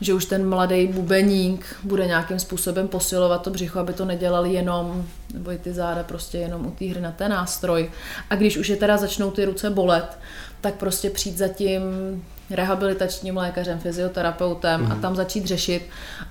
že 0.00 0.14
už 0.14 0.24
ten 0.24 0.48
mladý 0.48 0.86
bubeník 0.86 1.76
bude 1.82 2.06
nějakým 2.06 2.38
způsobem 2.38 2.88
posilovat 2.88 3.42
to 3.42 3.50
břicho, 3.50 3.78
aby 3.78 3.92
to 3.92 4.04
nedělal 4.04 4.46
jenom, 4.46 5.04
nebo 5.34 5.50
i 5.50 5.58
ty 5.58 5.72
záda 5.72 6.02
prostě 6.02 6.38
jenom 6.38 6.66
u 6.66 6.70
té 6.70 6.84
hry 6.84 7.00
na 7.00 7.12
ten 7.12 7.30
nástroj. 7.30 7.90
A 8.30 8.34
když 8.34 8.56
už 8.56 8.68
je 8.68 8.76
teda 8.76 8.96
začnou 8.96 9.30
ty 9.30 9.44
ruce 9.44 9.70
bolet, 9.70 10.18
tak 10.60 10.74
prostě 10.74 11.10
přijít 11.10 11.38
za 11.38 11.48
tím 11.48 11.82
rehabilitačním 12.50 13.36
lékařem, 13.36 13.78
fyzioterapeutem 13.78 14.80
mm. 14.80 14.86
a 14.86 14.94
mhm. 14.94 15.02
tam 15.02 15.16
začít 15.16 15.46
řešit, 15.46 15.82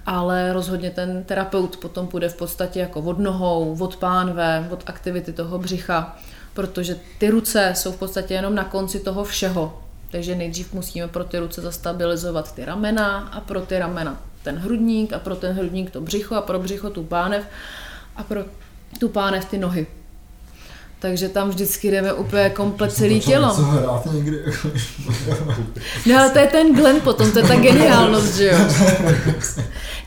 ale 0.05 0.53
rozhodně 0.53 0.89
ten 0.89 1.23
terapeut 1.23 1.77
potom 1.77 2.07
půjde 2.07 2.29
v 2.29 2.35
podstatě 2.35 2.79
jako 2.79 3.01
od 3.01 3.19
nohou, 3.19 3.77
od 3.79 3.95
pánve, 3.95 4.67
od 4.71 4.83
aktivity 4.85 5.33
toho 5.33 5.59
břicha 5.59 6.17
protože 6.53 6.99
ty 7.17 7.29
ruce 7.29 7.73
jsou 7.75 7.91
v 7.91 7.97
podstatě 7.97 8.33
jenom 8.33 8.55
na 8.55 8.63
konci 8.63 8.99
toho 8.99 9.23
všeho. 9.23 9.83
Takže 10.11 10.35
nejdřív 10.35 10.73
musíme 10.73 11.07
pro 11.07 11.23
ty 11.23 11.39
ruce 11.39 11.61
zastabilizovat 11.61 12.55
ty 12.55 12.65
ramena 12.65 13.17
a 13.17 13.39
pro 13.39 13.61
ty 13.61 13.79
ramena 13.79 14.21
ten 14.43 14.55
hrudník 14.55 15.13
a 15.13 15.19
pro 15.19 15.35
ten 15.35 15.55
hrudník 15.55 15.91
to 15.91 16.01
břicho 16.01 16.35
a 16.35 16.41
pro 16.41 16.59
břicho 16.59 16.89
tu 16.89 17.03
pánev 17.03 17.43
a 18.15 18.23
pro 18.23 18.41
tu 18.99 19.09
pánev 19.09 19.45
ty 19.45 19.57
nohy. 19.57 19.87
Takže 20.99 21.29
tam 21.29 21.49
vždycky 21.49 21.91
jdeme 21.91 22.13
úplně 22.13 22.49
komplet 22.49 22.93
celý 22.93 23.19
tělo. 23.19 23.55
Co 23.55 23.61
hrát 23.61 24.05
někdy? 24.13 24.43
no 26.05 26.17
ale 26.19 26.29
to 26.29 26.39
je 26.39 26.47
ten 26.47 26.75
Glenn 26.75 27.01
potom, 27.01 27.31
to 27.31 27.39
je 27.39 27.47
ta 27.47 27.55
geniálnost, 27.55 28.35
že 28.35 28.47
jo? 28.47 28.57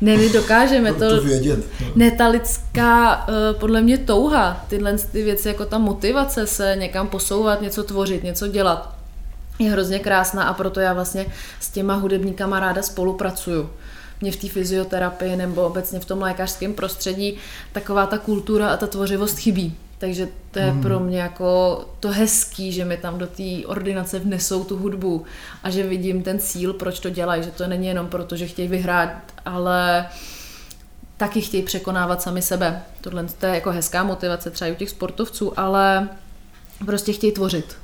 Ne, 0.00 0.16
my 0.16 0.28
dokážeme 0.28 0.92
to. 0.92 1.16
to 1.16 1.22
vědět. 1.22 1.60
Ne, 1.94 2.10
ta 2.10 2.28
lidská, 2.28 3.26
eh, 3.28 3.54
podle 3.54 3.82
mě 3.82 3.98
touha, 3.98 4.64
tyhle 4.68 4.98
ty 4.98 5.22
věci, 5.22 5.48
jako 5.48 5.64
ta 5.64 5.78
motivace 5.78 6.46
se 6.46 6.76
někam 6.78 7.08
posouvat, 7.08 7.60
něco 7.60 7.84
tvořit, 7.84 8.22
něco 8.22 8.48
dělat, 8.48 9.01
je 9.58 9.70
hrozně 9.70 9.98
krásná 9.98 10.44
a 10.44 10.54
proto 10.54 10.80
já 10.80 10.92
vlastně 10.92 11.26
s 11.60 11.70
těma 11.70 11.94
hudebníkama 11.94 12.60
ráda 12.60 12.82
spolupracuju 12.82 13.70
mě 14.22 14.32
v 14.32 14.36
té 14.36 14.48
fyzioterapii 14.48 15.36
nebo 15.36 15.62
obecně 15.62 16.00
v 16.00 16.04
tom 16.04 16.22
lékařském 16.22 16.74
prostředí 16.74 17.36
taková 17.72 18.06
ta 18.06 18.18
kultura 18.18 18.68
a 18.68 18.76
ta 18.76 18.86
tvořivost 18.86 19.38
chybí. 19.38 19.76
Takže 19.98 20.28
to 20.50 20.58
je 20.58 20.70
hmm. 20.70 20.82
pro 20.82 21.00
mě 21.00 21.20
jako 21.20 21.84
to 22.00 22.08
hezký, 22.08 22.72
že 22.72 22.84
mi 22.84 22.96
tam 22.96 23.18
do 23.18 23.26
té 23.26 23.66
ordinace 23.66 24.18
vnesou 24.18 24.64
tu 24.64 24.76
hudbu 24.76 25.24
a 25.62 25.70
že 25.70 25.86
vidím 25.86 26.22
ten 26.22 26.38
cíl, 26.38 26.72
proč 26.72 27.00
to 27.00 27.10
dělají, 27.10 27.42
že 27.42 27.50
to 27.50 27.66
není 27.66 27.86
jenom 27.86 28.06
proto, 28.06 28.36
že 28.36 28.46
chtějí 28.46 28.68
vyhrát, 28.68 29.10
ale 29.44 30.06
taky 31.16 31.40
chtějí 31.40 31.62
překonávat 31.62 32.22
sami 32.22 32.42
sebe. 32.42 32.82
Tohle 33.00 33.26
to 33.38 33.46
je 33.46 33.54
jako 33.54 33.70
hezká 33.70 34.04
motivace 34.04 34.50
třeba 34.50 34.68
i 34.68 34.72
u 34.72 34.76
těch 34.76 34.90
sportovců, 34.90 35.60
ale 35.60 36.08
prostě 36.86 37.12
chtějí 37.12 37.32
tvořit. 37.32 37.81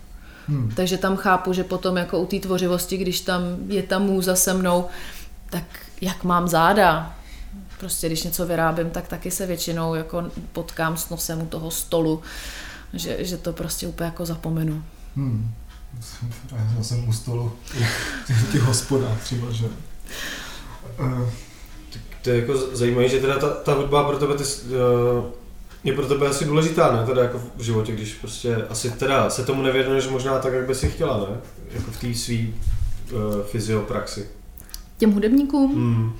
Hmm. 0.49 0.73
Takže 0.77 0.99
tam 0.99 1.17
chápu, 1.17 1.53
že 1.53 1.65
potom 1.65 1.97
jako 1.97 2.19
u 2.19 2.27
té 2.27 2.39
tvořivosti, 2.39 2.97
když 2.97 3.21
tam 3.21 3.43
je 3.67 3.83
ta 3.83 3.99
můza 3.99 4.37
se 4.37 4.55
mnou, 4.55 4.87
tak 5.51 5.65
jak 6.01 6.25
mám 6.25 6.49
záda, 6.49 7.19
Prostě 7.79 8.07
když 8.07 8.23
něco 8.23 8.47
vyrábím, 8.47 8.91
tak 8.91 9.09
taky 9.09 9.31
se 9.31 9.47
většinou 9.47 9.95
jako 9.95 10.25
potkám 10.53 10.97
s 10.97 11.11
nosem 11.11 11.43
u 11.43 11.47
toho 11.47 11.71
stolu, 11.71 12.23
že, 12.93 13.25
že 13.25 13.37
to 13.37 13.53
prostě 13.53 13.87
úplně 13.87 14.07
jako 14.07 14.27
zapomenu. 14.27 14.83
Hmm. 15.17 15.55
Já 16.77 16.85
jsem 16.85 17.09
u 17.09 17.13
stolu 17.13 17.53
těch, 18.27 18.53
těch 18.53 18.63
hospodách 18.63 19.23
třeba, 19.23 19.53
že... 19.53 19.67
Uh. 21.01 21.31
To 22.23 22.31
je 22.31 22.41
jako 22.41 22.77
zajímavé, 22.77 23.09
že 23.09 23.21
teda 23.21 23.39
ta, 23.39 23.49
ta 23.49 23.75
hudba 23.75 24.09
pro 24.09 24.19
tebe 24.19 24.35
ty, 24.35 24.45
uh, 24.45 25.25
je 25.88 25.94
pro 25.94 26.07
tebe 26.07 26.27
asi 26.27 26.44
důležitá, 26.44 26.96
ne? 26.96 27.07
Teda 27.07 27.22
jako 27.22 27.40
v 27.57 27.62
životě, 27.62 27.92
když 27.92 28.14
prostě 28.14 28.57
asi 28.57 28.90
teda 28.90 29.31
se 29.31 29.44
tomu 29.44 29.62
nevěnuješ 29.62 30.09
možná 30.09 30.38
tak, 30.38 30.53
jak 30.53 30.66
by 30.66 30.74
si 30.74 30.88
chtěla, 30.88 31.18
ne? 31.18 31.37
Jako 31.74 31.90
v 31.90 32.01
té 32.01 32.14
svý 32.14 32.55
uh, 33.12 33.42
fyziopraxi. 33.42 34.27
Těm 34.98 35.12
hudebníkům? 35.12 35.74
Hmm. 35.74 36.12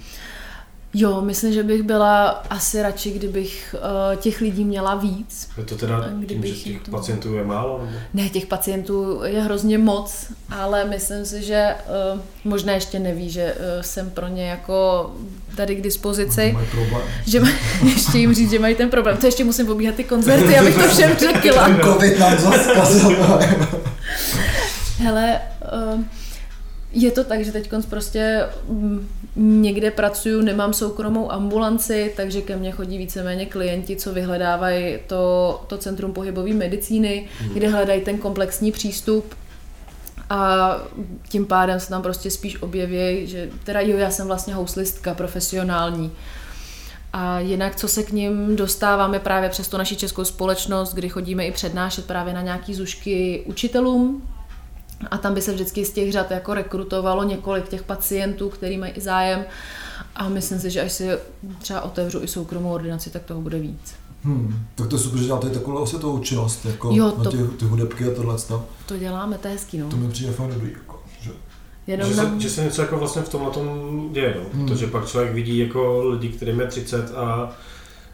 Jo, 0.95 1.21
myslím, 1.21 1.53
že 1.53 1.63
bych 1.63 1.83
byla 1.83 2.29
asi 2.29 2.83
radši, 2.83 3.11
kdybych 3.11 3.75
uh, 3.79 4.17
těch 4.17 4.41
lidí 4.41 4.65
měla 4.65 4.95
víc. 4.95 5.49
Je 5.59 5.65
to 5.65 5.77
teda 5.77 6.09
kdybych 6.19 6.63
tím, 6.63 6.73
že 6.73 6.79
těch 6.79 6.83
to... 6.83 6.91
pacientů 6.91 7.35
je 7.35 7.45
málo? 7.45 7.79
Nebo? 7.79 7.99
Ne, 8.15 8.29
těch 8.29 8.47
pacientů 8.47 9.21
je 9.25 9.43
hrozně 9.43 9.79
moc, 9.79 10.27
ale 10.51 10.85
myslím 10.85 11.25
si, 11.25 11.43
že 11.43 11.75
uh, 12.15 12.21
možná 12.45 12.73
ještě 12.73 12.99
neví, 12.99 13.31
že 13.31 13.55
uh, 13.55 13.83
jsem 13.83 14.11
pro 14.11 14.29
ně 14.29 14.49
jako 14.49 15.11
tady 15.57 15.77
k 15.77 15.81
dispozici. 15.81 16.53
Mají 16.53 16.67
problém. 16.67 17.03
Že 17.27 17.41
maj, 17.41 17.53
ještě 17.85 18.19
jim 18.19 18.35
říct, 18.35 18.51
že 18.51 18.59
mají 18.59 18.75
ten 18.75 18.91
problém. 18.91 19.17
To 19.17 19.27
ještě 19.27 19.45
musím 19.45 19.67
pobíhat 19.67 19.95
ty 19.95 20.05
koncerty, 20.05 20.59
abych 20.59 20.75
to 20.75 20.89
všem 20.89 21.17
řekla. 21.19 21.71
Covid 21.83 22.19
nám 22.19 22.39
zaskazil. 22.39 23.17
Hele, 24.99 25.41
uh, 25.95 26.01
je 26.93 27.11
to 27.11 27.25
tak, 27.25 27.45
že 27.45 27.53
teď 27.53 27.71
prostě 27.89 28.47
mm, 28.69 29.09
někde 29.37 29.91
pracuju, 29.91 30.43
nemám 30.43 30.73
soukromou 30.73 31.33
ambulanci, 31.33 32.13
takže 32.17 32.43
ke 32.43 32.57
mně 32.57 32.73
chodí 32.73 32.99
víceméně 32.99 33.47
klienti, 33.47 33.97
co 33.97 34.13
vyhledávají 34.13 34.99
to, 35.07 35.65
to 35.67 35.79
Centrum 35.79 36.13
pohybové 36.13 36.55
medicíny, 36.55 37.29
hmm. 37.39 37.55
kde 37.55 37.69
hledají 37.69 38.01
ten 38.01 38.19
komplexní 38.19 38.73
přístup 38.73 39.35
a 40.31 40.71
tím 41.29 41.47
pádem 41.47 41.81
se 41.81 41.89
tam 41.89 42.03
prostě 42.03 42.31
spíš 42.31 42.63
objeví, 42.63 43.27
že 43.27 43.51
teda 43.65 43.81
jo, 43.81 43.99
já 43.99 44.11
jsem 44.11 44.27
vlastně 44.27 44.55
houslistka 44.55 45.15
profesionální. 45.15 46.13
A 47.13 47.41
jinak, 47.41 47.77
co 47.77 47.89
se 47.89 48.03
k 48.03 48.13
ním 48.13 48.57
dostáváme 48.57 49.19
právě 49.19 49.49
přes 49.49 49.69
tu 49.69 49.77
naši 49.77 49.97
českou 49.97 50.25
společnost, 50.25 50.95
kdy 50.95 51.09
chodíme 51.09 51.47
i 51.47 51.53
přednášet 51.53 52.07
právě 52.07 52.35
na 52.35 52.43
nějaký 52.43 52.75
zušky 52.75 53.43
učitelům, 53.47 54.23
a 55.11 55.19
tam 55.19 55.35
by 55.35 55.43
se 55.43 55.53
vždycky 55.53 55.85
z 55.85 55.93
těch 55.93 56.13
řad 56.13 56.31
jako 56.31 56.55
rekrutovalo 56.55 57.25
několik 57.25 57.69
těch 57.69 57.83
pacientů, 57.83 58.49
který 58.49 58.79
mají 58.79 58.93
zájem. 58.97 59.45
A 60.15 60.29
myslím 60.29 60.61
si, 60.61 60.71
že 60.71 60.81
až 60.81 60.93
si 60.93 61.09
třeba 61.59 61.81
otevřu 61.81 62.23
i 62.23 62.29
soukromou 62.29 62.73
ordinaci, 62.73 63.11
tak 63.11 63.23
toho 63.23 63.41
bude 63.41 63.59
víc. 63.59 63.95
Hmm, 64.25 64.67
tak 64.75 64.87
to 64.87 64.97
je 64.97 65.01
super, 65.01 65.19
že 65.19 65.25
děláte 65.27 65.51
takovou 65.51 65.79
osvětovou 65.79 66.19
činnost, 66.19 66.65
jako 66.65 66.91
jo, 66.93 67.11
to, 67.11 67.23
na 67.23 67.31
ty, 67.31 67.37
ty 67.37 67.65
hudebky 67.65 68.05
a 68.05 68.15
tohle. 68.15 68.37
To 68.87 68.99
děláme, 68.99 69.39
to 69.39 69.49
je 69.49 69.53
hezký, 69.53 69.79
no. 69.79 69.89
To 69.89 69.97
mi 69.97 70.09
přijde 70.09 70.33
fajn 70.33 70.51
dobrý, 70.55 70.73
jako, 70.73 71.03
že... 71.21 71.31
Jenom 71.87 72.09
že, 72.09 72.15
se, 72.15 72.31
že 72.39 72.51
se 72.51 72.65
něco 72.65 72.83
jako 72.83 72.99
vlastně 72.99 73.23
v 73.23 73.29
tomhle 73.29 73.51
tom 73.51 74.09
děje, 74.13 74.35
no. 74.37 74.43
Hmm. 74.53 74.67
protože 74.67 74.87
pak 74.87 75.07
člověk 75.07 75.35
vidí 75.35 75.59
jako 75.59 76.09
lidi, 76.09 76.29
kterým 76.29 76.61
je 76.61 76.67
30 76.67 77.15
a 77.17 77.53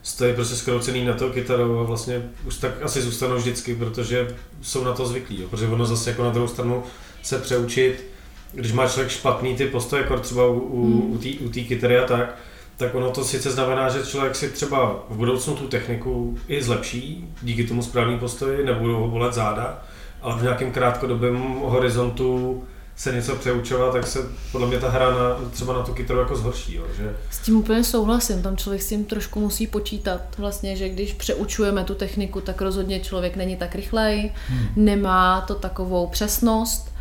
stojí 0.04 0.34
prostě 0.34 0.56
skroucený 0.56 1.04
na 1.04 1.14
to 1.14 1.30
kytarou 1.30 1.78
a 1.78 1.82
vlastně 1.82 2.22
už 2.46 2.56
tak 2.56 2.82
asi 2.82 3.02
zůstanou 3.02 3.36
vždycky, 3.36 3.74
protože 3.74 4.34
jsou 4.62 4.84
na 4.84 4.92
to 4.92 5.06
zvyklí, 5.06 5.40
jo. 5.40 5.48
protože 5.48 5.66
ono 5.66 5.86
zase 5.86 6.10
jako 6.10 6.24
na 6.24 6.30
druhou 6.30 6.48
stranu 6.48 6.82
se 7.22 7.38
přeučit, 7.38 8.04
když 8.52 8.72
má 8.72 8.88
člověk 8.88 9.10
špatný 9.10 9.56
ty 9.56 9.66
postoje, 9.66 10.02
jako 10.02 10.18
třeba 10.18 10.46
u, 10.46 10.58
u, 10.58 11.18
hmm. 11.18 11.46
u 11.46 11.48
té 11.48 11.60
kytary 11.60 11.98
a 11.98 12.06
tak, 12.06 12.38
tak 12.76 12.94
ono 12.94 13.10
to 13.10 13.24
sice 13.24 13.50
znamená, 13.50 13.88
že 13.88 14.02
člověk 14.02 14.36
si 14.36 14.50
třeba 14.50 15.04
v 15.10 15.16
budoucnu 15.16 15.54
tu 15.54 15.68
techniku 15.68 16.38
i 16.48 16.62
zlepší 16.62 17.28
díky 17.42 17.64
tomu 17.64 17.82
správnému 17.82 18.18
postoji, 18.18 18.66
nebudou 18.66 18.96
ho 18.96 19.08
bolet 19.08 19.34
záda, 19.34 19.82
ale 20.22 20.38
v 20.38 20.42
nějakém 20.42 20.72
krátkodobém 20.72 21.36
horizontu 21.62 22.62
se 22.96 23.12
něco 23.12 23.36
přeučovat, 23.36 23.92
tak 23.92 24.06
se 24.06 24.18
podle 24.52 24.66
mě 24.66 24.78
ta 24.78 24.90
hra 24.90 25.10
na, 25.10 25.50
třeba 25.50 25.72
na 25.72 25.82
tu 25.82 25.94
kytaru 25.94 26.18
jako 26.20 26.36
zhorší. 26.36 26.74
Jo, 26.74 26.84
že... 26.96 27.16
S 27.30 27.38
tím 27.38 27.56
úplně 27.56 27.84
souhlasím, 27.84 28.42
tam 28.42 28.56
člověk 28.56 28.82
s 28.82 28.88
tím 28.88 29.04
trošku 29.04 29.40
musí 29.40 29.66
počítat 29.66 30.20
vlastně, 30.38 30.76
že 30.76 30.88
když 30.88 31.12
přeučujeme 31.12 31.84
tu 31.84 31.94
techniku, 31.94 32.40
tak 32.40 32.60
rozhodně 32.60 33.00
člověk 33.00 33.36
není 33.36 33.56
tak 33.56 33.74
rychlej, 33.74 34.32
hmm. 34.48 34.66
nemá 34.76 35.40
to 35.40 35.54
takovou 35.54 36.06
přesnost, 36.06 36.94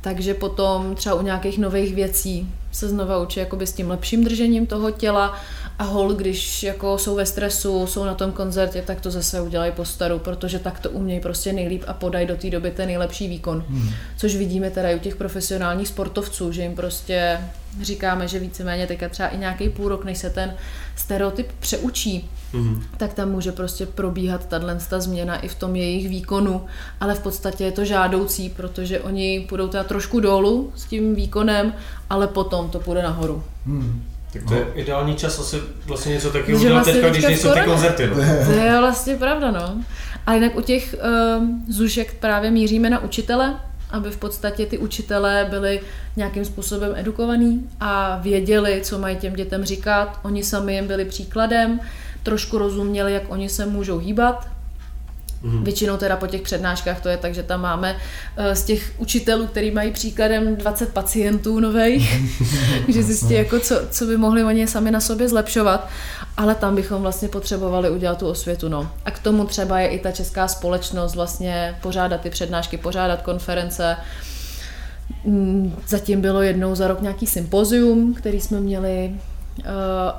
takže 0.00 0.34
potom 0.34 0.94
třeba 0.94 1.14
u 1.14 1.22
nějakých 1.22 1.58
nových 1.58 1.94
věcí 1.94 2.54
se 2.72 2.88
znova 2.88 3.18
učí 3.18 3.40
jakoby 3.40 3.66
s 3.66 3.72
tím 3.72 3.90
lepším 3.90 4.24
držením 4.24 4.66
toho 4.66 4.90
těla 4.90 5.36
A 5.78 5.84
hol, 5.84 6.14
když 6.14 6.62
jako 6.62 6.98
jsou 6.98 7.14
ve 7.14 7.26
stresu, 7.26 7.86
jsou 7.86 8.04
na 8.04 8.14
tom 8.14 8.32
koncertě, 8.32 8.82
tak 8.82 9.00
to 9.00 9.10
zase 9.10 9.40
udělají 9.40 9.72
po 9.72 9.84
staru, 9.84 10.18
protože 10.18 10.58
tak 10.58 10.80
to 10.80 10.90
umějí 10.90 11.20
prostě 11.20 11.52
nejlíp 11.52 11.84
a 11.86 11.92
podají 11.92 12.26
do 12.26 12.36
té 12.36 12.50
doby 12.50 12.70
ten 12.70 12.86
nejlepší 12.86 13.28
výkon. 13.28 13.64
Hmm. 13.68 13.90
Což 14.16 14.36
vidíme 14.36 14.70
teda 14.70 14.90
i 14.90 14.96
u 14.96 14.98
těch 14.98 15.16
profesionálních 15.16 15.88
sportovců, 15.88 16.52
že 16.52 16.62
jim 16.62 16.74
prostě 16.74 17.40
říkáme, 17.82 18.28
že 18.28 18.38
víceméně 18.38 18.86
teďka 18.86 19.08
třeba 19.08 19.28
i 19.28 19.38
nějaký 19.38 19.68
půl 19.68 19.88
rok, 19.88 20.04
než 20.04 20.18
se 20.18 20.30
ten 20.30 20.54
stereotyp 20.96 21.52
přeučí, 21.60 22.30
mm-hmm. 22.54 22.82
tak 22.96 23.14
tam 23.14 23.30
může 23.30 23.52
prostě 23.52 23.86
probíhat 23.86 24.46
tato 24.46 25.00
změna 25.00 25.36
i 25.36 25.48
v 25.48 25.54
tom 25.54 25.76
jejich 25.76 26.08
výkonu, 26.08 26.64
ale 27.00 27.14
v 27.14 27.20
podstatě 27.20 27.64
je 27.64 27.72
to 27.72 27.84
žádoucí, 27.84 28.50
protože 28.50 29.00
oni 29.00 29.46
půjdou 29.48 29.68
teda 29.68 29.84
trošku 29.84 30.20
dolů 30.20 30.72
s 30.76 30.84
tím 30.84 31.14
výkonem, 31.14 31.74
ale 32.10 32.26
potom 32.26 32.70
to 32.70 32.80
půjde 32.80 33.02
nahoru. 33.02 33.44
Mm. 33.66 34.04
Tak 34.32 34.42
to 34.42 34.50
no. 34.50 34.56
je 34.56 34.66
ideální 34.74 35.14
čas 35.14 35.38
asi 35.38 35.56
vlastně 35.86 36.12
něco 36.12 36.30
takového 36.30 36.60
udělat 36.60 36.74
vlastně 36.74 36.92
teďka, 36.92 37.10
když 37.10 37.24
nejsou 37.24 37.52
ty 37.52 37.60
koncerty. 37.60 38.06
No. 38.06 38.14
To 38.46 38.52
je 38.52 38.78
vlastně 38.78 39.16
pravda, 39.16 39.50
no. 39.50 39.84
A 40.26 40.34
jinak 40.34 40.56
u 40.56 40.60
těch 40.60 40.94
uh, 41.38 41.44
zušek 41.68 42.14
právě 42.14 42.50
míříme 42.50 42.90
na 42.90 42.98
učitele, 42.98 43.56
aby 43.90 44.10
v 44.10 44.16
podstatě 44.16 44.66
ty 44.66 44.78
učitelé 44.78 45.46
byli 45.50 45.80
nějakým 46.16 46.44
způsobem 46.44 46.92
edukovaní 46.96 47.70
a 47.80 48.18
věděli, 48.22 48.80
co 48.84 48.98
mají 48.98 49.16
těm 49.16 49.34
dětem 49.34 49.64
říkat. 49.64 50.20
Oni 50.22 50.44
sami 50.44 50.74
jim 50.74 50.86
byli 50.86 51.04
příkladem, 51.04 51.80
trošku 52.22 52.58
rozuměli, 52.58 53.12
jak 53.12 53.22
oni 53.28 53.48
se 53.48 53.66
můžou 53.66 53.98
hýbat, 53.98 54.48
Mm. 55.42 55.64
Většinou 55.64 55.96
teda 55.96 56.16
po 56.16 56.26
těch 56.26 56.42
přednáškách 56.42 57.00
to 57.00 57.08
je 57.08 57.16
tak, 57.16 57.34
že 57.34 57.42
tam 57.42 57.60
máme 57.60 57.96
eh, 58.36 58.56
z 58.56 58.64
těch 58.64 58.92
učitelů, 58.98 59.46
který 59.46 59.70
mají 59.70 59.92
příkladem 59.92 60.56
20 60.56 60.92
pacientů 60.92 61.60
nových, 61.60 62.20
že 62.88 63.02
zjistí, 63.02 63.34
jako 63.34 63.60
co, 63.60 63.80
co 63.90 64.04
by 64.04 64.16
mohli 64.16 64.44
oni 64.44 64.66
sami 64.66 64.90
na 64.90 65.00
sobě 65.00 65.28
zlepšovat, 65.28 65.88
ale 66.36 66.54
tam 66.54 66.74
bychom 66.74 67.02
vlastně 67.02 67.28
potřebovali 67.28 67.90
udělat 67.90 68.18
tu 68.18 68.28
osvětu. 68.28 68.68
No. 68.68 68.90
A 69.04 69.10
k 69.10 69.18
tomu 69.18 69.44
třeba 69.44 69.80
je 69.80 69.88
i 69.88 69.98
ta 69.98 70.10
česká 70.10 70.48
společnost 70.48 71.14
vlastně 71.14 71.78
pořádat 71.82 72.20
ty 72.20 72.30
přednášky, 72.30 72.78
pořádat 72.78 73.22
konference, 73.22 73.96
mm, 75.24 75.76
Zatím 75.88 76.20
bylo 76.20 76.42
jednou 76.42 76.74
za 76.74 76.88
rok 76.88 77.00
nějaký 77.00 77.26
sympozium, 77.26 78.14
který 78.14 78.40
jsme 78.40 78.60
měli 78.60 79.14
eh, 79.60 79.64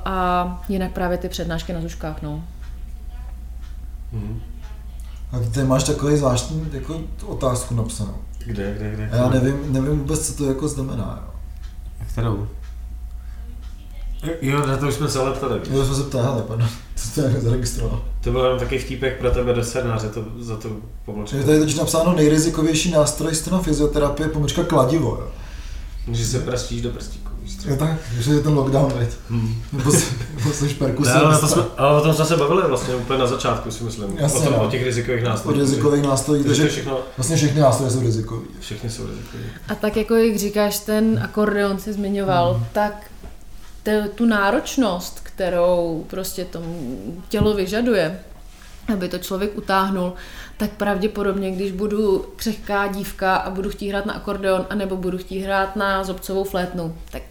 a 0.04 0.64
jinak 0.68 0.92
právě 0.92 1.18
ty 1.18 1.28
přednášky 1.28 1.72
na 1.72 1.80
Zuškách. 1.80 2.22
No. 2.22 2.44
Mm. 4.12 4.49
A 5.32 5.38
ty 5.54 5.62
máš 5.62 5.84
takový 5.84 6.16
zvláštní 6.16 6.68
jako 6.72 7.00
otázku 7.26 7.74
napsanou. 7.74 8.14
Kde, 8.46 8.74
kde, 8.74 8.90
kde? 8.90 9.10
A 9.12 9.16
já 9.16 9.28
nevím, 9.28 9.72
nevím 9.72 9.98
vůbec, 9.98 10.26
co 10.26 10.34
to 10.34 10.44
jako 10.44 10.68
znamená. 10.68 11.24
Jo. 11.26 11.34
Kterou? 12.12 12.48
Jo, 14.40 14.66
na 14.66 14.76
to 14.76 14.88
už 14.88 14.94
jsme 14.94 15.08
se 15.08 15.18
ale 15.18 15.32
ptali. 15.32 15.60
Jo, 15.70 15.84
jsme 15.84 15.94
se 15.94 16.02
ptali, 16.02 16.42
pardon. 16.42 16.68
To 17.14 17.20
je 17.20 17.40
zaregistroval. 17.40 18.02
To 18.20 18.32
byl 18.32 18.44
jenom 18.44 18.58
taky 18.58 18.78
vtípek 18.78 19.18
pro 19.18 19.30
tebe 19.30 19.52
do 19.52 19.64
scénáře, 19.64 20.08
to, 20.08 20.24
za 20.38 20.56
to 20.56 20.68
pomlčku. 21.04 21.36
Je 21.36 21.44
tady 21.44 21.58
teď 21.58 21.76
napsáno 21.78 22.14
nejrizikovější 22.14 22.90
nástroj 22.90 23.34
strana 23.34 23.62
fyzioterapie, 23.62 24.28
pomlčka 24.28 24.64
kladivo. 24.64 25.08
Jo. 25.08 25.28
Že 26.14 26.26
se 26.26 26.38
prstíš 26.40 26.82
do 26.82 26.90
prstíku. 26.90 27.29
Je 27.68 27.76
tak, 27.76 27.90
že 28.18 28.32
je 28.32 28.40
ten 28.40 28.54
lockdown, 28.54 28.92
veď. 28.96 29.08
Hmm. 29.30 29.62
Nebo, 29.72 29.92
nebo 30.36 30.52
jsi 30.52 30.68
perkusí. 30.68 31.10
ale, 31.10 31.38
to 31.38 31.48
jsme, 31.48 31.62
ale 31.76 32.00
o 32.00 32.00
tom 32.00 32.14
jsme 32.14 32.24
se 32.24 32.36
bavili 32.36 32.62
vlastně 32.68 32.94
úplně 32.94 33.18
na 33.18 33.26
začátku, 33.26 33.70
si 33.70 33.84
myslím. 33.84 34.18
Jasně, 34.18 34.40
o, 34.40 34.42
tom, 34.42 34.52
no. 34.52 34.66
o 34.66 34.70
těch 34.70 34.84
rizikových 34.84 35.24
nástrojích. 35.24 35.60
O 35.60 35.64
rizikových 35.64 36.02
nástrojích, 36.02 36.46
takže 36.46 36.68
všechno, 36.68 36.98
vlastně 37.16 37.36
všechny 37.36 37.60
nástroje 37.60 37.90
jsou 37.90 38.00
rizikové. 38.00 38.42
Všechny 38.60 38.90
jsou 38.90 39.06
rizikové. 39.06 39.42
A 39.68 39.74
tak 39.74 39.96
jako 39.96 40.14
jak 40.14 40.36
říkáš, 40.36 40.78
ten 40.78 41.20
akordeon 41.24 41.78
si 41.78 41.92
zmiňoval, 41.92 42.54
hmm. 42.54 42.64
tak 42.72 43.10
te, 43.82 44.08
tu 44.08 44.26
náročnost, 44.26 45.20
kterou 45.22 46.04
prostě 46.10 46.44
tomu 46.44 47.14
tělo 47.28 47.54
vyžaduje, 47.54 48.20
aby 48.92 49.08
to 49.08 49.18
člověk 49.18 49.58
utáhnul, 49.58 50.12
tak 50.56 50.70
pravděpodobně, 50.70 51.50
když 51.50 51.72
budu 51.72 52.26
křehká 52.36 52.86
dívka 52.86 53.36
a 53.36 53.50
budu 53.50 53.70
chtít 53.70 53.88
hrát 53.88 54.06
na 54.06 54.14
akordeon, 54.14 54.66
anebo 54.70 54.96
budu 54.96 55.18
chtít 55.18 55.40
hrát 55.40 55.76
na 55.76 56.04
zobcovou 56.04 56.44
flétnu, 56.44 56.96
tak 57.10 57.22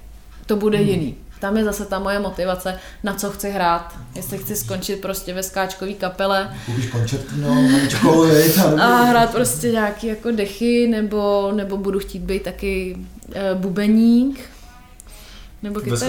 to 0.49 0.55
bude 0.55 0.77
hmm. 0.77 0.87
jiný. 0.87 1.15
Tam 1.39 1.57
je 1.57 1.63
zase 1.63 1.85
ta 1.85 1.99
moje 1.99 2.19
motivace, 2.19 2.79
na 3.03 3.13
co 3.13 3.29
chci 3.29 3.49
hrát. 3.49 3.93
Jestli 4.15 4.37
chci 4.37 4.55
skončit 4.55 5.01
prostě 5.01 5.33
ve 5.33 5.43
skáčkové 5.43 5.93
kapele. 5.93 6.49
no, 8.75 8.83
a 8.83 9.03
hrát 9.03 9.31
prostě 9.31 9.71
nějaký 9.71 10.07
jako 10.07 10.31
dechy, 10.31 10.87
nebo, 10.87 11.51
nebo 11.55 11.77
budu 11.77 11.99
chtít 11.99 12.19
být 12.19 12.43
taky 12.43 12.97
e, 13.33 13.55
bubeník, 13.55 14.39
nebo 15.63 15.79
kytarista. 15.79 16.07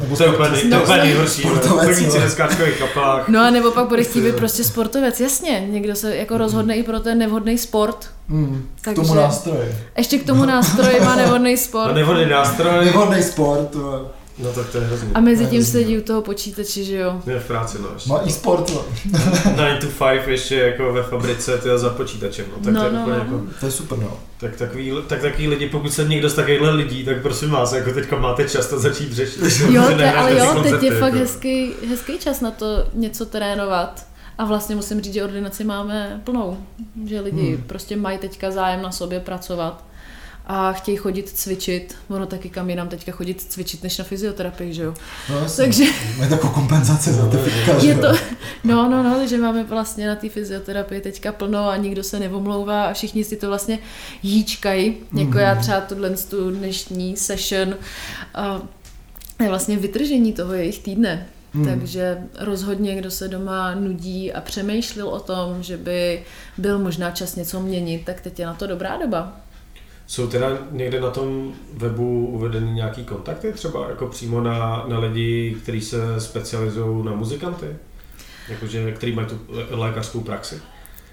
Nebo 0.00 0.16
to 0.16 0.22
je 0.22 0.28
úplně, 0.28 0.50
nej, 0.50 0.64
no, 0.68 0.82
úplně 0.82 0.98
nejhorší. 0.98 1.42
Sportovec, 1.42 2.14
ve 2.14 2.30
skáčkových 2.30 2.78
kapelách. 2.78 3.28
No 3.28 3.40
a 3.40 3.50
nebo 3.50 3.70
pak 3.70 3.88
bude 3.88 4.04
chtít 4.04 4.20
být 4.20 4.34
prostě 4.34 4.64
sportovec, 4.64 5.20
jasně. 5.20 5.66
Někdo 5.70 5.96
se 5.96 6.16
jako 6.16 6.38
rozhodne 6.38 6.76
i 6.76 6.82
pro 6.82 7.00
ten 7.00 7.18
nevhodný 7.18 7.58
sport. 7.58 8.10
Mm, 8.28 8.68
Takže, 8.82 9.02
k 9.02 9.04
tomu 9.04 9.14
nástroji. 9.14 9.74
Ještě 9.96 10.18
k 10.18 10.26
tomu 10.26 10.44
nástroji 10.44 11.00
má 11.00 11.16
nevhodný 11.16 11.56
sport. 11.56 11.86
A 11.90 11.92
nevhodný 11.92 12.26
nástroj. 12.26 12.84
Nevhodný 12.84 13.22
sport. 13.22 13.70
To... 13.70 14.10
No 14.42 14.52
tak 14.52 14.68
to 14.68 14.78
je 14.78 14.84
hrozný. 14.84 15.10
A 15.14 15.20
mezi 15.20 15.46
tím 15.46 15.64
sedí 15.64 15.98
u 15.98 16.00
toho 16.00 16.22
počítače, 16.22 16.84
že 16.84 16.96
jo? 16.96 17.22
Je 17.26 17.40
v 17.40 17.46
práci, 17.46 17.78
no. 17.82 17.88
Ještě. 17.94 18.10
Má 18.10 18.20
i 18.24 18.30
sport, 18.30 18.70
no. 18.74 18.84
9 19.56 19.80
to 19.80 19.86
5 19.86 20.28
ještě 20.28 20.54
jako 20.54 20.92
ve 20.92 21.02
fabrice, 21.02 21.58
to 21.58 21.68
je 21.68 21.78
za 21.78 21.90
počítačem, 21.90 22.46
no. 22.56 22.64
Tak 22.64 22.74
no, 22.74 22.80
to, 22.80 22.86
je 22.86 22.92
no, 22.92 23.06
no. 23.06 23.14
Jako, 23.14 23.42
to 23.60 23.66
je 23.66 23.72
super, 23.72 23.98
no. 23.98 24.18
Tak 24.40 24.56
takový, 24.56 24.92
tak 25.06 25.20
takový 25.20 25.48
lidi, 25.48 25.68
pokud 25.68 25.92
se 25.92 26.04
někdo 26.04 26.30
z 26.30 26.34
takovýchhle 26.34 26.70
lidí, 26.70 27.04
tak 27.04 27.22
prosím 27.22 27.50
vás, 27.50 27.72
jako 27.72 27.90
teďka 27.90 28.16
máte 28.16 28.48
čas 28.48 28.66
to 28.66 28.78
začít 28.78 29.12
řešit. 29.12 29.40
Jo, 29.70 29.82
te, 29.96 30.12
ale 30.12 30.38
jo, 30.38 30.62
teď 30.62 30.82
je 30.82 30.90
fakt 30.90 31.14
hezký, 31.14 31.72
hezký 31.88 32.18
čas 32.18 32.40
na 32.40 32.50
to 32.50 32.86
něco 32.94 33.26
trénovat. 33.26 34.06
A 34.38 34.44
vlastně 34.44 34.76
musím 34.76 35.00
říct, 35.00 35.14
že 35.14 35.24
ordinaci 35.24 35.64
máme 35.64 36.20
plnou. 36.24 36.58
Že 37.06 37.20
lidi 37.20 37.54
hmm. 37.54 37.62
prostě 37.66 37.96
mají 37.96 38.18
teďka 38.18 38.50
zájem 38.50 38.82
na 38.82 38.92
sobě 38.92 39.20
pracovat 39.20 39.84
a 40.52 40.72
chtějí 40.72 40.96
chodit 40.96 41.28
cvičit. 41.28 41.96
Ono 42.08 42.26
taky 42.26 42.50
kam 42.50 42.70
jinam 42.70 42.88
teďka 42.88 43.12
chodit 43.12 43.42
cvičit, 43.42 43.82
než 43.82 43.98
na 43.98 44.04
fyzioterapii, 44.04 44.74
že 44.74 44.82
jo? 44.82 44.94
No, 45.30 45.46
Takže... 45.56 45.84
Je 46.20 46.28
takovou 46.28 46.52
kompenzace 46.52 47.12
za 47.12 47.28
to 47.28 47.38
fitka, 47.38 47.72
je 47.82 47.94
to, 47.94 48.08
No, 48.64 48.88
no, 48.88 49.02
no, 49.02 49.26
že 49.26 49.38
máme 49.38 49.64
vlastně 49.64 50.06
na 50.06 50.14
té 50.14 50.28
fyzioterapii 50.28 51.00
teďka 51.00 51.32
plno 51.32 51.68
a 51.68 51.76
nikdo 51.76 52.02
se 52.02 52.20
nevomlouvá 52.20 52.84
a 52.84 52.92
všichni 52.92 53.24
si 53.24 53.36
to 53.36 53.48
vlastně 53.48 53.78
jíčkají, 54.22 54.96
jako 55.18 55.30
mm-hmm. 55.30 55.38
já 55.38 55.52
mhm. 55.54 55.62
třeba 55.62 55.80
tuhle 55.80 56.10
tu 56.10 56.50
dnešní 56.50 57.16
session. 57.16 57.74
A 58.34 58.62
je 59.42 59.48
vlastně 59.48 59.76
vytržení 59.76 60.32
toho 60.32 60.54
jejich 60.54 60.78
týdne. 60.78 61.26
Hmm. 61.54 61.64
Takže 61.64 62.18
rozhodně, 62.38 62.96
kdo 62.96 63.10
se 63.10 63.28
doma 63.28 63.74
nudí 63.74 64.32
a 64.32 64.40
přemýšlel 64.40 65.08
o 65.08 65.20
tom, 65.20 65.62
že 65.62 65.76
by 65.76 66.22
byl 66.58 66.78
možná 66.78 67.10
čas 67.10 67.36
něco 67.36 67.60
měnit, 67.60 68.02
tak 68.04 68.20
teď 68.20 68.38
je 68.38 68.46
na 68.46 68.54
to 68.54 68.66
dobrá 68.66 68.96
doba. 68.96 69.40
Jsou 70.10 70.26
teda 70.26 70.58
někde 70.70 71.00
na 71.00 71.10
tom 71.10 71.52
webu 71.72 72.26
uvedeny 72.26 72.72
nějaký 72.72 73.04
kontakty, 73.04 73.52
třeba 73.52 73.88
jako 73.88 74.06
přímo 74.06 74.40
na, 74.40 74.84
na 74.88 74.98
lidi, 74.98 75.56
kteří 75.62 75.80
se 75.80 76.20
specializují 76.20 77.04
na 77.04 77.14
muzikanty? 77.14 77.66
Jakože, 78.48 78.92
který 78.92 79.14
mají 79.14 79.28
tu 79.28 79.38
lékařskou 79.70 80.20
praxi? 80.20 80.60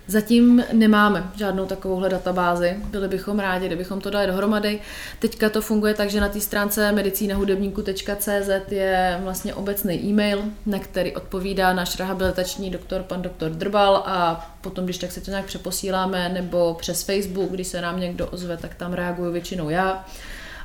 Zatím 0.08 0.64
nemáme 0.74 1.32
žádnou 1.36 1.66
takovouhle 1.66 2.10
databázi. 2.10 2.76
Byli 2.92 3.08
bychom 3.08 3.40
rádi, 3.40 3.68
kdybychom 3.68 4.02
to 4.02 4.10
dali 4.10 4.28
dohromady. 4.28 4.80
Teďka 5.20 5.50
to 5.50 5.62
funguje 5.62 5.94
tak, 5.94 6.10
že 6.10 6.22
na 6.22 6.30
té 6.30 6.40
stránce 6.40 6.92
medicínahudebníku.cz 6.92 8.50
je 8.72 9.20
vlastně 9.24 9.54
obecný 9.54 10.06
e-mail, 10.06 10.44
na 10.66 10.80
který 10.80 11.16
odpovídá 11.16 11.74
náš 11.74 12.00
rehabilitační 12.00 12.70
doktor, 12.70 13.04
pan 13.04 13.22
doktor 13.22 13.52
Drbal 13.52 14.04
a 14.06 14.50
potom, 14.62 14.86
když 14.86 14.98
tak 14.98 15.12
si 15.12 15.22
to 15.22 15.32
nějak 15.32 15.46
přeposíláme, 15.46 16.30
nebo 16.30 16.74
přes 16.80 17.04
Facebook, 17.04 17.52
když 17.52 17.68
se 17.68 17.82
nám 17.82 18.00
někdo 18.00 18.28
ozve, 18.28 18.58
tak 18.58 18.76
tam 18.76 18.94
reaguju 18.94 19.32
většinou 19.32 19.70
já 19.70 20.06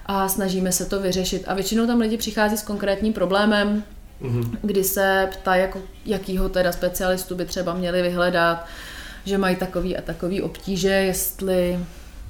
a 0.07 0.29
snažíme 0.29 0.73
se 0.73 0.87
to 0.87 1.01
vyřešit. 1.01 1.45
A 1.47 1.55
většinou 1.55 1.87
tam 1.87 2.01
lidi 2.01 2.17
přichází 2.17 2.57
s 2.57 2.63
konkrétním 2.63 3.13
problémem, 3.13 3.85
mm-hmm. 4.23 4.57
kdy 4.63 4.85
se 4.85 5.29
ptá, 5.33 5.55
jako, 5.55 5.81
jakýho 6.07 6.49
teda 6.49 6.73
specialistu 6.73 7.35
by 7.35 7.45
třeba 7.45 7.75
měli 7.75 8.03
vyhledat, 8.03 8.67
že 9.25 9.39
mají 9.39 9.57
takový 9.57 9.97
a 9.97 10.03
takový 10.03 10.43
obtíže, 10.43 10.89
jestli 10.89 11.79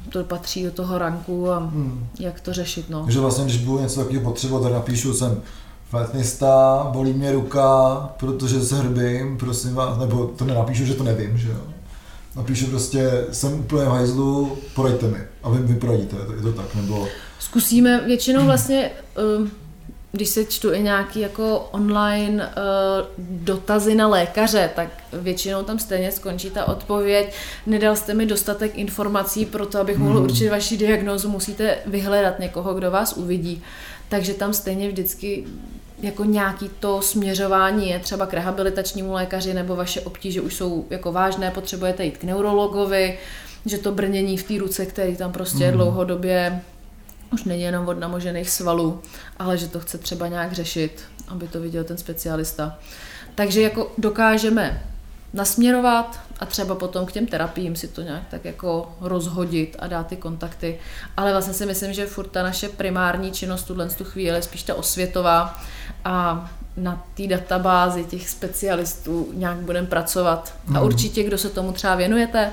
to 0.08 0.24
patří 0.24 0.64
do 0.64 0.70
toho 0.70 0.98
ranku 0.98 1.50
a 1.50 1.58
hmm. 1.58 2.06
jak 2.20 2.40
to 2.40 2.52
řešit. 2.52 2.90
No. 2.90 3.02
Takže 3.02 3.20
vlastně, 3.20 3.44
když 3.44 3.56
budu 3.56 3.80
něco 3.80 4.00
takového 4.00 4.24
potřebovat, 4.24 4.62
tak 4.62 4.72
napíšu 4.72 5.14
jsem 5.14 5.42
flétnista, 5.90 6.86
bolí 6.92 7.12
mě 7.12 7.32
ruka, 7.32 7.94
protože 8.16 8.60
se 8.60 8.78
hrbím, 8.78 9.38
prosím 9.38 9.74
vás, 9.74 9.98
nebo 9.98 10.26
to 10.26 10.44
nenapíšu, 10.44 10.84
že 10.84 10.94
to 10.94 11.04
nevím, 11.04 11.38
že 11.38 11.48
jo. 11.48 11.56
Napíšu 12.36 12.66
prostě, 12.66 13.24
jsem 13.32 13.52
úplně 13.52 13.84
v 13.84 13.88
hajzlu, 13.88 14.58
poraďte 14.74 15.06
mi 15.06 15.18
a 15.42 15.50
vy 15.50 15.58
mi 15.58 15.74
poradíte, 15.74 16.16
je 16.36 16.42
to, 16.42 16.52
tak, 16.52 16.74
nebo... 16.74 17.08
Zkusíme, 17.38 18.00
většinou 18.00 18.44
vlastně 18.44 18.90
um, 19.38 19.50
když 20.12 20.28
se 20.28 20.44
čtu 20.44 20.72
i 20.72 20.82
nějaký 20.82 21.20
jako 21.20 21.68
online 21.72 22.46
uh, 22.46 22.52
dotazy 23.18 23.94
na 23.94 24.08
lékaře, 24.08 24.70
tak 24.76 24.88
většinou 25.12 25.62
tam 25.62 25.78
stejně 25.78 26.12
skončí 26.12 26.50
ta 26.50 26.68
odpověď. 26.68 27.32
Nedal 27.66 27.96
jste 27.96 28.14
mi 28.14 28.26
dostatek 28.26 28.78
informací 28.78 29.46
pro 29.46 29.66
to, 29.66 29.80
abych 29.80 29.98
mohl 29.98 30.14
hmm. 30.14 30.24
určit 30.24 30.48
vaši 30.48 30.76
diagnózu, 30.76 31.28
musíte 31.28 31.78
vyhledat 31.86 32.38
někoho, 32.38 32.74
kdo 32.74 32.90
vás 32.90 33.12
uvidí. 33.12 33.62
Takže 34.08 34.34
tam 34.34 34.54
stejně 34.54 34.88
vždycky 34.88 35.44
jako 36.02 36.24
nějaký 36.24 36.70
to 36.80 37.02
směřování 37.02 37.90
je 37.90 37.98
třeba 37.98 38.26
k 38.26 38.34
rehabilitačnímu 38.34 39.12
lékaři 39.12 39.54
nebo 39.54 39.76
vaše 39.76 40.00
obtíže 40.00 40.40
už 40.40 40.54
jsou 40.54 40.86
jako 40.90 41.12
vážné, 41.12 41.50
potřebujete 41.50 42.04
jít 42.04 42.18
k 42.18 42.24
neurologovi, 42.24 43.18
že 43.66 43.78
to 43.78 43.92
brnění 43.92 44.36
v 44.36 44.42
té 44.42 44.58
ruce, 44.58 44.86
který 44.86 45.16
tam 45.16 45.32
prostě 45.32 45.66
mm. 45.66 45.72
dlouhodobě 45.72 46.62
už 47.32 47.44
není 47.44 47.62
jenom 47.62 47.88
od 47.88 47.98
namožených 47.98 48.50
svalů, 48.50 49.02
ale 49.38 49.58
že 49.58 49.68
to 49.68 49.80
chce 49.80 49.98
třeba 49.98 50.28
nějak 50.28 50.52
řešit, 50.52 51.02
aby 51.28 51.48
to 51.48 51.60
viděl 51.60 51.84
ten 51.84 51.96
specialista. 51.96 52.78
Takže 53.34 53.62
jako 53.62 53.92
dokážeme 53.98 54.82
nasměrovat 55.34 56.20
a 56.40 56.46
třeba 56.46 56.74
potom 56.74 57.06
k 57.06 57.12
těm 57.12 57.26
terapiím 57.26 57.76
si 57.76 57.88
to 57.88 58.02
nějak 58.02 58.22
tak 58.30 58.44
jako 58.44 58.96
rozhodit 59.00 59.76
a 59.78 59.86
dát 59.86 60.06
ty 60.06 60.16
kontakty. 60.16 60.78
Ale 61.16 61.32
vlastně 61.32 61.54
si 61.54 61.66
myslím, 61.66 61.92
že 61.92 62.06
furt 62.06 62.28
ta 62.28 62.42
naše 62.42 62.68
primární 62.68 63.32
činnost 63.32 63.62
tuhle 63.62 63.88
tu 63.88 64.04
chvíli 64.04 64.36
je 64.36 64.42
spíš 64.42 64.62
ta 64.62 64.74
osvětová 64.74 65.60
a 66.04 66.50
na 66.76 67.06
té 67.14 67.26
databázi 67.26 68.04
těch 68.04 68.28
specialistů 68.28 69.28
nějak 69.32 69.56
budeme 69.56 69.86
pracovat. 69.86 70.54
A 70.68 70.70
mhm. 70.70 70.82
určitě, 70.82 71.22
kdo 71.22 71.38
se 71.38 71.50
tomu 71.50 71.72
třeba 71.72 71.94
věnujete 71.94 72.52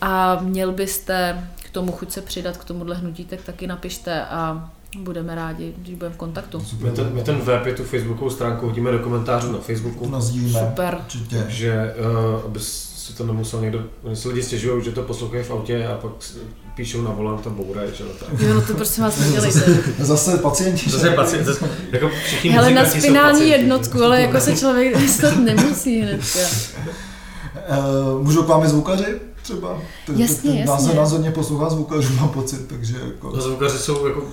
a 0.00 0.38
měl 0.40 0.72
byste 0.72 1.48
tomu 1.74 1.92
chuť 1.92 2.12
se 2.12 2.20
přidat 2.20 2.56
k 2.56 2.64
tomuhle 2.64 2.96
hnutí, 2.96 3.24
tak 3.24 3.42
taky 3.42 3.66
napište 3.66 4.22
a 4.22 4.70
budeme 4.98 5.34
rádi, 5.34 5.74
když 5.76 5.94
budeme 5.94 6.14
v 6.14 6.18
kontaktu. 6.18 6.62
My 6.80 6.90
ten, 6.90 7.10
my 7.12 7.22
ten 7.22 7.36
web 7.36 7.66
je 7.66 7.74
tu 7.74 7.84
facebookovou 7.84 8.30
stránku 8.30 8.66
hodíme 8.66 8.92
do 8.92 8.98
komentářů 8.98 9.52
na 9.52 9.58
Facebooku. 9.58 10.10
To 10.10 10.20
Super. 10.20 10.98
Určitě. 11.00 11.36
Takže 11.36 11.94
uh, 12.34 12.44
aby 12.44 12.60
si 12.60 13.16
to 13.16 13.26
nemusel 13.26 13.60
někdo, 13.60 13.84
oni 14.02 14.16
se 14.16 14.28
lidi 14.28 14.42
stěžují, 14.42 14.84
že 14.84 14.92
to 14.92 15.02
poslouchají 15.02 15.44
v 15.44 15.50
autě 15.50 15.86
a 15.86 15.94
pak 15.94 16.12
píšou 16.76 17.02
na 17.02 17.10
volant 17.10 17.46
a 17.46 17.50
bourají, 17.50 17.90
že 17.94 18.04
tak. 18.04 18.40
Jo, 18.40 18.54
no 18.54 18.62
to 18.62 18.74
prostě 18.74 19.02
vás 19.02 19.20
nedělejte. 19.20 19.60
Zase 19.98 20.38
pacienti. 20.38 20.90
Zase 20.90 21.10
pacienti, 21.10 21.46
zase, 21.46 21.70
jako 21.92 22.10
všichni 22.24 22.50
Hele, 22.50 22.70
na 22.70 22.84
spinální 22.84 23.48
jednotku, 23.48 24.02
ale 24.02 24.20
jako 24.20 24.40
se 24.40 24.56
člověk 24.56 24.98
dostat 25.02 25.36
nemusí 25.36 26.00
hnedka. 26.00 26.38
Uh, 27.68 28.22
můžou 28.22 28.42
k 28.42 28.48
vám 28.48 28.64
i 28.64 28.68
zvukaři? 28.68 29.33
Třeba. 29.44 29.78
Ten, 30.06 30.20
jasně, 30.20 30.50
ten, 30.50 30.58
jasně. 30.58 30.94
Názorně 30.94 31.30
poslouchá 31.30 31.70
zvukařů, 31.70 32.14
mám 32.14 32.28
pocit, 32.28 32.68
takže 32.68 32.96
jako... 33.06 33.32
No, 33.36 33.42
zvukaři 33.42 33.78
jsou 33.78 34.06
jako, 34.06 34.24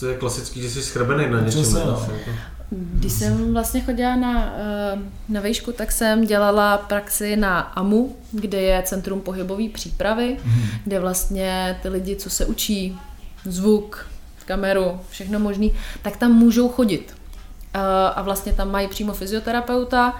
to 0.00 0.06
je 0.06 0.16
klasický, 0.16 0.62
že 0.62 0.70
jsi 0.70 0.82
schrebený 0.82 1.30
na 1.30 1.40
něčem. 1.40 1.62
Přesně, 1.62 1.80
no. 1.84 2.06
Jako. 2.12 2.30
Když 2.70 3.12
jsem 3.12 3.52
vlastně 3.52 3.80
chodila 3.80 4.16
na, 4.16 4.54
eh, 4.56 4.98
na 5.28 5.40
výšku, 5.40 5.72
tak 5.72 5.92
jsem 5.92 6.24
dělala 6.24 6.78
praxi 6.78 7.36
na 7.36 7.60
AMU, 7.60 8.16
kde 8.32 8.60
je 8.60 8.82
Centrum 8.82 9.20
pohybové 9.20 9.68
přípravy, 9.68 10.36
hmm. 10.44 10.66
kde 10.84 11.00
vlastně 11.00 11.78
ty 11.82 11.88
lidi, 11.88 12.16
co 12.16 12.30
se 12.30 12.46
učí, 12.46 12.98
zvuk, 13.44 14.06
kameru, 14.44 15.00
všechno 15.10 15.38
možný, 15.38 15.72
tak 16.02 16.16
tam 16.16 16.32
můžou 16.32 16.68
chodit 16.68 17.14
a 18.14 18.22
vlastně 18.22 18.52
tam 18.52 18.70
mají 18.70 18.88
přímo 18.88 19.12
fyzioterapeuta 19.12 20.14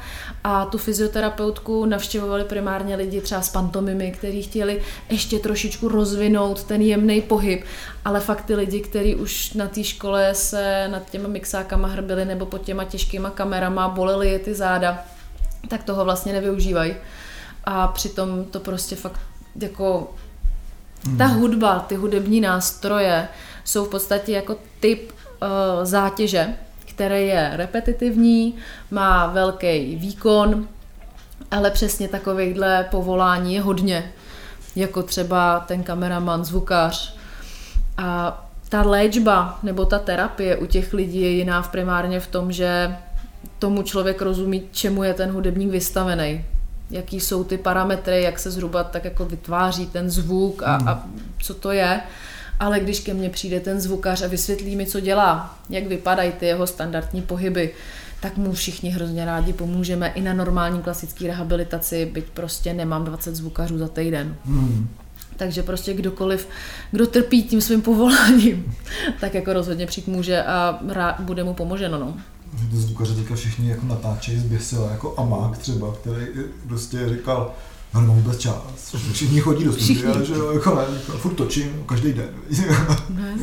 a 0.45 0.65
tu 0.65 0.79
fyzioterapeutku 0.79 1.85
navštěvovali 1.85 2.45
primárně 2.45 2.97
lidi 2.97 3.21
třeba 3.21 3.43
s 3.43 3.49
pantomimy, 3.49 4.13
kteří 4.13 4.43
chtěli 4.43 4.83
ještě 5.11 5.39
trošičku 5.39 5.89
rozvinout 5.89 6.65
ten 6.65 6.83
jemný 6.83 7.23
pohyb, 7.23 7.65
ale 8.05 8.21
fakt 8.21 8.45
ty 8.45 8.55
lidi, 8.55 8.81
kteří 8.81 9.15
už 9.15 9.53
na 9.53 9.69
té 9.69 9.85
škole 9.85 10.35
se 10.35 10.89
nad 10.89 11.11
těma 11.11 11.29
mixákama 11.29 11.89
hrbili 11.89 12.25
nebo 12.25 12.47
pod 12.47 12.63
těma 12.63 12.85
těžkýma 12.85 13.31
kamerama, 13.31 13.89
bolely 13.89 14.31
je 14.31 14.39
ty 14.39 14.55
záda, 14.55 15.05
tak 15.69 15.85
toho 15.85 16.05
vlastně 16.05 16.33
nevyužívají. 16.33 16.95
A 17.65 17.89
přitom 17.89 18.45
to 18.45 18.61
prostě 18.61 18.97
fakt 18.97 19.21
jako 19.61 20.15
ta 21.19 21.27
hmm. 21.27 21.41
hudba, 21.41 21.79
ty 21.79 21.95
hudební 21.95 22.41
nástroje 22.41 23.29
jsou 23.65 23.85
v 23.85 23.89
podstatě 23.89 24.33
jako 24.33 24.57
typ 24.81 25.13
uh, 25.13 25.49
zátěže, 25.83 26.55
který 26.95 27.27
je 27.27 27.51
repetitivní, 27.55 28.55
má 28.91 29.27
velký 29.27 29.97
výkon, 29.97 30.69
ale 31.51 31.71
přesně 31.71 32.09
takovýchhle 32.09 32.87
povolání 32.91 33.55
je 33.55 33.61
hodně, 33.61 34.13
jako 34.77 35.03
třeba 35.03 35.61
ten 35.61 35.83
kameraman, 35.83 36.45
zvukař. 36.45 37.17
A 37.97 38.41
ta 38.69 38.83
léčba 38.83 39.59
nebo 39.63 39.85
ta 39.85 39.99
terapie 39.99 40.57
u 40.57 40.67
těch 40.67 40.93
lidí 40.93 41.21
je 41.21 41.31
jiná 41.31 41.63
v 41.63 41.69
primárně 41.69 42.21
v 42.21 42.27
tom, 42.27 42.53
že 42.53 42.97
tomu 43.59 43.83
člověk 43.83 44.23
rozumí, 44.23 44.63
čemu 44.73 45.03
je 45.03 45.15
ten 45.15 45.31
hudebník 45.31 45.71
vystavený, 45.71 46.45
jaký 46.91 47.21
jsou 47.21 47.45
ty 47.45 47.59
parametry, 47.59 48.23
jak 48.23 48.39
se 48.39 48.51
zhruba 48.51 48.85
tak 48.85 49.05
jako 49.05 49.25
vytváří 49.25 49.87
ten 49.87 50.11
zvuk 50.11 50.63
a, 50.63 50.79
a 50.87 51.03
co 51.43 51.55
to 51.55 51.73
je 51.73 52.01
ale 52.65 52.81
když 52.81 53.01
ke 53.01 53.15
mně 53.15 53.31
přijde 53.31 53.61
ten 53.61 53.81
zvukař 53.81 54.23
a 54.23 54.27
vysvětlí 54.27 54.77
mi, 54.77 54.87
co 54.87 55.01
dělá, 55.01 55.59
jak 55.71 55.87
vypadají 55.87 56.33
ty 56.33 56.47
jeho 56.47 56.67
standardní 56.67 57.23
pohyby, 57.23 57.73
tak 58.21 58.37
mu 58.37 58.53
všichni 58.53 58.91
hrozně 58.91 59.25
rádi 59.25 59.53
pomůžeme 59.53 60.09
i 60.09 60.21
na 60.21 60.35
normální 60.35 60.83
klasické 60.83 61.27
rehabilitaci, 61.27 62.07
byť 62.07 62.25
prostě 62.25 62.73
nemám 62.73 63.05
20 63.05 63.37
zvukařů 63.37 63.79
za 63.79 63.89
týden. 63.89 64.37
Hmm. 64.45 64.89
Takže 65.37 65.63
prostě 65.63 65.95
kdokoliv, 65.95 66.49
kdo 66.91 67.07
trpí 67.07 67.43
tím 67.43 67.61
svým 67.61 67.83
povoláním, 67.83 68.75
tak 69.21 69.35
jako 69.35 69.53
rozhodně 69.53 69.87
přijít 69.87 70.09
může 70.09 70.43
a 70.43 70.79
rá, 70.89 71.17
bude 71.21 71.45
mu 71.45 71.55
pomoženo. 71.55 71.99
No. 71.99 72.17
Ty 72.71 72.77
zvukaři 72.77 73.15
teďka 73.15 73.35
všichni 73.35 73.71
jako 73.71 73.87
natáčejí 73.87 74.39
zběsila, 74.39 74.91
jako 74.91 75.15
Amák 75.17 75.59
třeba, 75.59 75.95
který 75.95 76.27
prostě 76.69 77.09
říkal, 77.09 77.55
No 77.95 78.01
nemám 78.01 78.17
vůbec 78.17 78.39
čas. 78.39 78.95
Všichni 79.13 79.41
chodí 79.41 79.65
do 79.65 79.73
studia, 79.73 80.23
že 80.23 80.33
jo, 80.33 80.53
jako, 80.53 80.75
ne, 80.75 80.85
jako, 80.97 81.19
furt 81.19 81.35
točím, 81.35 81.85
každý 81.87 82.13
den. 82.13 82.29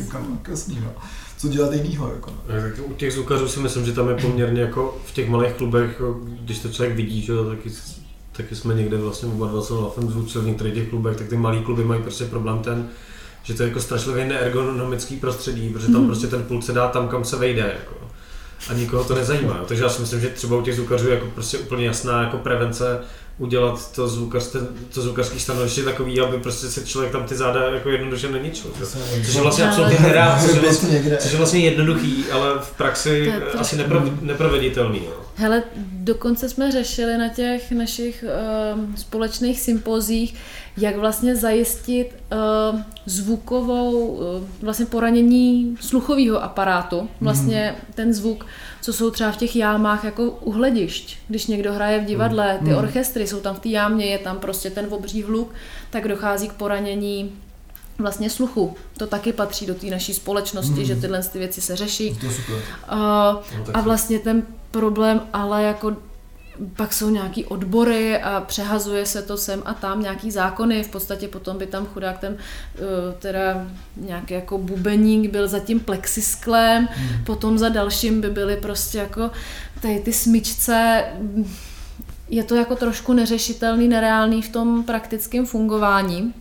Říkám, 0.02 0.40
jasný, 0.48 0.78
no. 0.84 0.90
Co 1.38 1.48
dělat 1.48 1.72
jinýho, 1.72 2.12
jako. 2.14 2.30
No. 2.30 2.84
U 2.84 2.92
těch 2.94 3.12
zvukařů 3.12 3.48
si 3.48 3.60
myslím, 3.60 3.86
že 3.86 3.92
tam 3.92 4.08
je 4.08 4.14
poměrně 4.14 4.60
jako 4.60 4.98
v 5.06 5.12
těch 5.12 5.28
malých 5.28 5.52
klubech, 5.52 5.90
jako, 5.90 6.20
když 6.24 6.58
to 6.58 6.68
člověk 6.68 6.96
vidí, 6.96 7.22
že 7.22 7.32
jo, 7.32 7.44
taky, 7.44 7.70
taky 8.32 8.56
jsme 8.56 8.74
někde 8.74 8.96
vlastně 8.96 9.28
oba 9.28 9.46
dva 9.46 9.62
jsou 9.62 9.82
lafem 9.82 10.10
zvuci 10.10 10.38
v 10.38 10.46
některých 10.46 10.74
těch 10.74 10.88
klubech, 10.88 11.16
tak 11.16 11.28
ty 11.28 11.36
malý 11.36 11.60
kluby 11.60 11.84
mají 11.84 12.02
prostě 12.02 12.24
problém 12.24 12.58
ten, 12.58 12.88
že 13.42 13.54
to 13.54 13.62
je 13.62 13.68
jako 13.68 13.80
strašlivě 13.80 14.24
neergonomický 14.24 15.16
prostředí, 15.16 15.68
protože 15.68 15.86
tam 15.86 16.00
mm. 16.00 16.06
prostě 16.06 16.26
ten 16.26 16.42
pult 16.42 16.64
se 16.64 16.72
dá 16.72 16.88
tam, 16.88 17.08
kam 17.08 17.24
se 17.24 17.36
vejde. 17.36 17.74
Jako. 17.78 17.94
A 18.68 18.72
nikoho 18.72 19.04
to 19.04 19.14
nezajímá. 19.14 19.56
Jo. 19.58 19.64
Takže 19.68 19.82
já 19.82 19.88
si 19.88 20.00
myslím, 20.00 20.20
že 20.20 20.28
třeba 20.28 20.56
u 20.56 20.62
těch 20.62 20.74
zvukařů 20.74 21.08
je 21.08 21.14
jako 21.14 21.26
prostě 21.26 21.58
úplně 21.58 21.86
jasná 21.86 22.22
jako 22.22 22.38
prevence 22.38 23.00
udělat 23.42 23.92
to, 23.94 24.08
zvukař, 24.08 24.56
to 24.94 25.02
zvukařský 25.02 25.40
stanoviště 25.40 25.82
takový, 25.82 26.20
aby 26.20 26.38
prostě 26.38 26.66
se 26.66 26.86
člověk 26.86 27.12
tam 27.12 27.24
ty 27.24 27.34
záda 27.36 27.64
jako 27.64 27.90
jednoduše 27.90 28.28
neničil. 28.28 28.70
Což 29.24 29.34
je 29.34 29.42
vlastně 29.42 29.68
absolutně 29.68 29.98
nedá, 29.98 30.38
což, 30.42 30.54
je 30.54 30.60
vlastně, 30.60 31.18
což 31.20 31.32
je 31.32 31.38
vlastně 31.38 31.60
jednoduchý, 31.60 32.24
ale 32.32 32.58
v 32.60 32.70
praxi 32.70 33.32
asi 33.58 33.76
nepro, 33.76 34.02
neproveditelný. 34.20 34.98
Jo. 35.04 35.12
Hele, 35.34 35.62
dokonce 36.04 36.48
jsme 36.48 36.72
řešili 36.72 37.18
na 37.18 37.28
těch 37.28 37.72
našich 37.72 38.24
uh, 38.24 38.94
společných 38.94 39.60
sympozích, 39.60 40.34
jak 40.76 40.96
vlastně 40.96 41.36
zajistit 41.36 42.14
uh, 42.72 42.80
zvukovou, 43.06 44.06
uh, 44.06 44.24
vlastně 44.60 44.86
poranění 44.86 45.76
sluchového 45.80 46.42
aparátu, 46.42 47.08
vlastně 47.20 47.74
mm. 47.76 47.92
ten 47.94 48.14
zvuk, 48.14 48.46
co 48.82 48.92
jsou 48.92 49.10
třeba 49.10 49.32
v 49.32 49.36
těch 49.36 49.56
jámách 49.56 50.04
jako 50.04 50.30
u 50.30 50.52
hledišť. 50.52 51.16
Když 51.28 51.46
někdo 51.46 51.72
hraje 51.72 52.00
v 52.00 52.04
divadle, 52.04 52.58
ty 52.64 52.70
mm. 52.70 52.76
orchestry 52.76 53.26
jsou 53.26 53.40
tam 53.40 53.54
v 53.54 53.60
té 53.60 53.68
jámě, 53.68 54.06
je 54.06 54.18
tam 54.18 54.38
prostě 54.38 54.70
ten 54.70 54.86
obří 54.90 55.22
hluk, 55.22 55.54
tak 55.90 56.08
dochází 56.08 56.48
k 56.48 56.52
poranění 56.52 57.32
vlastně 57.98 58.30
sluchu. 58.30 58.76
To 58.96 59.06
taky 59.06 59.32
patří 59.32 59.66
do 59.66 59.74
té 59.74 59.86
naší 59.86 60.14
společnosti, 60.14 60.80
mm. 60.80 60.84
že 60.84 60.96
tyhle 60.96 61.22
ty 61.22 61.38
věci 61.38 61.60
se 61.60 61.76
řeší. 61.76 62.14
To 62.14 62.30
super. 62.30 62.56
Uh, 62.56 62.98
no, 62.98 63.42
a 63.74 63.80
vlastně 63.80 64.18
ten 64.18 64.42
problém 64.72 65.20
ale 65.32 65.62
jako 65.62 65.96
pak 66.76 66.92
jsou 66.92 67.10
nějaký 67.10 67.44
odbory 67.44 68.18
a 68.18 68.40
přehazuje 68.40 69.06
se 69.06 69.22
to 69.22 69.36
sem 69.36 69.62
a 69.64 69.74
tam, 69.74 70.02
nějaký 70.02 70.30
zákony, 70.30 70.82
v 70.82 70.88
podstatě 70.88 71.28
potom 71.28 71.58
by 71.58 71.66
tam 71.66 71.86
chudák 71.86 72.18
ten 72.18 72.36
eh, 72.74 72.80
teda 73.18 73.66
nějaký 73.96 74.34
jako 74.34 74.58
bubeník 74.58 75.30
byl 75.30 75.48
za 75.48 75.58
tím 75.58 75.80
plexisklem, 75.80 76.88
hmm. 76.92 77.24
potom 77.24 77.58
za 77.58 77.68
dalším 77.68 78.20
by 78.20 78.30
byly 78.30 78.56
prostě 78.56 78.98
jako 78.98 79.30
tady 79.80 80.00
ty 80.00 80.12
smyčce, 80.12 81.04
je 82.28 82.44
to 82.44 82.54
jako 82.54 82.76
trošku 82.76 83.12
neřešitelný, 83.12 83.88
nereálný 83.88 84.42
v 84.42 84.48
tom 84.48 84.84
praktickém 84.84 85.46
fungování. 85.46 86.34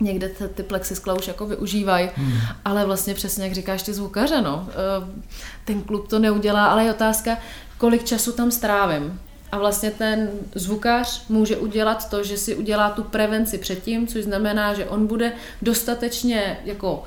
Někde 0.00 0.28
ty, 0.28 0.48
ty 0.48 0.62
plexiskla 0.62 1.14
už 1.14 1.28
jako 1.28 1.46
využívají, 1.46 2.10
hmm. 2.14 2.38
ale 2.64 2.84
vlastně 2.86 3.14
přesně 3.14 3.44
jak 3.44 3.52
říkáš 3.52 3.82
ty 3.82 3.92
zvukaře, 3.92 4.40
no. 4.42 4.68
Eh, 4.70 5.22
ten 5.64 5.82
klub 5.82 6.08
to 6.08 6.18
neudělá, 6.18 6.66
ale 6.66 6.84
je 6.84 6.90
otázka, 6.90 7.38
kolik 7.78 8.04
času 8.04 8.32
tam 8.32 8.50
strávím. 8.50 9.20
A 9.52 9.58
vlastně 9.58 9.90
ten 9.90 10.30
zvukař 10.54 11.24
může 11.28 11.56
udělat 11.56 12.10
to, 12.10 12.24
že 12.24 12.36
si 12.36 12.54
udělá 12.54 12.90
tu 12.90 13.02
prevenci 13.02 13.58
předtím, 13.58 14.06
což 14.06 14.24
znamená, 14.24 14.74
že 14.74 14.86
on 14.86 15.06
bude 15.06 15.32
dostatečně 15.62 16.58
jako 16.64 17.02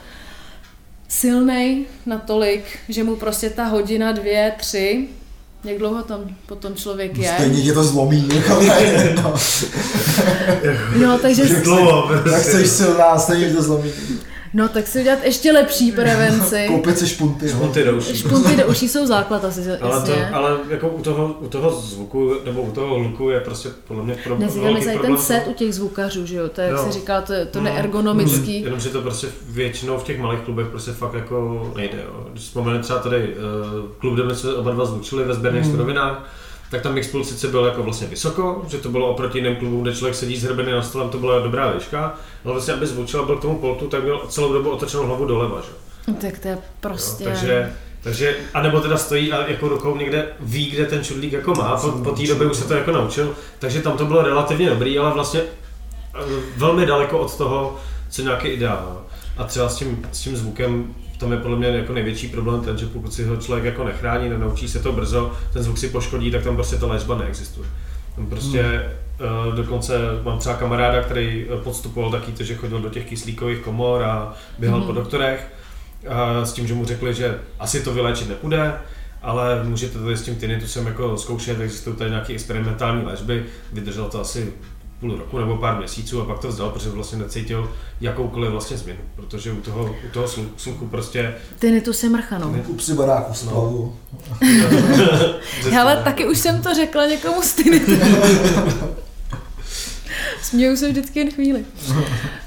silnej 1.08 1.86
natolik, 2.06 2.80
že 2.90 3.04
mu 3.04 3.16
prostě 3.16 3.50
ta 3.50 3.66
hodina, 3.66 4.12
dvě, 4.12 4.54
tři, 4.58 5.10
jak 5.64 5.78
dlouho 5.78 6.04
tam 6.04 6.20
potom 6.46 6.76
člověk 6.76 7.18
je. 7.18 7.32
Stejně 7.34 7.62
tě 7.62 7.74
to 7.74 7.84
zlomí. 7.84 8.30
Jako 8.36 8.62
no, 11.02 11.20
takže... 11.20 11.62
dlouho, 11.62 12.08
prostě. 12.08 12.32
Tak 12.32 12.44
jsi 12.44 12.68
silná, 12.68 13.20
stejně 13.20 13.54
to 13.54 13.62
zlomí. 13.62 13.92
No 14.54 14.68
tak 14.70 14.88
si 14.88 15.00
udělat 15.02 15.20
ještě 15.24 15.52
lepší 15.52 15.92
prevenci. 15.92 16.66
Koupit 16.68 16.98
si 17.00 17.08
špunty. 17.08 17.46
no. 17.46 17.52
Špunty 17.52 17.84
do 17.84 17.98
uší. 17.98 18.18
Špunty 18.18 18.56
do 18.56 18.68
uší 18.68 18.88
jsou 18.88 19.06
základ 19.06 19.46
asi, 19.46 19.72
Ale, 19.82 20.02
to, 20.06 20.12
ale 20.34 20.58
jako 20.70 20.88
u 20.90 21.02
toho, 21.02 21.36
u 21.40 21.48
toho 21.48 21.72
zvuku 21.72 22.32
nebo 22.46 22.62
u 22.62 22.72
toho 22.72 22.96
hluku 23.00 23.30
je 23.30 23.40
prostě 23.40 23.70
podle 23.88 24.04
mě 24.04 24.16
pro, 24.24 24.38
Nezvídáme 24.38 24.72
velký 24.74 24.86
se 24.86 24.90
i 24.92 24.94
ten 24.94 25.02
problém 25.02 25.24
set 25.26 25.44
to- 25.44 25.50
u 25.52 25.54
těch 25.54 25.74
zvukařů, 25.76 26.26
že 26.26 26.36
jo, 26.36 26.50
to 26.50 26.62
je, 26.62 26.68
jak 26.68 26.80
jsi 26.80 26.92
říkal, 26.92 27.22
to, 27.22 27.34
je- 27.34 27.46
to 27.46 27.60
No. 27.60 27.64
neergonomický. 27.66 28.62
Jenomže 28.62 28.90
to 28.90 29.02
prostě 29.02 29.28
většinou 29.50 29.98
v 29.98 30.04
těch 30.04 30.20
malých 30.20 30.40
klubech 30.42 30.68
prostě 30.68 30.92
fakt 30.92 31.14
jako 31.14 31.72
nejde. 31.76 31.98
Jo. 32.06 32.28
Když 32.32 32.44
vzpomeneme 32.44 32.84
třeba 32.84 33.00
tady 33.00 33.18
uh, 33.28 33.90
klub, 34.00 34.14
kde 34.20 34.36
jsme 34.36 34.54
oba 34.54 34.72
dva 34.72 34.86
zvučili 34.86 35.24
ve 35.24 35.34
sběrných 35.34 35.66
surovinách, 35.66 36.30
tak 36.72 36.82
tam 36.82 36.94
Mixpool 36.94 37.24
sice 37.24 37.48
byl 37.48 37.66
jako 37.66 37.84
vlastně 37.84 38.08
vysoko, 38.08 38.66
že 38.68 38.78
to 38.78 38.90
bylo 38.90 39.10
oproti 39.12 39.38
jiným 39.38 39.56
klubům, 39.56 39.82
kde 39.82 39.96
člověk 39.96 40.16
sedí 40.16 40.38
zhrbený 40.38 40.72
na 40.72 40.82
stolem, 40.82 41.10
to 41.10 41.18
byla 41.18 41.40
dobrá 41.40 41.72
výška, 41.72 42.16
ale 42.46 42.54
vlastně 42.54 42.74
aby 42.74 42.88
zvučil 42.88 43.26
byl 43.26 43.38
k 43.38 43.42
tomu 43.42 43.60
poltu, 43.60 43.88
tak 43.88 44.04
měl 44.04 44.22
celou 44.30 44.54
dobu 44.54 44.70
otočenou 44.70 45.06
hlavu 45.06 45.26
doleva, 45.26 45.62
že? 45.62 45.72
Tak 46.14 46.40
to 46.40 46.48
je 46.48 46.54
Jo. 46.54 46.62
prostě... 46.80 47.24
Takže, 47.24 47.74
takže, 48.04 48.38
a 48.54 48.62
nebo 48.62 48.80
teda 48.80 48.98
stojí 48.98 49.32
a 49.34 49.48
jako 49.48 49.68
rukou 49.68 49.96
někde 49.96 50.28
ví, 50.40 50.70
kde 50.70 50.86
ten 50.86 51.04
čudlík 51.04 51.34
jako 51.34 51.56
má, 51.56 51.78
po, 51.78 51.92
po 51.92 52.12
té 52.12 52.28
době 52.28 52.48
už 52.48 52.58
se 52.58 52.68
to 52.68 52.74
jako 52.74 52.92
naučil, 52.92 53.36
takže 53.60 53.82
tam 53.82 53.98
to 53.98 54.06
bylo 54.06 54.22
relativně 54.22 54.70
dobrý, 54.70 55.00
ale 55.00 55.12
vlastně 55.14 55.42
eh, 55.42 56.20
velmi 56.58 56.86
daleko 56.86 57.20
od 57.20 57.38
toho, 57.38 57.80
co 58.10 58.22
nějaký 58.22 58.48
ideál. 58.48 58.86
no. 58.90 59.02
A 59.38 59.44
třeba 59.44 59.70
s 59.70 59.76
tím, 59.76 60.08
s 60.12 60.20
tím 60.22 60.36
zvukem, 60.38 60.96
tam 61.20 61.32
je 61.32 61.38
podle 61.38 61.58
mě 61.58 61.68
jako 61.68 61.94
největší 61.94 62.28
problém 62.28 62.62
ten, 62.62 62.78
že 62.78 62.86
pokud 62.86 63.14
si 63.14 63.24
ho 63.24 63.38
člověk 63.38 63.66
jako 63.66 63.84
nechrání, 63.84 64.30
nenaučí 64.30 64.68
se 64.68 64.80
to 64.80 64.92
brzo, 64.92 65.32
ten 65.54 65.64
zvuk 65.64 65.78
si 65.78 65.90
poškodí, 65.90 66.32
tak 66.32 66.44
tam 66.44 66.56
prostě 66.56 66.76
ta 66.76 66.88
léčba 66.88 67.18
neexistuje. 67.18 67.68
Tam 68.16 68.26
prostě 68.26 68.64
hmm. 68.64 69.56
dokonce 69.56 70.00
mám 70.24 70.40
třeba 70.40 70.56
kamaráda, 70.56 71.02
který 71.02 71.46
eh, 71.50 71.58
podstupoval 71.58 72.12
taky 72.12 72.32
to, 72.32 72.44
že 72.44 72.56
chodil 72.56 72.80
do 72.80 72.90
těch 72.90 73.06
kyslíkových 73.06 73.60
komor 73.60 74.04
a 74.04 74.34
běhal 74.60 74.80
Mhm. 74.80 74.88
po 74.88 74.94
doktorech 74.94 75.48
a 76.08 76.46
s 76.46 76.54
tím, 76.54 76.68
že 76.68 76.74
mu 76.74 76.86
řekli, 76.86 77.14
že 77.14 77.40
asi 77.60 77.84
to 77.84 77.94
vyléčit 77.94 78.30
nepůjde, 78.30 78.74
ale 79.22 79.64
můžete 79.64 80.00
tady 80.00 80.18
s 80.18 80.22
tím 80.22 80.36
tinnitusem 80.36 80.88
jako 80.88 81.18
zkoušet, 81.18 81.62
existují 81.62 81.96
tady 81.96 82.10
nějaké 82.10 82.34
experimentální 82.34 83.06
léčby, 83.06 83.46
vydržel 83.74 84.10
to 84.10 84.22
asi 84.22 84.54
půl 85.00 85.18
roku 85.18 85.40
nebo 85.40 85.58
pár 85.58 85.78
měsíců 85.78 86.22
a 86.22 86.26
pak 86.26 86.40
to 86.40 86.48
vzdal, 86.48 86.70
protože 86.70 86.90
vlastně 86.90 87.18
necítil 87.18 87.72
jakoukoliv 88.02 88.52
vlastně 88.52 88.78
změnu, 88.78 89.00
protože 89.16 89.52
u 89.52 89.62
toho, 89.62 89.96
u 90.08 90.10
toho 90.14 90.26
slu- 90.26 90.50
sluchu 90.58 90.88
prostě... 90.88 91.36
Tinnitus 91.60 92.04
je 92.04 92.10
mrcha, 92.10 92.38
no. 92.38 92.56
U 92.68 92.74
psy 92.74 92.94
baráku 92.94 93.34
splavu. 93.34 93.96
Hele, 95.72 96.04
taky 96.04 96.26
už 96.28 96.38
jsem 96.40 96.62
to 96.62 96.74
řekla 96.74 97.06
někomu 97.06 97.42
z. 97.42 97.56
Směju 100.42 100.78
se 100.78 100.90
vždycky 100.90 101.20
jen 101.20 101.32
chvíli. 101.32 101.66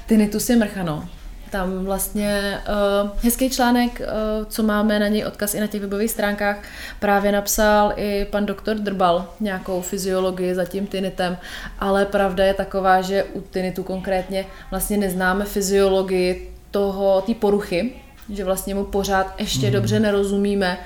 Tinnitus 0.05 0.49
je 0.49 0.55
mrcha, 0.55 0.83
no. 0.83 1.09
Tam 1.53 1.85
vlastně 1.85 2.59
uh, 3.03 3.09
hezký 3.23 3.49
článek, 3.49 4.01
uh, 4.01 4.45
co 4.45 4.63
máme 4.63 4.99
na 4.99 5.07
něj 5.07 5.25
odkaz 5.25 5.53
i 5.53 5.59
na 5.59 5.67
těch 5.67 5.81
webových 5.81 6.11
stránkách, 6.11 6.57
právě 6.99 7.31
napsal 7.31 7.93
i 7.95 8.25
pan 8.31 8.45
doktor 8.45 8.77
Drbal 8.77 9.29
nějakou 9.39 9.81
fyziologii 9.81 10.55
za 10.55 10.65
tím 10.65 10.87
tinnitem, 10.87 11.37
ale 11.79 12.05
pravda 12.05 12.45
je 12.45 12.53
taková, 12.53 13.01
že 13.01 13.23
u 13.23 13.41
tinnitu 13.41 13.83
konkrétně 13.83 14.45
vlastně 14.71 14.97
neznáme 14.97 15.45
fyziologii 15.45 16.51
toho, 16.71 17.21
té 17.21 17.33
poruchy, 17.33 17.91
že 18.29 18.43
vlastně 18.43 18.75
mu 18.75 18.85
pořád 18.85 19.33
ještě 19.37 19.65
Mhm. 19.65 19.73
dobře 19.73 19.99
nerozumíme 19.99 20.77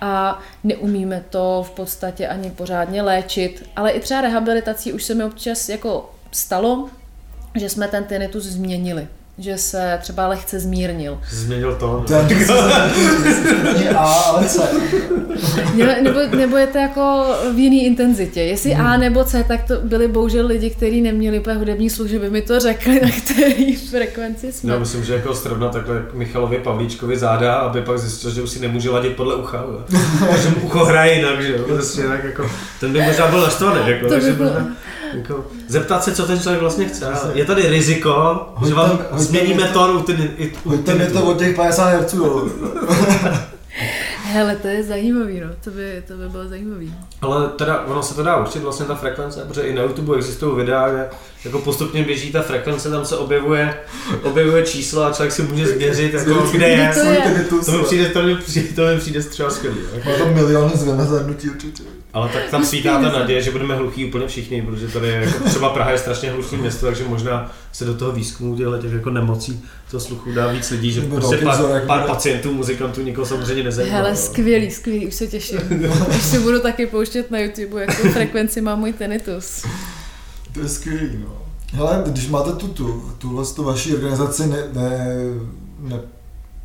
a 0.00 0.38
neumíme 0.64 1.24
to 1.30 1.64
v 1.66 1.70
podstatě 1.70 2.28
ani 2.28 2.50
pořádně 2.50 3.02
léčit, 3.02 3.68
ale 3.76 3.90
i 3.90 4.00
třeba 4.00 4.20
rehabilitací 4.20 4.92
už 4.92 5.04
se 5.04 5.14
mi 5.14 5.24
občas 5.24 5.68
jako 5.68 6.10
stalo, 6.32 6.88
že 7.54 7.68
jsme 7.68 7.88
ten 7.88 8.04
tinnitus 8.04 8.44
změnili, 8.44 9.08
že 9.38 9.58
se 9.58 9.98
třeba 10.02 10.26
lehce 10.28 10.60
zmírnil. 10.60 11.18
Změnil 11.30 11.74
to. 11.80 12.04
A, 13.96 14.04
ale 14.04 14.48
C. 14.48 14.62
Nebo, 16.02 16.20
nebo 16.36 16.56
je 16.56 16.66
to 16.66 16.78
jako 16.78 17.24
v 17.54 17.58
jiný 17.58 17.86
intenzitě. 17.86 18.40
Jestli 18.40 18.74
A 18.74 18.96
nebo 18.96 19.24
C, 19.24 19.44
tak 19.48 19.62
to 19.64 19.74
byli 19.82 20.08
bohužel 20.08 20.46
lidi, 20.46 20.70
kteří 20.70 21.00
neměli 21.00 21.38
úplně 21.38 21.56
hudební 21.56 21.90
sluch, 21.90 22.08
že 22.08 22.18
by 22.18 22.30
mi 22.30 22.42
to 22.42 22.60
řekli, 22.60 23.00
na 23.00 23.08
který 23.24 23.76
frekvenci 23.76 24.52
jsme. 24.52 24.72
Já 24.72 24.78
myslím, 24.78 25.04
že 25.04 25.14
jako 25.14 25.34
srovnat 25.34 25.72
takhle 25.72 26.02
Michalovi 26.12 26.58
Pavlíčkovi 26.58 27.18
záda, 27.18 27.54
aby 27.54 27.82
pak 27.82 27.98
zjistil, 27.98 28.30
že 28.30 28.42
už 28.42 28.50
si 28.50 28.60
nemůže 28.60 28.90
ladit 28.90 29.16
podle 29.16 29.34
ucha. 29.36 29.56
jo. 29.58 29.84
že 30.42 30.48
mu 30.48 30.56
ucho 30.66 30.84
hraje 30.84 31.14
jinak, 31.16 31.42
že 31.42 31.52
jo. 31.52 31.58
Prostě 31.66 32.02
tak 32.02 32.24
jako, 32.24 32.50
ten 32.80 32.92
by 32.92 33.02
možná 33.02 33.26
byl 33.26 33.40
naštvaný, 33.40 33.80
jako, 33.90 34.08
To 34.08 34.14
by 34.14 34.20
takže 34.20 34.32
bylo- 34.32 34.50
možná, 34.50 34.76
jako, 35.14 35.46
zeptat 35.68 36.04
se, 36.04 36.14
co 36.14 36.26
ten 36.26 36.40
člověk 36.40 36.60
vlastně 36.60 36.84
chce. 36.84 37.06
A 37.06 37.30
Je 37.34 37.44
tady 37.44 37.68
riziko, 37.68 38.46
že 38.64 38.74
Hoďte- 38.74 38.74
vám 38.74 38.90
hoďte 38.90 39.18
změníme 39.24 39.62
to- 39.68 39.72
tón 39.72 39.96
u 39.96 40.02
ty, 40.02 40.12
i- 40.38 40.52
u 40.64 40.70
Hoďte 40.70 40.94
mi 40.94 41.06
to 41.06 41.22
od 41.24 41.38
těch 41.38 41.56
50 41.56 41.88
Hz. 41.88 42.12
jo. 42.14 42.48
Hele, 44.24 44.56
to 44.56 44.68
je 44.68 44.82
zajímavý, 44.82 45.40
no. 45.40 45.46
To 45.64 45.70
by, 45.70 46.02
to 46.08 46.14
by 46.14 46.28
bylo 46.28 46.48
zajímavý. 46.48 46.94
Ale 47.20 47.48
teda, 47.48 47.80
ono 47.86 48.02
se 48.02 48.14
to 48.14 48.22
dá 48.22 48.36
určit 48.36 48.58
vlastně 48.62 48.86
ta 48.86 48.94
frekvence, 48.94 49.44
protože 49.48 49.60
i 49.62 49.74
na 49.74 49.82
YouTube 49.82 50.16
existují 50.16 50.56
videa, 50.56 50.88
kde 50.90 51.08
jako 51.44 51.58
postupně 51.58 52.04
běží 52.04 52.32
ta 52.32 52.42
frekvence, 52.42 52.90
tam 52.90 53.04
se 53.04 53.16
objevuje, 53.16 53.74
objevuje 54.22 54.62
číslo 54.62 55.04
a 55.04 55.12
člověk 55.12 55.32
si 55.32 55.42
může 55.42 55.66
změřit, 55.66 56.14
jako, 56.14 56.34
kde 56.52 56.68
je. 56.68 56.90
To 56.94 57.00
je? 57.00 57.46
To 57.66 57.72
mi 57.72 57.84
přijde, 57.84 58.08
to 58.08 58.22
mi 58.22 58.36
přijde, 58.36 58.68
to 58.74 58.82
mi 58.94 58.98
přijde 59.00 59.22
třeba 59.22 59.50
skvělý. 59.50 59.76
Jako. 59.94 60.08
Má 60.10 60.16
tam 60.16 60.34
miliony 60.34 60.72
zvednutí 61.06 61.50
určitě. 61.50 61.82
Ale 62.12 62.28
tak 62.28 62.50
tam 62.50 62.64
svítá 62.64 63.00
ta 63.00 63.18
naděje, 63.18 63.42
že 63.42 63.50
budeme 63.50 63.74
hluchí 63.74 64.04
úplně 64.04 64.26
všichni, 64.26 64.62
protože 64.62 64.88
tady 64.88 65.08
je 65.08 65.14
jako 65.14 65.44
třeba 65.44 65.70
Praha 65.70 65.90
je 65.90 65.98
strašně 65.98 66.30
hluchý 66.30 66.56
město, 66.56 66.86
takže 66.86 67.04
možná 67.04 67.52
se 67.72 67.84
do 67.84 67.94
toho 67.94 68.12
výzkumu 68.12 68.56
těchto 68.56 68.78
těch 68.78 68.92
jako 68.92 69.10
nemocí 69.10 69.62
toho 69.90 70.00
sluchu 70.00 70.32
dá 70.32 70.46
víc 70.46 70.70
lidí, 70.70 70.92
že 70.92 71.00
Nebo 71.00 71.16
prostě 71.16 71.36
pár, 71.36 71.54
vzorek 71.54 71.84
pár 71.86 72.06
pacientů, 72.06 72.52
muzikantů, 72.52 73.02
nikoho 73.02 73.26
samozřejmě 73.26 73.62
nezajímá. 73.62 73.96
Hele, 73.96 74.10
no. 74.10 74.16
skvělý, 74.16 74.70
skvělý, 74.70 75.06
už 75.06 75.14
se 75.14 75.26
těším. 75.26 75.58
Už 76.08 76.22
si 76.22 76.38
budu 76.38 76.60
taky 76.60 76.86
pouštět 76.86 77.30
na 77.30 77.38
YouTube, 77.38 77.80
jakou 77.80 78.08
frekvenci 78.08 78.60
má 78.60 78.76
můj 78.76 78.92
tinnitus. 78.92 79.66
To 80.54 80.60
je 80.60 80.68
skvělý, 80.68 81.10
no. 81.24 81.42
Hele, 81.72 82.02
když 82.06 82.28
máte 82.28 82.52
tu, 82.52 82.68
tu, 82.68 83.12
tuhle 83.18 83.44
tu 83.46 83.64
vaší 83.64 83.94
organizaci, 83.94 84.46
ne, 84.46 84.56
ne, 84.72 85.16
ne, 85.78 86.00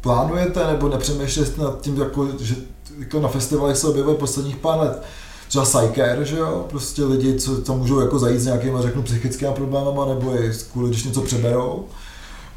plánujete 0.01 0.67
nebo 0.67 0.89
nepřemýšlíte 0.89 1.61
nad 1.61 1.81
tím, 1.81 1.97
jako, 1.97 2.29
že 2.39 2.55
jako 2.99 3.19
na 3.19 3.27
festivalech 3.27 3.77
se 3.77 3.87
objevuje 3.87 4.15
posledních 4.15 4.55
pár 4.55 4.79
let 4.79 5.03
třeba 5.47 5.65
psyker, 5.65 6.23
že 6.23 6.37
jo, 6.37 6.65
prostě 6.69 7.03
lidi, 7.03 7.39
co 7.39 7.61
tam 7.61 7.77
můžou 7.77 7.99
jako 7.99 8.19
zajít 8.19 8.39
s 8.41 8.45
nějakýma, 8.45 8.81
řeknu, 8.81 9.03
psychickými 9.03 9.51
problémama, 9.53 10.05
nebo 10.05 10.35
i 10.35 10.51
kvůli, 10.71 10.89
když 10.89 11.03
něco 11.03 11.21
přeberou. 11.21 11.83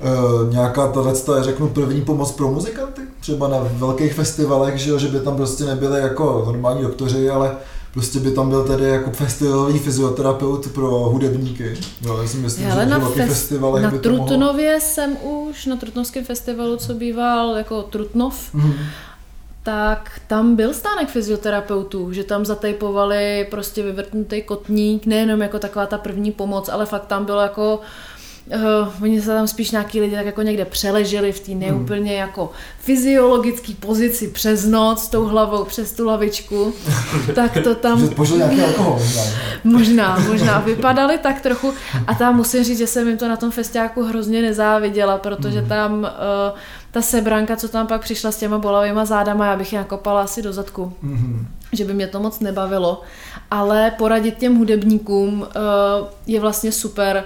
E, 0.00 0.52
nějaká 0.52 0.88
tahle, 0.88 1.14
řeknu, 1.40 1.68
první 1.68 2.02
pomoc 2.02 2.32
pro 2.32 2.50
muzikanty, 2.50 3.00
třeba 3.20 3.48
na 3.48 3.58
velkých 3.72 4.14
festivalech, 4.14 4.76
že, 4.76 4.90
jo, 4.90 4.98
že 4.98 5.08
by 5.08 5.20
tam 5.20 5.36
prostě 5.36 5.64
nebyli 5.64 6.00
jako 6.00 6.42
normální 6.46 6.82
doktoři, 6.82 7.30
ale 7.30 7.56
prostě 7.92 8.20
by 8.20 8.30
tam 8.30 8.48
byl 8.48 8.64
tedy 8.64 8.84
jako 8.84 9.10
festivalový 9.10 9.78
fyzioterapeut 9.78 10.66
pro 10.68 10.90
hudebníky. 10.90 11.76
Jo, 12.02 12.18
já 12.22 12.28
si 12.28 12.36
myslím, 12.36 12.66
Hele, 12.66 12.84
že 12.84 12.90
na, 12.90 13.00
fest, 13.00 13.28
festivalech 13.28 13.82
na 13.82 13.90
by 13.90 13.98
to 13.98 14.10
mohlo... 14.10 14.26
Trutnově 14.26 14.80
jsem 14.80 15.16
už, 15.22 15.66
na 15.66 15.76
Trutnovském 15.76 16.24
festivalu, 16.24 16.76
co 16.76 16.94
býval 16.94 17.56
jako 17.56 17.82
Trutnov, 17.82 18.54
Mhm. 18.54 18.72
Tak 19.70 20.20
tam 20.26 20.56
byl 20.56 20.74
stánek 20.74 21.08
fyzioterapeutů, 21.08 22.12
že 22.12 22.24
tam 22.24 22.44
zatejpovali 22.44 23.46
prostě 23.50 23.82
vyvrtnutý 23.82 24.42
kotník, 24.42 25.06
nejenom 25.06 25.40
jako 25.40 25.58
taková 25.58 25.86
ta 25.86 25.98
první 25.98 26.32
pomoc, 26.32 26.68
ale 26.68 26.86
fakt 26.86 27.06
tam 27.06 27.24
bylo 27.24 27.40
jako 27.40 27.80
Uh, 28.54 29.02
oni 29.02 29.20
se 29.20 29.26
tam 29.26 29.48
spíš 29.48 29.70
nějaký 29.70 30.00
lidi 30.00 30.16
tak 30.16 30.26
jako 30.26 30.42
někde 30.42 30.64
přeleželi 30.64 31.32
v 31.32 31.40
té 31.40 31.52
neúplně 31.52 32.14
jako 32.14 32.50
fyziologické 32.78 33.72
pozici 33.80 34.28
přes 34.28 34.64
noc 34.64 35.02
s 35.04 35.08
tou 35.08 35.24
hlavou 35.24 35.64
přes 35.64 35.92
tu 35.92 36.06
lavičku, 36.06 36.74
tak 37.34 37.58
to 37.64 37.74
tam 37.74 38.00
Že 38.00 38.14
požil 38.14 38.36
nějaký 38.36 38.62
alkohol. 38.62 39.02
možná. 39.64 40.18
Možná. 40.28 40.58
Vypadaly 40.58 41.18
tak 41.18 41.40
trochu. 41.40 41.74
A 42.06 42.14
tam 42.14 42.36
musím 42.36 42.64
říct, 42.64 42.78
že 42.78 42.86
jsem 42.86 43.08
jim 43.08 43.18
to 43.18 43.28
na 43.28 43.36
tom 43.36 43.50
festiáku 43.50 44.02
hrozně 44.02 44.42
nezáviděla, 44.42 45.18
protože 45.18 45.62
tam 45.62 45.98
uh, 45.98 46.58
ta 46.90 47.02
sebranka, 47.02 47.56
co 47.56 47.68
tam 47.68 47.86
pak 47.86 48.00
přišla 48.00 48.32
s 48.32 48.36
těma 48.36 48.58
bolavýma 48.58 49.04
zádama, 49.04 49.46
já 49.46 49.56
bych 49.56 49.72
je 49.72 49.78
nakopala 49.78 50.22
asi 50.22 50.42
do 50.42 50.52
zadku. 50.52 50.92
Mhm. 51.02 51.46
Že 51.72 51.84
by 51.84 51.94
mě 51.94 52.06
to 52.06 52.20
moc 52.20 52.40
nebavilo. 52.40 53.02
Ale 53.50 53.90
poradit 53.98 54.36
těm 54.38 54.56
hudebníkům 54.58 55.40
uh, 55.40 55.46
je 56.26 56.40
vlastně 56.40 56.72
super. 56.72 57.24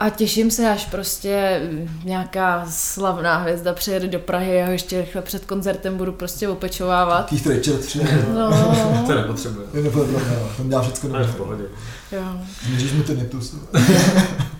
A 0.00 0.10
těším 0.10 0.50
se, 0.50 0.70
až 0.70 0.86
prostě 0.86 1.60
nějaká 2.04 2.66
slavná 2.70 3.36
hvězda 3.36 3.72
přijede 3.72 4.06
do 4.08 4.18
Prahy 4.18 4.62
a 4.62 4.66
ho 4.66 4.72
ještě 4.72 5.00
rychle 5.00 5.22
před 5.22 5.44
koncertem 5.44 5.96
budu 5.96 6.12
prostě 6.12 6.48
opečovávat. 6.48 7.28
Keith 7.30 7.46
Richards 7.46 7.86
přijde. 7.86 8.24
No, 8.34 8.50
To 9.06 9.14
nepotřebuje. 9.14 9.66
Je 9.74 9.82
nepodobné, 9.82 10.18
no. 10.40 10.48
Ten 10.56 10.68
dělá 10.68 10.82
všechno 10.82 11.10
To 11.10 11.16
je 11.16 11.22
v 11.22 11.26
dobře. 11.26 11.38
pohodě. 11.38 11.64
Jo. 12.12 12.22
Můžeš 12.68 12.92
mi 12.92 13.02
to. 13.02 13.12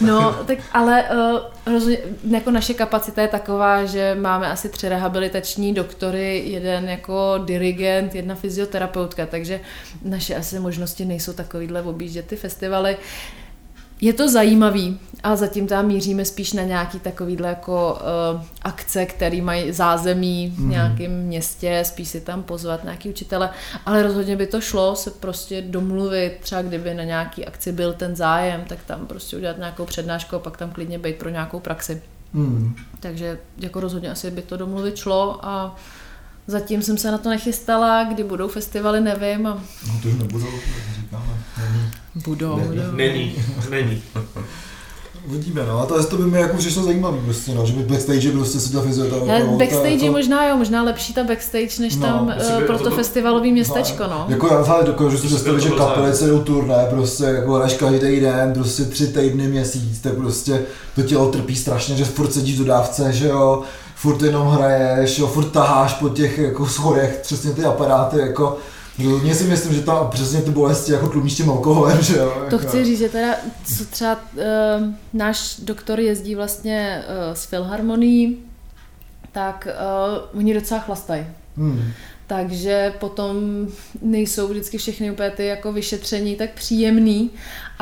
No, 0.00 0.32
tak 0.46 0.58
ale 0.72 1.04
uh, 1.10 1.72
rozhodně, 1.74 1.98
jako 2.30 2.50
naše 2.50 2.74
kapacita 2.74 3.22
je 3.22 3.28
taková, 3.28 3.84
že 3.84 4.16
máme 4.20 4.50
asi 4.50 4.68
tři 4.68 4.88
rehabilitační 4.88 5.74
doktory, 5.74 6.42
jeden 6.46 6.88
jako 6.88 7.38
dirigent, 7.44 8.14
jedna 8.14 8.34
fyzioterapeutka, 8.34 9.26
takže 9.26 9.60
naše 10.02 10.34
asi 10.34 10.58
možnosti 10.58 11.04
nejsou 11.04 11.32
takovýhle 11.32 11.82
objíždět 11.82 12.26
ty 12.26 12.36
festivaly. 12.36 12.96
Je 14.02 14.12
to 14.12 14.28
zajímavý, 14.28 14.98
a 15.22 15.36
zatím 15.36 15.66
tam 15.66 15.86
míříme 15.86 16.24
spíš 16.24 16.52
na 16.52 16.62
nějaký 16.62 17.00
takovýhle 17.00 17.48
jako 17.48 17.98
uh, 18.34 18.42
akce, 18.62 19.06
který 19.06 19.40
mají 19.40 19.72
zázemí 19.72 20.52
v 20.56 20.60
mm. 20.60 20.70
nějakém 20.70 21.12
městě, 21.12 21.82
spíš 21.86 22.08
si 22.08 22.20
tam 22.20 22.42
pozvat 22.42 22.84
nějaký 22.84 23.08
učitele, 23.08 23.50
ale 23.86 24.02
rozhodně 24.02 24.36
by 24.36 24.46
to 24.46 24.60
šlo 24.60 24.96
se 24.96 25.10
prostě 25.10 25.62
domluvit, 25.62 26.38
třeba 26.40 26.62
kdyby 26.62 26.94
na 26.94 27.04
nějaký 27.04 27.46
akci 27.46 27.72
byl 27.72 27.92
ten 27.92 28.16
zájem, 28.16 28.64
tak 28.68 28.78
tam 28.86 29.06
prostě 29.06 29.36
udělat 29.36 29.58
nějakou 29.58 29.84
přednášku 29.84 30.36
a 30.36 30.38
pak 30.38 30.56
tam 30.56 30.70
klidně 30.70 30.98
být 30.98 31.16
pro 31.16 31.28
nějakou 31.28 31.60
praxi. 31.60 32.02
Mm. 32.32 32.74
Takže 33.00 33.38
jako 33.58 33.80
rozhodně 33.80 34.10
asi 34.10 34.30
by 34.30 34.42
to 34.42 34.56
domluvit 34.56 34.96
šlo 34.96 35.38
a 35.42 35.76
Zatím 36.46 36.82
jsem 36.82 36.98
se 36.98 37.10
na 37.10 37.18
to 37.18 37.28
nechystala, 37.28 38.04
kdy 38.04 38.24
budou 38.24 38.48
festivaly, 38.48 39.00
nevím. 39.00 39.46
A... 39.46 39.62
No 39.88 40.00
to 40.02 40.08
už 40.08 40.14
nebudou, 40.14 40.46
říkáme. 41.00 41.44
Není. 41.58 41.90
Budou, 42.24 42.56
není. 42.56 42.68
budou. 42.68 42.92
Není, 42.92 43.34
není. 43.70 44.02
Uvidíme, 45.28 45.66
no. 45.66 45.80
A 45.80 45.86
to, 45.86 46.04
to 46.04 46.16
by 46.16 46.24
mi 46.24 46.40
jako 46.40 46.56
přišlo 46.56 46.82
zajímavý, 46.82 47.18
prostě, 47.24 47.54
no, 47.54 47.66
že 47.66 47.72
by 47.72 47.82
backstage 47.82 48.32
prostě 48.32 48.60
si 48.60 48.72
ta 48.72 48.80
fyzioterapeuta... 48.80 49.56
backstage 49.56 50.04
jako... 50.04 50.12
možná 50.12 50.48
jo, 50.48 50.56
možná 50.56 50.82
lepší 50.82 51.14
ta 51.14 51.24
backstage, 51.24 51.80
než 51.80 51.96
no, 51.96 52.06
tam 52.06 52.26
uh, 52.26 52.62
pro 52.62 52.78
to, 52.78 52.84
to 52.84 52.90
festivalový 52.90 53.52
městečko, 53.52 54.02
no. 54.02 54.26
Jako 54.28 54.46
já 54.46 54.62
fakt 54.62 54.84
dokážu 54.84 55.18
si 55.18 55.26
představit, 55.26 55.60
že 55.60 55.70
kapelice 55.70 56.26
jdou 56.26 56.40
turné, 56.40 56.86
prostě 56.90 57.24
jako 57.24 57.54
hraješ 57.54 57.74
každý 57.74 58.20
den, 58.20 58.52
prostě 58.52 58.84
tři 58.84 59.06
týdny, 59.06 59.48
měsíc, 59.48 60.00
tak 60.00 60.14
prostě 60.14 60.62
to 60.94 61.02
tělo 61.02 61.30
trpí 61.30 61.56
strašně, 61.56 61.96
že 61.96 62.04
furt 62.04 62.32
sedíš 62.32 62.58
do 62.58 62.64
dávce, 62.64 63.12
že 63.12 63.28
jo, 63.28 63.62
furt 64.02 64.22
jenom 64.22 64.48
hraješ, 64.48 65.18
jo, 65.18 65.26
furt 65.26 65.50
taháš 65.50 65.94
po 65.94 66.08
těch 66.08 66.38
jako 66.38 66.66
schodech, 66.66 67.18
přesně 67.22 67.52
ty 67.52 67.64
aparáty, 67.64 68.18
jako 68.18 68.58
mně 68.98 69.34
si 69.34 69.44
myslím, 69.44 69.74
že 69.74 69.82
tam 69.82 70.10
přesně 70.10 70.42
ty 70.42 70.50
bolesti 70.50 70.92
jako 70.92 71.08
tlumíš 71.08 71.34
tím 71.34 71.50
alkoholem, 71.50 72.02
že 72.02 72.16
jo? 72.16 72.32
To 72.50 72.56
jako. 72.56 72.68
chci 72.68 72.84
říct, 72.84 72.98
že 72.98 73.08
teda, 73.08 73.34
co 73.76 73.84
třeba 73.84 74.14
uh, 74.14 74.40
náš 75.12 75.56
doktor 75.62 76.00
jezdí 76.00 76.34
vlastně 76.34 77.02
uh, 77.08 77.34
s 77.34 77.44
Filharmonií, 77.44 78.38
tak 79.32 79.68
uh, 80.32 80.38
oni 80.38 80.54
docela 80.54 80.80
chlastají. 80.80 81.26
Hmm. 81.56 81.82
Takže 82.26 82.92
potom 83.00 83.36
nejsou 84.02 84.48
vždycky 84.48 84.78
všechny 84.78 85.10
úplně 85.10 85.30
ty 85.30 85.46
jako 85.46 85.72
vyšetření 85.72 86.36
tak 86.36 86.50
příjemný, 86.50 87.30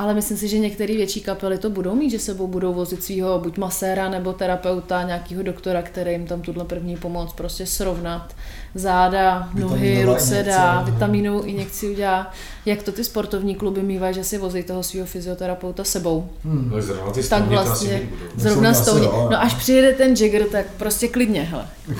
ale 0.00 0.14
myslím 0.14 0.36
si, 0.36 0.48
že 0.48 0.58
některé 0.58 0.94
větší 0.94 1.20
kapely 1.20 1.58
to 1.58 1.70
budou 1.70 1.94
mít, 1.94 2.10
že 2.10 2.18
sebou 2.18 2.46
budou 2.46 2.74
vozit 2.74 3.04
svého 3.04 3.38
buď 3.38 3.58
maséra 3.58 4.08
nebo 4.08 4.32
terapeuta, 4.32 5.02
nějakého 5.02 5.42
doktora, 5.42 5.82
který 5.82 6.12
jim 6.12 6.26
tam 6.26 6.40
tuhle 6.40 6.64
první 6.64 6.96
pomoc 6.96 7.32
prostě 7.32 7.66
srovnat 7.66 8.34
záda, 8.74 9.48
nohy, 9.54 10.04
ruce 10.04 10.42
dá, 10.42 10.82
vitamínovou 10.82 11.42
injekci 11.42 11.90
udělá. 11.90 12.32
Jak 12.66 12.82
to 12.82 12.92
ty 12.92 13.04
sportovní 13.04 13.54
kluby 13.54 13.82
mývají, 13.82 14.14
že 14.14 14.24
si 14.24 14.38
vozí 14.38 14.62
toho 14.62 14.82
svého 14.82 15.06
fyzioterapeuta 15.06 15.84
sebou. 15.84 16.30
Hmm. 16.44 16.70
No, 16.74 16.82
zrovna 16.82 17.12
ty 17.12 17.22
tak 17.22 17.46
vlastně, 17.46 18.02
zrovna 18.36 18.74
stouně. 18.74 19.06
No 19.06 19.42
až 19.42 19.54
přijede 19.54 19.92
ten 19.92 20.14
Jagger, 20.20 20.44
tak 20.44 20.66
prostě 20.76 21.08
klidně, 21.08 21.42
hele. 21.42 21.66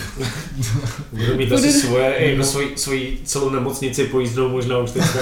Bude 1.12 1.34
mít 1.34 1.52
asi 1.52 1.72
svoje, 1.72 2.30
jako 2.30 2.44
svoji, 2.44 2.72
svoji 2.76 3.20
celou 3.24 3.50
nemocnici 3.50 4.04
pojízdnou 4.04 4.48
možná 4.48 4.78
už 4.78 4.90
teďka, 4.90 5.18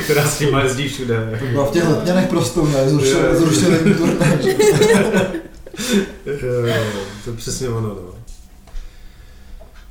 která 0.04 0.28
s 0.28 0.38
tím 0.38 0.58
jezdí 0.62 0.88
všude. 0.88 1.40
V 1.70 1.72
těch 1.72 1.88
letněnech 1.88 2.28
prostou, 2.28 2.66
ne? 2.66 2.88
Zrušili 2.88 3.94
turné. 3.94 4.38
To 7.24 7.30
je 7.30 7.36
přesně 7.36 7.68
ono, 7.68 7.88
no. 7.88 8.10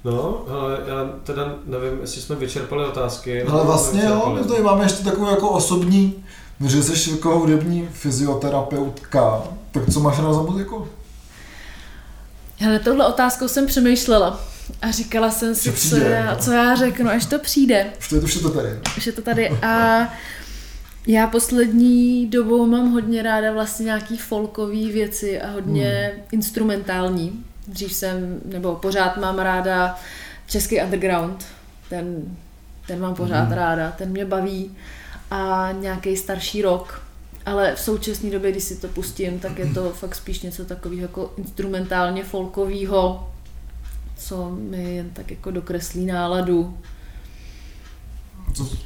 No, 0.04 0.46
ale 0.50 0.78
já 0.88 1.10
teda 1.24 1.56
nevím, 1.66 2.00
jestli 2.02 2.22
jsme 2.22 2.36
vyčerpali 2.36 2.86
otázky. 2.86 3.44
Ale 3.44 3.66
vlastně 3.66 4.04
jo, 4.06 4.38
my 4.40 4.48
tady 4.48 4.64
máme 4.64 4.86
ještě 4.86 5.04
takovou 5.04 5.30
jako 5.30 5.50
osobní, 5.50 6.26
že 6.66 6.84
jsi 6.84 7.12
jako 7.12 7.40
hudební 7.40 7.90
fyzioterapeutka, 7.94 9.42
tak 9.72 9.84
co 9.94 10.00
máš 10.00 10.18
na 10.18 10.34
za 10.34 10.42
muziku? 10.42 10.88
Hele, 12.60 12.80
tohle 12.80 13.08
otázkou 13.08 13.48
jsem 13.48 13.66
přemýšlela 13.66 14.40
a 14.82 14.92
říkala 14.92 15.32
jsem 15.32 15.56
si, 15.56 15.74
co, 15.74 15.98
já, 15.98 16.36
co 16.36 16.52
já 16.52 16.76
řeknu, 16.76 17.10
až 17.10 17.26
to 17.26 17.40
přijde. 17.40 17.86
Už 18.00 18.10
to 18.10 18.16
je, 18.16 18.22
už 18.22 18.36
je 18.36 18.42
to 18.42 18.50
tady. 18.50 18.70
Už 18.98 19.06
je 19.06 19.12
to 19.12 19.22
tady 19.22 19.50
a 19.50 20.00
já 21.08 21.28
poslední 21.28 22.28
dobou 22.28 22.66
mám 22.66 22.92
hodně 22.92 23.24
ráda 23.24 23.54
vlastně 23.54 23.86
nějaký 23.86 24.18
folkový 24.18 24.92
věci 24.92 25.42
a 25.42 25.52
hodně 25.52 26.12
hmm. 26.14 26.24
instrumentální. 26.32 27.46
Dřív 27.68 27.94
jsem, 27.94 28.42
nebo 28.46 28.76
pořád 28.76 29.18
mám 29.18 29.40
ráda 29.40 30.00
český 30.48 30.82
underground, 30.82 31.46
ten, 31.90 32.38
ten 32.88 33.00
mám 33.00 33.16
pořád 33.16 33.46
mm. 33.46 33.52
ráda, 33.52 33.92
ten 33.92 34.10
mě 34.10 34.26
baví 34.26 34.78
a 35.32 35.70
nějaký 35.80 36.18
starší 36.18 36.62
rok. 36.62 37.02
Ale 37.46 37.76
v 37.76 37.80
současné 37.80 38.30
době, 38.30 38.52
když 38.52 38.64
si 38.64 38.76
to 38.76 38.88
pustím, 38.88 39.40
tak 39.40 39.60
je 39.60 39.74
to 39.74 39.90
fakt 39.90 40.16
spíš 40.16 40.42
něco 40.42 40.66
takového 40.66 41.02
jako 41.02 41.34
instrumentálně 41.38 42.24
folkového, 42.24 43.32
co 44.18 44.50
mi 44.50 44.96
jen 44.96 45.10
tak 45.10 45.32
jako 45.32 45.52
dokreslí 45.52 46.06
náladu. 46.06 46.78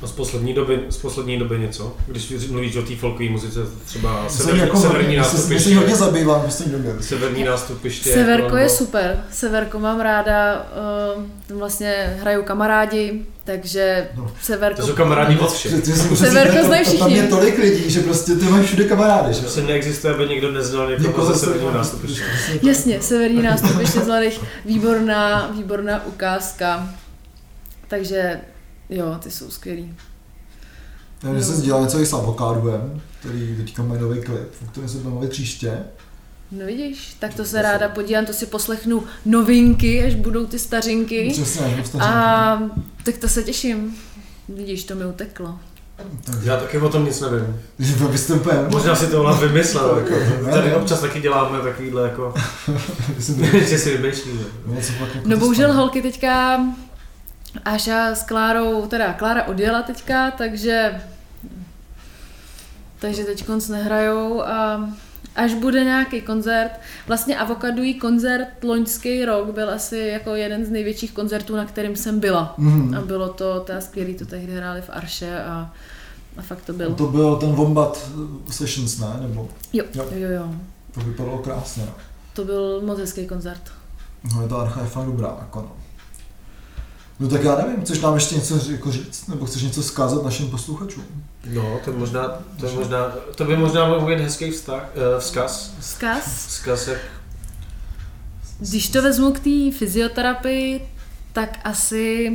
A 0.02 0.08
z 0.08 0.12
poslední 0.12 0.54
doby, 0.54 0.80
z 0.90 0.98
poslední 0.98 1.40
doby 1.40 1.60
něco? 1.60 1.96
Když 2.08 2.48
mluvíš 2.50 2.76
o 2.76 2.82
té 2.82 2.96
folkové 2.96 3.30
muzice, 3.30 3.60
třeba 3.86 4.30
severní, 4.30 4.60
jako 4.60 4.78
severní 4.78 5.16
nástupiště. 5.16 5.70
Já 5.70 5.80
hodně 5.80 5.96
zabývám 5.96 6.42
v 6.42 6.46
poslední 6.46 6.74
době. 6.74 6.96
Severní 7.02 7.44
nástupiště. 7.44 8.14
Severko 8.14 8.58
je 8.58 8.70
super. 8.70 9.24
Severko 9.32 9.80
mám 9.80 10.00
ráda. 10.00 10.68
Uh, 11.16 11.58
vlastně 11.58 12.18
hrajou 12.22 12.44
kamarádi, 12.44 13.26
takže 13.44 14.08
no. 14.16 14.32
Severko... 14.42 14.82
To 14.82 14.88
jsou 14.88 14.94
kamarádi 14.94 15.40
od 15.40 15.54
všech. 15.54 15.72
Severko 16.16 16.66
znají 16.66 16.84
všichni. 16.84 17.00
Tam 17.00 17.12
je 17.12 17.28
tolik 17.28 17.58
lidí, 17.58 17.90
že 17.90 18.00
prostě 18.00 18.36
ty 18.36 18.46
máš 18.46 18.66
všude 18.66 18.84
kamarády. 18.84 19.34
Že? 19.34 19.40
Prostě 19.40 19.62
neexistuje, 19.62 20.14
aby 20.14 20.28
někdo 20.28 20.52
neznal 20.52 21.00
někoho 21.00 21.34
ze 21.34 21.40
severního 21.40 21.72
nástupiště. 21.72 22.24
Jasně, 22.62 23.02
severní 23.02 23.42
nástupiště 23.42 24.00
zvaných 24.00 24.40
výborná, 24.66 25.52
výborná 25.56 26.06
ukázka. 26.06 26.90
Takže 27.88 28.40
Jo, 28.90 29.18
ty 29.20 29.32
jsou 29.32 29.50
skvělý. 29.50 29.96
Takže 31.20 31.44
se 31.44 31.56
sdělal 31.56 31.82
něco 31.84 32.00
i 32.00 32.06
s 32.06 32.14
Avokádem, 32.14 33.02
který 33.20 33.56
teďka 33.58 33.84
má 33.84 33.96
nový 33.96 34.22
klip, 34.22 34.50
o 34.64 34.72
kterém 34.72 34.90
se 34.90 34.98
budeme 34.98 35.28
příště. 35.28 35.80
No 36.52 36.66
vidíš, 36.66 37.16
tak 37.20 37.34
to 37.34 37.46
se 37.46 37.62
ráda 37.62 37.90
podívám, 37.90 38.26
to 38.26 38.34
si 38.34 38.46
poslechnu 38.46 39.04
novinky, 39.26 40.04
až 40.04 40.16
budou 40.16 40.46
ty 40.46 40.60
stařinky. 40.60 41.30
Přesně, 41.32 41.84
stařinky. 41.86 42.00
A 42.00 42.62
tak 43.04 43.18
to 43.18 43.30
se 43.30 43.44
těším. 43.44 43.96
Vidíš, 44.50 44.84
to 44.84 44.96
mi 44.96 45.06
uteklo. 45.06 45.60
Takže... 46.24 46.50
Já 46.50 46.58
taky 46.58 46.78
o 46.78 46.90
tom 46.90 47.06
nic 47.06 47.22
nevím. 47.22 47.62
Vystupujeme. 48.10 48.70
Možná 48.70 48.96
si 48.96 49.08
to 49.08 49.22
ona 49.22 49.34
vymyslel. 49.34 49.98
jako. 50.10 50.52
Tady 50.52 50.76
občas 50.76 51.02
taky 51.02 51.22
děláme 51.22 51.62
takovýhle 51.62 52.04
jako... 52.04 52.34
že 53.68 53.78
si 53.80 53.98
vymýšlíme. 53.98 54.44
No, 54.66 54.76
no 55.26 55.38
bohužel 55.38 55.74
holky 55.74 56.02
teďka 56.02 56.60
Aša 57.66 58.16
s 58.16 58.24
Klárou, 58.24 58.88
teda 58.88 59.14
Klára 59.14 59.44
odjela 59.44 59.82
teďka, 59.82 60.32
takže 60.32 61.02
takže 63.00 63.24
teď 63.24 63.46
konc 63.46 63.70
nehrajou 63.70 64.42
a 64.42 64.90
až 65.36 65.54
bude 65.54 65.84
nějaký 65.84 66.22
koncert, 66.22 66.72
vlastně 67.08 67.38
Avokadují 67.38 67.94
koncert 67.94 68.64
loňský 68.64 69.26
rok 69.26 69.52
byl 69.52 69.70
asi 69.70 69.98
jako 69.98 70.36
jeden 70.36 70.66
z 70.66 70.70
největších 70.70 71.12
koncertů, 71.12 71.56
na 71.56 71.66
kterým 71.66 71.96
jsem 71.96 72.20
byla. 72.20 72.54
Mm. 72.58 72.96
A 72.96 73.02
bylo 73.02 73.30
to 73.30 73.60
teda 73.60 73.82
skvělý, 73.82 74.16
to 74.16 74.26
tehdy 74.26 74.54
hráli 74.54 74.82
v 74.82 74.90
Arše 74.90 75.44
a, 75.44 75.74
a 76.38 76.42
fakt 76.42 76.62
to 76.66 76.74
byl. 76.74 76.92
A 76.92 76.96
to 76.96 77.08
byl 77.08 77.36
ten 77.36 77.52
Wombat 77.52 78.12
Sessions, 78.50 79.00
ne? 79.00 79.08
Nebo... 79.22 79.50
Jo, 79.74 79.86
jo, 79.94 80.06
jo. 80.12 80.30
jo. 80.30 80.54
To 80.94 81.00
vypadalo 81.00 81.38
krásně. 81.38 81.84
No. 81.86 81.94
To 82.34 82.46
byl 82.46 82.82
moc 82.82 83.00
hezký 83.00 83.28
koncert. 83.28 83.62
No, 84.36 84.42
je 84.42 84.48
to 84.48 84.60
archa 84.60 84.82
je 84.82 84.88
fakt 84.88 85.06
dobrá, 85.06 85.38
jako 85.40 85.62
no. 85.62 85.83
No 87.20 87.30
tak 87.30 87.44
já 87.44 87.56
nevím, 87.56 87.82
chceš 87.82 88.02
nám 88.02 88.14
ještě 88.14 88.36
něco 88.36 88.72
jako 88.72 88.92
říct, 88.92 89.28
nebo 89.28 89.46
chceš 89.46 89.62
něco 89.62 89.84
zkázat 89.84 90.24
našim 90.24 90.50
posluchačům? 90.50 91.04
No, 91.46 91.80
to, 91.86 91.92
možná, 91.92 92.28
to, 92.60 92.66
je 92.66 92.74
možná, 92.74 93.12
to 93.36 93.46
by 93.46 93.58
možná 93.58 93.88
mohl 93.88 94.08
být 94.08 94.20
hezký 94.20 94.52
vztah, 94.52 94.90
uh, 94.96 95.20
vzkaz. 95.20 95.74
Vzkaz? 95.80 96.48
Vzkaz, 96.48 96.88
jak... 96.88 97.00
Když 98.60 98.90
to 98.90 99.02
vezmu 99.02 99.32
k 99.34 99.40
té 99.40 99.78
fyzioterapii, 99.78 100.88
tak 101.34 101.60
asi 101.64 102.32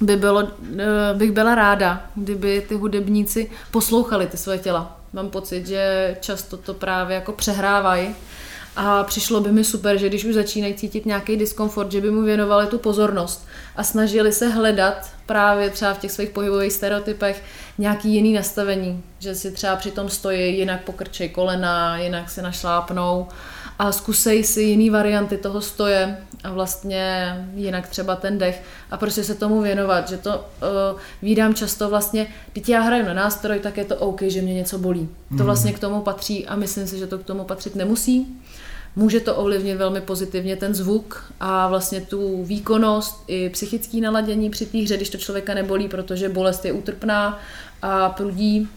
by 0.00 0.16
bylo, 0.16 0.48
eh, 0.78 1.14
bych 1.14 1.32
byla 1.32 1.54
ráda, 1.54 2.06
kdyby 2.14 2.64
ty 2.68 2.74
hudebníci 2.74 3.50
poslouchali 3.70 4.26
ty 4.26 4.36
své 4.36 4.58
těla. 4.58 5.00
Mám 5.12 5.30
pocit, 5.30 5.66
že 5.66 6.16
často 6.20 6.56
to 6.56 6.74
právě 6.74 7.14
jako 7.14 7.32
přehrávají 7.32 8.14
a 8.80 9.04
přišlo 9.04 9.40
by 9.40 9.52
mi 9.52 9.64
super, 9.64 9.98
že 9.98 10.08
když 10.08 10.24
už 10.24 10.34
začínají 10.34 10.74
cítit 10.74 11.06
nějaký 11.06 11.36
diskomfort, 11.36 11.92
že 11.92 12.00
by 12.00 12.10
mu 12.10 12.22
věnovali 12.22 12.66
tu 12.66 12.78
pozornost 12.78 13.46
a 13.76 13.84
snažili 13.84 14.32
se 14.32 14.48
hledat 14.48 15.10
právě 15.26 15.70
třeba 15.70 15.94
v 15.94 15.98
těch 15.98 16.12
svých 16.12 16.30
pohybových 16.30 16.72
stereotypech 16.72 17.42
nějaký 17.78 18.14
jiný 18.14 18.32
nastavení, 18.32 19.02
že 19.18 19.34
si 19.34 19.52
třeba 19.52 19.76
při 19.76 19.90
tom 19.90 20.08
stojí, 20.08 20.58
jinak 20.58 20.84
pokrčej 20.84 21.28
kolena, 21.28 21.98
jinak 21.98 22.30
se 22.30 22.42
našlápnou 22.42 23.26
a 23.78 23.92
zkusej 23.92 24.44
si 24.44 24.62
jiný 24.62 24.90
varianty 24.90 25.36
toho 25.36 25.60
stoje 25.60 26.16
a 26.44 26.52
vlastně 26.52 27.34
jinak 27.54 27.88
třeba 27.88 28.16
ten 28.16 28.38
dech 28.38 28.62
a 28.90 28.96
prostě 28.96 29.24
se 29.24 29.34
tomu 29.34 29.60
věnovat, 29.62 30.08
že 30.08 30.16
to 30.18 30.30
uh, 30.38 31.00
vídám 31.22 31.54
často 31.54 31.88
vlastně, 31.88 32.26
když 32.52 32.68
já 32.68 32.80
hraju 32.80 33.04
na 33.06 33.14
nástroj, 33.14 33.58
tak 33.58 33.76
je 33.76 33.84
to 33.84 33.96
OK, 33.96 34.22
že 34.22 34.42
mě 34.42 34.54
něco 34.54 34.78
bolí. 34.78 35.08
To 35.28 35.34
Mhm. 35.34 35.44
vlastně 35.44 35.72
k 35.72 35.78
tomu 35.78 36.00
patří 36.00 36.46
a 36.46 36.56
myslím 36.56 36.86
si, 36.86 36.98
že 36.98 37.06
to 37.06 37.18
k 37.18 37.24
tomu 37.24 37.44
patřit 37.44 37.74
nemusí. 37.76 38.26
Může 38.96 39.20
to 39.20 39.36
ovlivnit 39.36 39.76
velmi 39.76 40.00
pozitivně 40.00 40.56
ten 40.56 40.74
zvuk 40.74 41.32
a 41.40 41.68
vlastně 41.68 42.00
tu 42.00 42.44
výkonnost 42.44 43.24
i 43.26 43.48
psychické 43.50 44.00
naladění 44.00 44.50
při 44.50 44.66
té 44.66 44.78
hře, 44.78 44.96
když 44.96 45.10
to 45.10 45.18
člověka 45.18 45.54
nebolí, 45.54 45.88
protože 45.88 46.28
bolest 46.28 46.64
je 46.64 46.72
útrpná 46.72 47.38
a 47.82 48.08
prudí. 48.08 48.68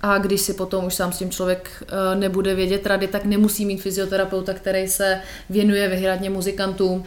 A 0.00 0.18
když 0.18 0.40
si 0.40 0.54
potom 0.54 0.84
už 0.84 0.94
sám 0.94 1.12
s 1.12 1.18
tím 1.18 1.30
člověk 1.30 1.82
eh, 1.82 2.16
nebude 2.16 2.54
vědět 2.54 2.86
rady, 2.86 3.06
tak 3.08 3.24
nemusí 3.24 3.66
mít 3.66 3.82
fyzioterapeuta, 3.82 4.54
který 4.54 4.88
se 4.88 5.20
věnuje 5.50 5.88
vyhradně 5.88 6.30
muzikantům. 6.30 7.04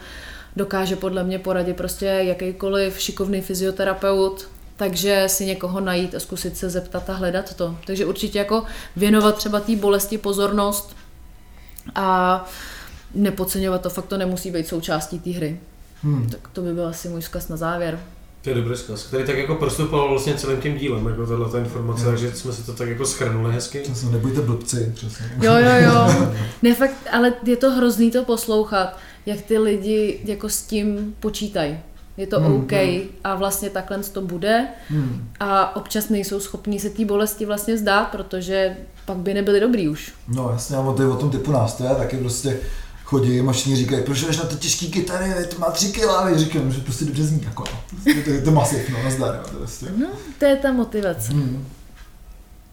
Dokáže 0.55 0.95
podle 0.95 1.23
mě 1.23 1.39
poradit 1.39 1.77
prostě 1.77 2.05
jakýkoliv 2.05 2.99
šikovný 2.99 3.41
fyzioterapeut, 3.41 4.49
takže 4.75 5.23
si 5.27 5.45
někoho 5.45 5.79
najít 5.79 6.15
a 6.15 6.19
zkusit 6.19 6.57
se 6.57 6.69
zeptat 6.69 7.09
a 7.09 7.13
hledat 7.13 7.53
to. 7.53 7.77
Takže 7.85 8.05
určitě 8.05 8.39
jako 8.39 8.63
věnovat 8.95 9.35
třeba 9.35 9.59
té 9.59 9.75
bolesti 9.75 10.17
pozornost 10.17 10.95
a 11.95 12.45
nepodceňovat 13.13 13.81
to, 13.81 13.89
fakt 13.89 14.05
to 14.05 14.17
nemusí 14.17 14.51
být 14.51 14.67
součástí 14.67 15.19
té 15.19 15.29
hry. 15.29 15.59
Hmm. 16.03 16.29
Tak 16.29 16.47
to 16.47 16.61
by 16.61 16.73
byl 16.73 16.87
asi 16.87 17.09
můj 17.09 17.21
vzkaz 17.21 17.47
na 17.47 17.57
závěr. 17.57 17.99
To 18.41 18.49
je 18.49 18.55
dobrý 18.55 18.77
zkaz, 18.77 19.03
který 19.03 19.23
tak 19.23 19.37
jako 19.37 19.55
prostupoval 19.55 20.09
vlastně 20.09 20.33
celým 20.33 20.61
tím 20.61 20.77
dílem, 20.77 21.07
jako 21.07 21.25
tato 21.25 21.57
informace, 21.57 22.03
Jo. 22.03 22.09
takže 22.09 22.31
jsme 22.31 22.53
si 22.53 22.63
to 22.63 22.73
tak 22.73 22.87
jako 22.89 23.05
schrnuli 23.05 23.53
hezky. 23.53 23.79
Přesně, 23.79 24.09
nebuďte 24.11 24.41
blbci, 24.41 24.91
přesně. 24.95 25.25
Jo, 25.41 25.53
jo, 25.53 25.71
jo. 25.83 26.27
Ne, 26.61 26.75
fakt, 26.75 26.95
ale 27.11 27.33
je 27.45 27.55
to 27.57 27.71
hrozný 27.71 28.11
to 28.11 28.23
poslouchat, 28.25 28.97
jak 29.25 29.41
ty 29.41 29.57
lidi 29.57 30.19
jako 30.25 30.49
s 30.49 30.61
tím 30.61 31.15
počítají. 31.19 31.79
Je 32.17 32.27
to 32.27 32.39
Hmm, 32.39 32.55
OK 32.55 32.71
a 33.23 33.35
vlastně 33.35 33.69
takhle 33.69 33.99
to 33.99 34.21
bude 34.21 34.67
Hmm. 34.89 35.29
a 35.39 35.75
občas 35.75 36.09
nejsou 36.09 36.39
schopní 36.39 36.79
se 36.79 36.89
té 36.89 37.05
bolesti 37.05 37.45
vlastně 37.45 37.77
zdát, 37.77 38.03
protože 38.11 38.77
pak 39.05 39.17
by 39.17 39.33
nebyli 39.33 39.59
dobrý 39.59 39.87
už. 39.89 40.13
No 40.27 40.49
jasně, 40.51 40.77
a 40.77 40.93
to 40.95 41.01
je 41.01 41.07
o 41.07 41.15
tom 41.15 41.29
typu 41.29 41.51
nástroje, 41.51 41.95
taky 41.95 42.17
prostě 42.17 42.59
chodí 43.11 43.41
mašiní 43.41 43.75
říkají, 43.75 44.03
proč 44.03 44.21
jdeš 44.21 44.37
na 44.37 44.43
ty 44.43 44.55
těžké 44.55 44.85
kytary, 44.85 45.45
to 45.47 45.59
má 45.59 45.71
tři 45.71 45.91
kila, 45.91 46.19
a 46.19 46.37
říkám, 46.37 46.71
že 46.71 46.81
prostě 46.81 47.05
dobře 47.05 47.23
zní, 47.23 47.43
jako, 47.43 47.63
no. 47.73 48.13
to, 48.23 48.29
je 48.29 48.41
to 48.41 48.51
masiv, 48.51 48.89
no, 48.89 49.03
nazdar, 49.03 49.35
jo, 49.35 49.41
to 49.51 49.57
prostě. 49.57 49.85
No, 49.97 50.07
to 50.39 50.45
je 50.45 50.55
ta 50.55 50.71
motivace. 50.71 51.31
Hmm. 51.31 51.67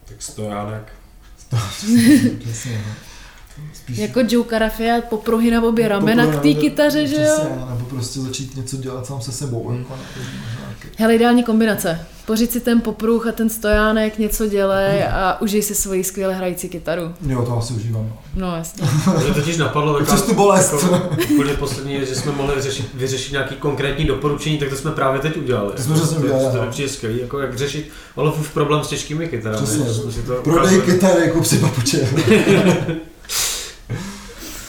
Tak 0.05 0.23
stojánek. 0.23 0.93
Přesně, 2.39 2.83
no. 2.87 2.95
Spíš 3.73 3.99
Jako 3.99 4.21
Joe 4.29 4.49
Carafia 4.49 5.01
popruhy 5.01 5.51
na 5.51 5.63
obě 5.63 5.89
ramena 5.89 6.27
k 6.27 6.43
té 6.43 6.55
kytaře, 6.55 7.07
že 7.07 7.17
jo? 7.17 7.35
Přesně, 7.37 7.65
nebo 7.71 7.87
prostě 7.87 8.21
začít 8.21 8.57
něco 8.57 8.77
dělat 8.77 9.07
sám 9.07 9.21
se 9.21 9.33
sebou, 9.33 9.73
jako, 9.73 9.97
ne, 9.97 10.03
to 10.15 10.21
je 10.21 10.27
možná. 10.27 10.68
Hele, 11.01 11.15
ideální 11.15 11.43
kombinace. 11.43 12.01
Pořiď 12.27 12.51
si 12.51 12.61
ten 12.61 12.81
popruh 12.81 13.27
a 13.27 13.33
ten 13.33 13.51
stojánek, 13.51 14.19
něco 14.19 14.47
dělej 14.47 15.05
a 15.05 15.41
užij 15.41 15.63
si 15.63 15.75
svoji 15.75 16.05
skvěle 16.05 16.35
hrající 16.35 16.69
kytaru. 16.69 17.15
Jo, 17.27 17.43
to 17.43 17.59
asi 17.59 17.75
užívám, 17.75 18.03
no. 18.05 18.47
No 18.49 18.57
jasně. 18.57 18.89
Mě 19.25 19.35
totiž 19.35 19.57
napadlo 19.57 19.99
taková, 19.99 20.21
tu 20.21 20.35
bolest. 20.35 20.73
Jako, 20.73 21.11
úplně 21.35 21.55
poslední 21.55 21.95
je, 21.95 22.07
že 22.07 22.15
jsme 22.15 22.33
mohli 22.33 22.55
vyřešit, 22.55 22.95
vyřešit 22.95 23.33
nějaký 23.33 23.55
konkrétní 23.55 24.05
doporučení, 24.05 24.59
tak 24.59 24.69
to 24.69 24.77
jsme 24.77 24.91
právě 24.91 25.21
teď 25.21 25.37
udělali. 25.37 25.73
To 25.73 25.83
jsme 25.83 25.95
přesně 25.95 26.19
udělali, 26.19 26.45
To, 26.45 26.51
to 26.51 26.57
no. 26.57 26.63
mi 26.65 26.71
přijde 26.71 26.89
skvělý, 26.89 27.21
jako 27.21 27.39
jak 27.41 27.59
řešit 27.59 27.91
Olafův 28.15 28.51
problém 28.53 28.85
s 28.85 28.89
těžkými 28.89 29.29
kytarami. 29.29 29.67
Přesně, 29.67 29.85
prodej 30.45 30.81
kytary, 30.81 31.31
kup 31.31 31.45
si 31.45 31.59
papuče. 31.59 32.09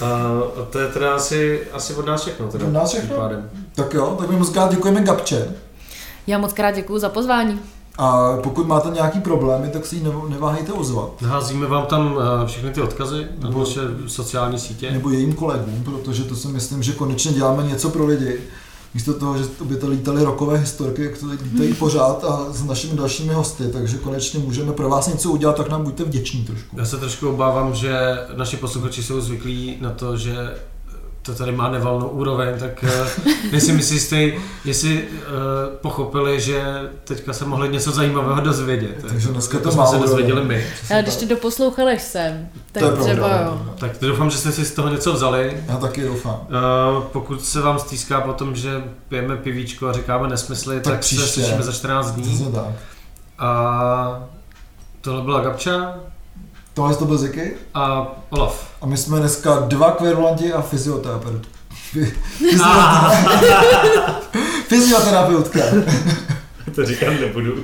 A, 0.01 0.31
to 0.69 0.79
je 0.79 0.87
teda 0.87 1.15
asi, 1.15 1.61
asi 1.73 1.93
od 1.93 2.05
nás 2.05 2.21
všechno. 2.21 2.47
Teda, 2.47 2.65
Od 2.65 2.73
nás 2.73 2.89
všechno? 2.89 3.15
Pádem. 3.15 3.49
tak 3.75 3.93
jo, 3.93 4.15
tak 4.19 4.29
my 4.29 4.37
moc 4.37 4.49
krát 4.49 4.71
děkujeme 4.71 5.01
Gabče. 5.01 5.47
Já 6.27 6.37
moc 6.37 6.53
krát 6.53 6.71
děkuju 6.71 6.99
za 6.99 7.09
pozvání. 7.09 7.59
A 7.97 8.37
pokud 8.43 8.67
máte 8.67 8.89
nějaký 8.89 9.19
problémy, 9.19 9.69
tak 9.69 9.85
si 9.85 9.95
ji 9.95 10.01
nev- 10.03 10.29
neváhejte 10.29 10.71
ozvat. 10.73 11.21
Naházíme 11.21 11.67
vám 11.67 11.85
tam 11.85 12.17
eh, 12.43 12.47
všechny 12.47 12.69
ty 12.71 12.81
odkazy 12.81 13.27
na 13.39 13.47
Nebo- 13.49 13.59
naše 13.59 13.79
sociální 14.07 14.59
sítě. 14.59 14.91
Nebo 14.91 15.09
jejím 15.09 15.33
kolegům, 15.33 15.83
protože 15.83 16.23
to 16.23 16.35
si 16.35 16.47
myslím, 16.47 16.83
že 16.83 16.93
konečně 16.93 17.31
děláme 17.33 17.63
něco 17.63 17.89
pro 17.89 18.05
lidi. 18.05 18.39
Místo 18.93 19.13
toho, 19.13 19.37
že 19.37 19.43
by 19.63 19.75
to 19.75 19.89
lítaly 19.89 20.23
rokové 20.23 20.57
historky, 20.57 21.03
jak 21.03 21.17
to 21.17 21.29
teď 21.29 21.39
lítají 21.41 21.73
pořád 21.73 22.23
a 22.23 22.45
s 22.53 22.63
našimi 22.65 22.97
dalšími 22.97 23.33
hosty, 23.33 23.63
takže 23.73 23.97
konečně 23.97 24.39
můžeme 24.39 24.73
pro 24.73 24.89
vás 24.89 25.07
něco 25.07 25.31
udělat, 25.31 25.55
tak 25.55 25.69
nám 25.69 25.83
buďte 25.83 26.03
vděční 26.03 26.43
trošku. 26.45 26.77
Já 26.79 26.85
se 26.85 26.97
trošku 26.97 27.29
obávám, 27.29 27.75
že 27.75 27.99
naši 28.37 28.57
posluchači 28.57 29.03
jsou 29.03 29.21
zvyklí 29.21 29.77
na 29.81 29.89
to, 29.91 30.17
že 30.17 30.35
to 31.21 31.35
tady 31.35 31.51
má 31.51 31.69
nevalnou 31.69 32.07
úroveň, 32.07 32.59
tak 32.59 32.83
eh, 32.83 33.07
nejsem 33.51 33.81
si 33.81 33.93
jistý, 33.93 34.33
jestli 34.65 35.03
uh, 35.03 35.17
pochopili, 35.81 36.41
že 36.41 36.63
teďka 37.03 37.33
se 37.33 37.45
mohli 37.45 37.69
něco 37.69 37.91
zajímavého 37.91 38.41
dozvědět. 38.41 39.05
Takže 39.09 39.27
dneska 39.27 39.57
Jako 39.57 39.69
to 39.69 39.75
jsme 39.75 39.85
se 39.85 39.97
dozvěděli 39.97 40.45
my. 40.45 40.65
Ale 40.91 41.01
když 41.01 41.15
ty 41.15 41.25
doposlouchal 41.25 41.87
až 41.87 42.01
sem, 42.01 42.49
tak 42.71 42.83
To 42.83 42.89
je 42.89 42.91
pravda, 42.91 43.03
třeba 43.13 43.27
to 43.27 43.33
je 43.33 43.41
jo. 43.41 43.45
pravda. 43.51 43.73
Tak 43.79 43.91
doufám, 44.01 44.29
že 44.29 44.37
jste 44.37 44.51
si 44.51 44.65
z 44.65 44.71
toho 44.71 44.89
něco 44.89 45.13
vzali. 45.13 45.63
Já 45.67 45.77
taky 45.77 46.03
doufám. 46.03 46.33
Uh, 46.97 47.03
pokud 47.03 47.45
se 47.45 47.61
vám 47.61 47.79
stýská 47.79 48.21
po 48.21 48.33
tom, 48.33 48.55
že 48.55 48.83
pijeme 49.09 49.37
pivíčko 49.37 49.87
a 49.87 49.93
říkáme 49.93 50.27
nesmysly, 50.27 50.75
tak, 50.75 50.93
Tak 50.93 50.99
příště. 50.99 51.23
se 51.25 51.29
slyšíme 51.33 51.63
za 51.63 51.71
14 51.71 52.11
dní. 52.11 52.51
Tak. 52.55 52.65
A 53.39 54.23
tohle 55.01 55.21
byla 55.21 55.41
Gabča 55.41 55.95
Tohle 56.79 56.95
to 56.95 57.05
byl 57.05 57.17
Ziky 57.17 57.53
a 57.73 58.07
Olaf. 58.29 58.67
a 58.81 58.85
my 58.85 58.97
jsme 58.97 59.19
dneska 59.19 59.59
dva 59.59 59.91
kverulanti 59.91 60.53
a 60.53 60.61
fyzioterapeut. 60.61 61.47
Fy- 61.91 62.13
Fyzioterapeutka. 64.67 65.59
to 66.75 66.85
říkat 66.85 67.09
nebudu. 67.21 67.53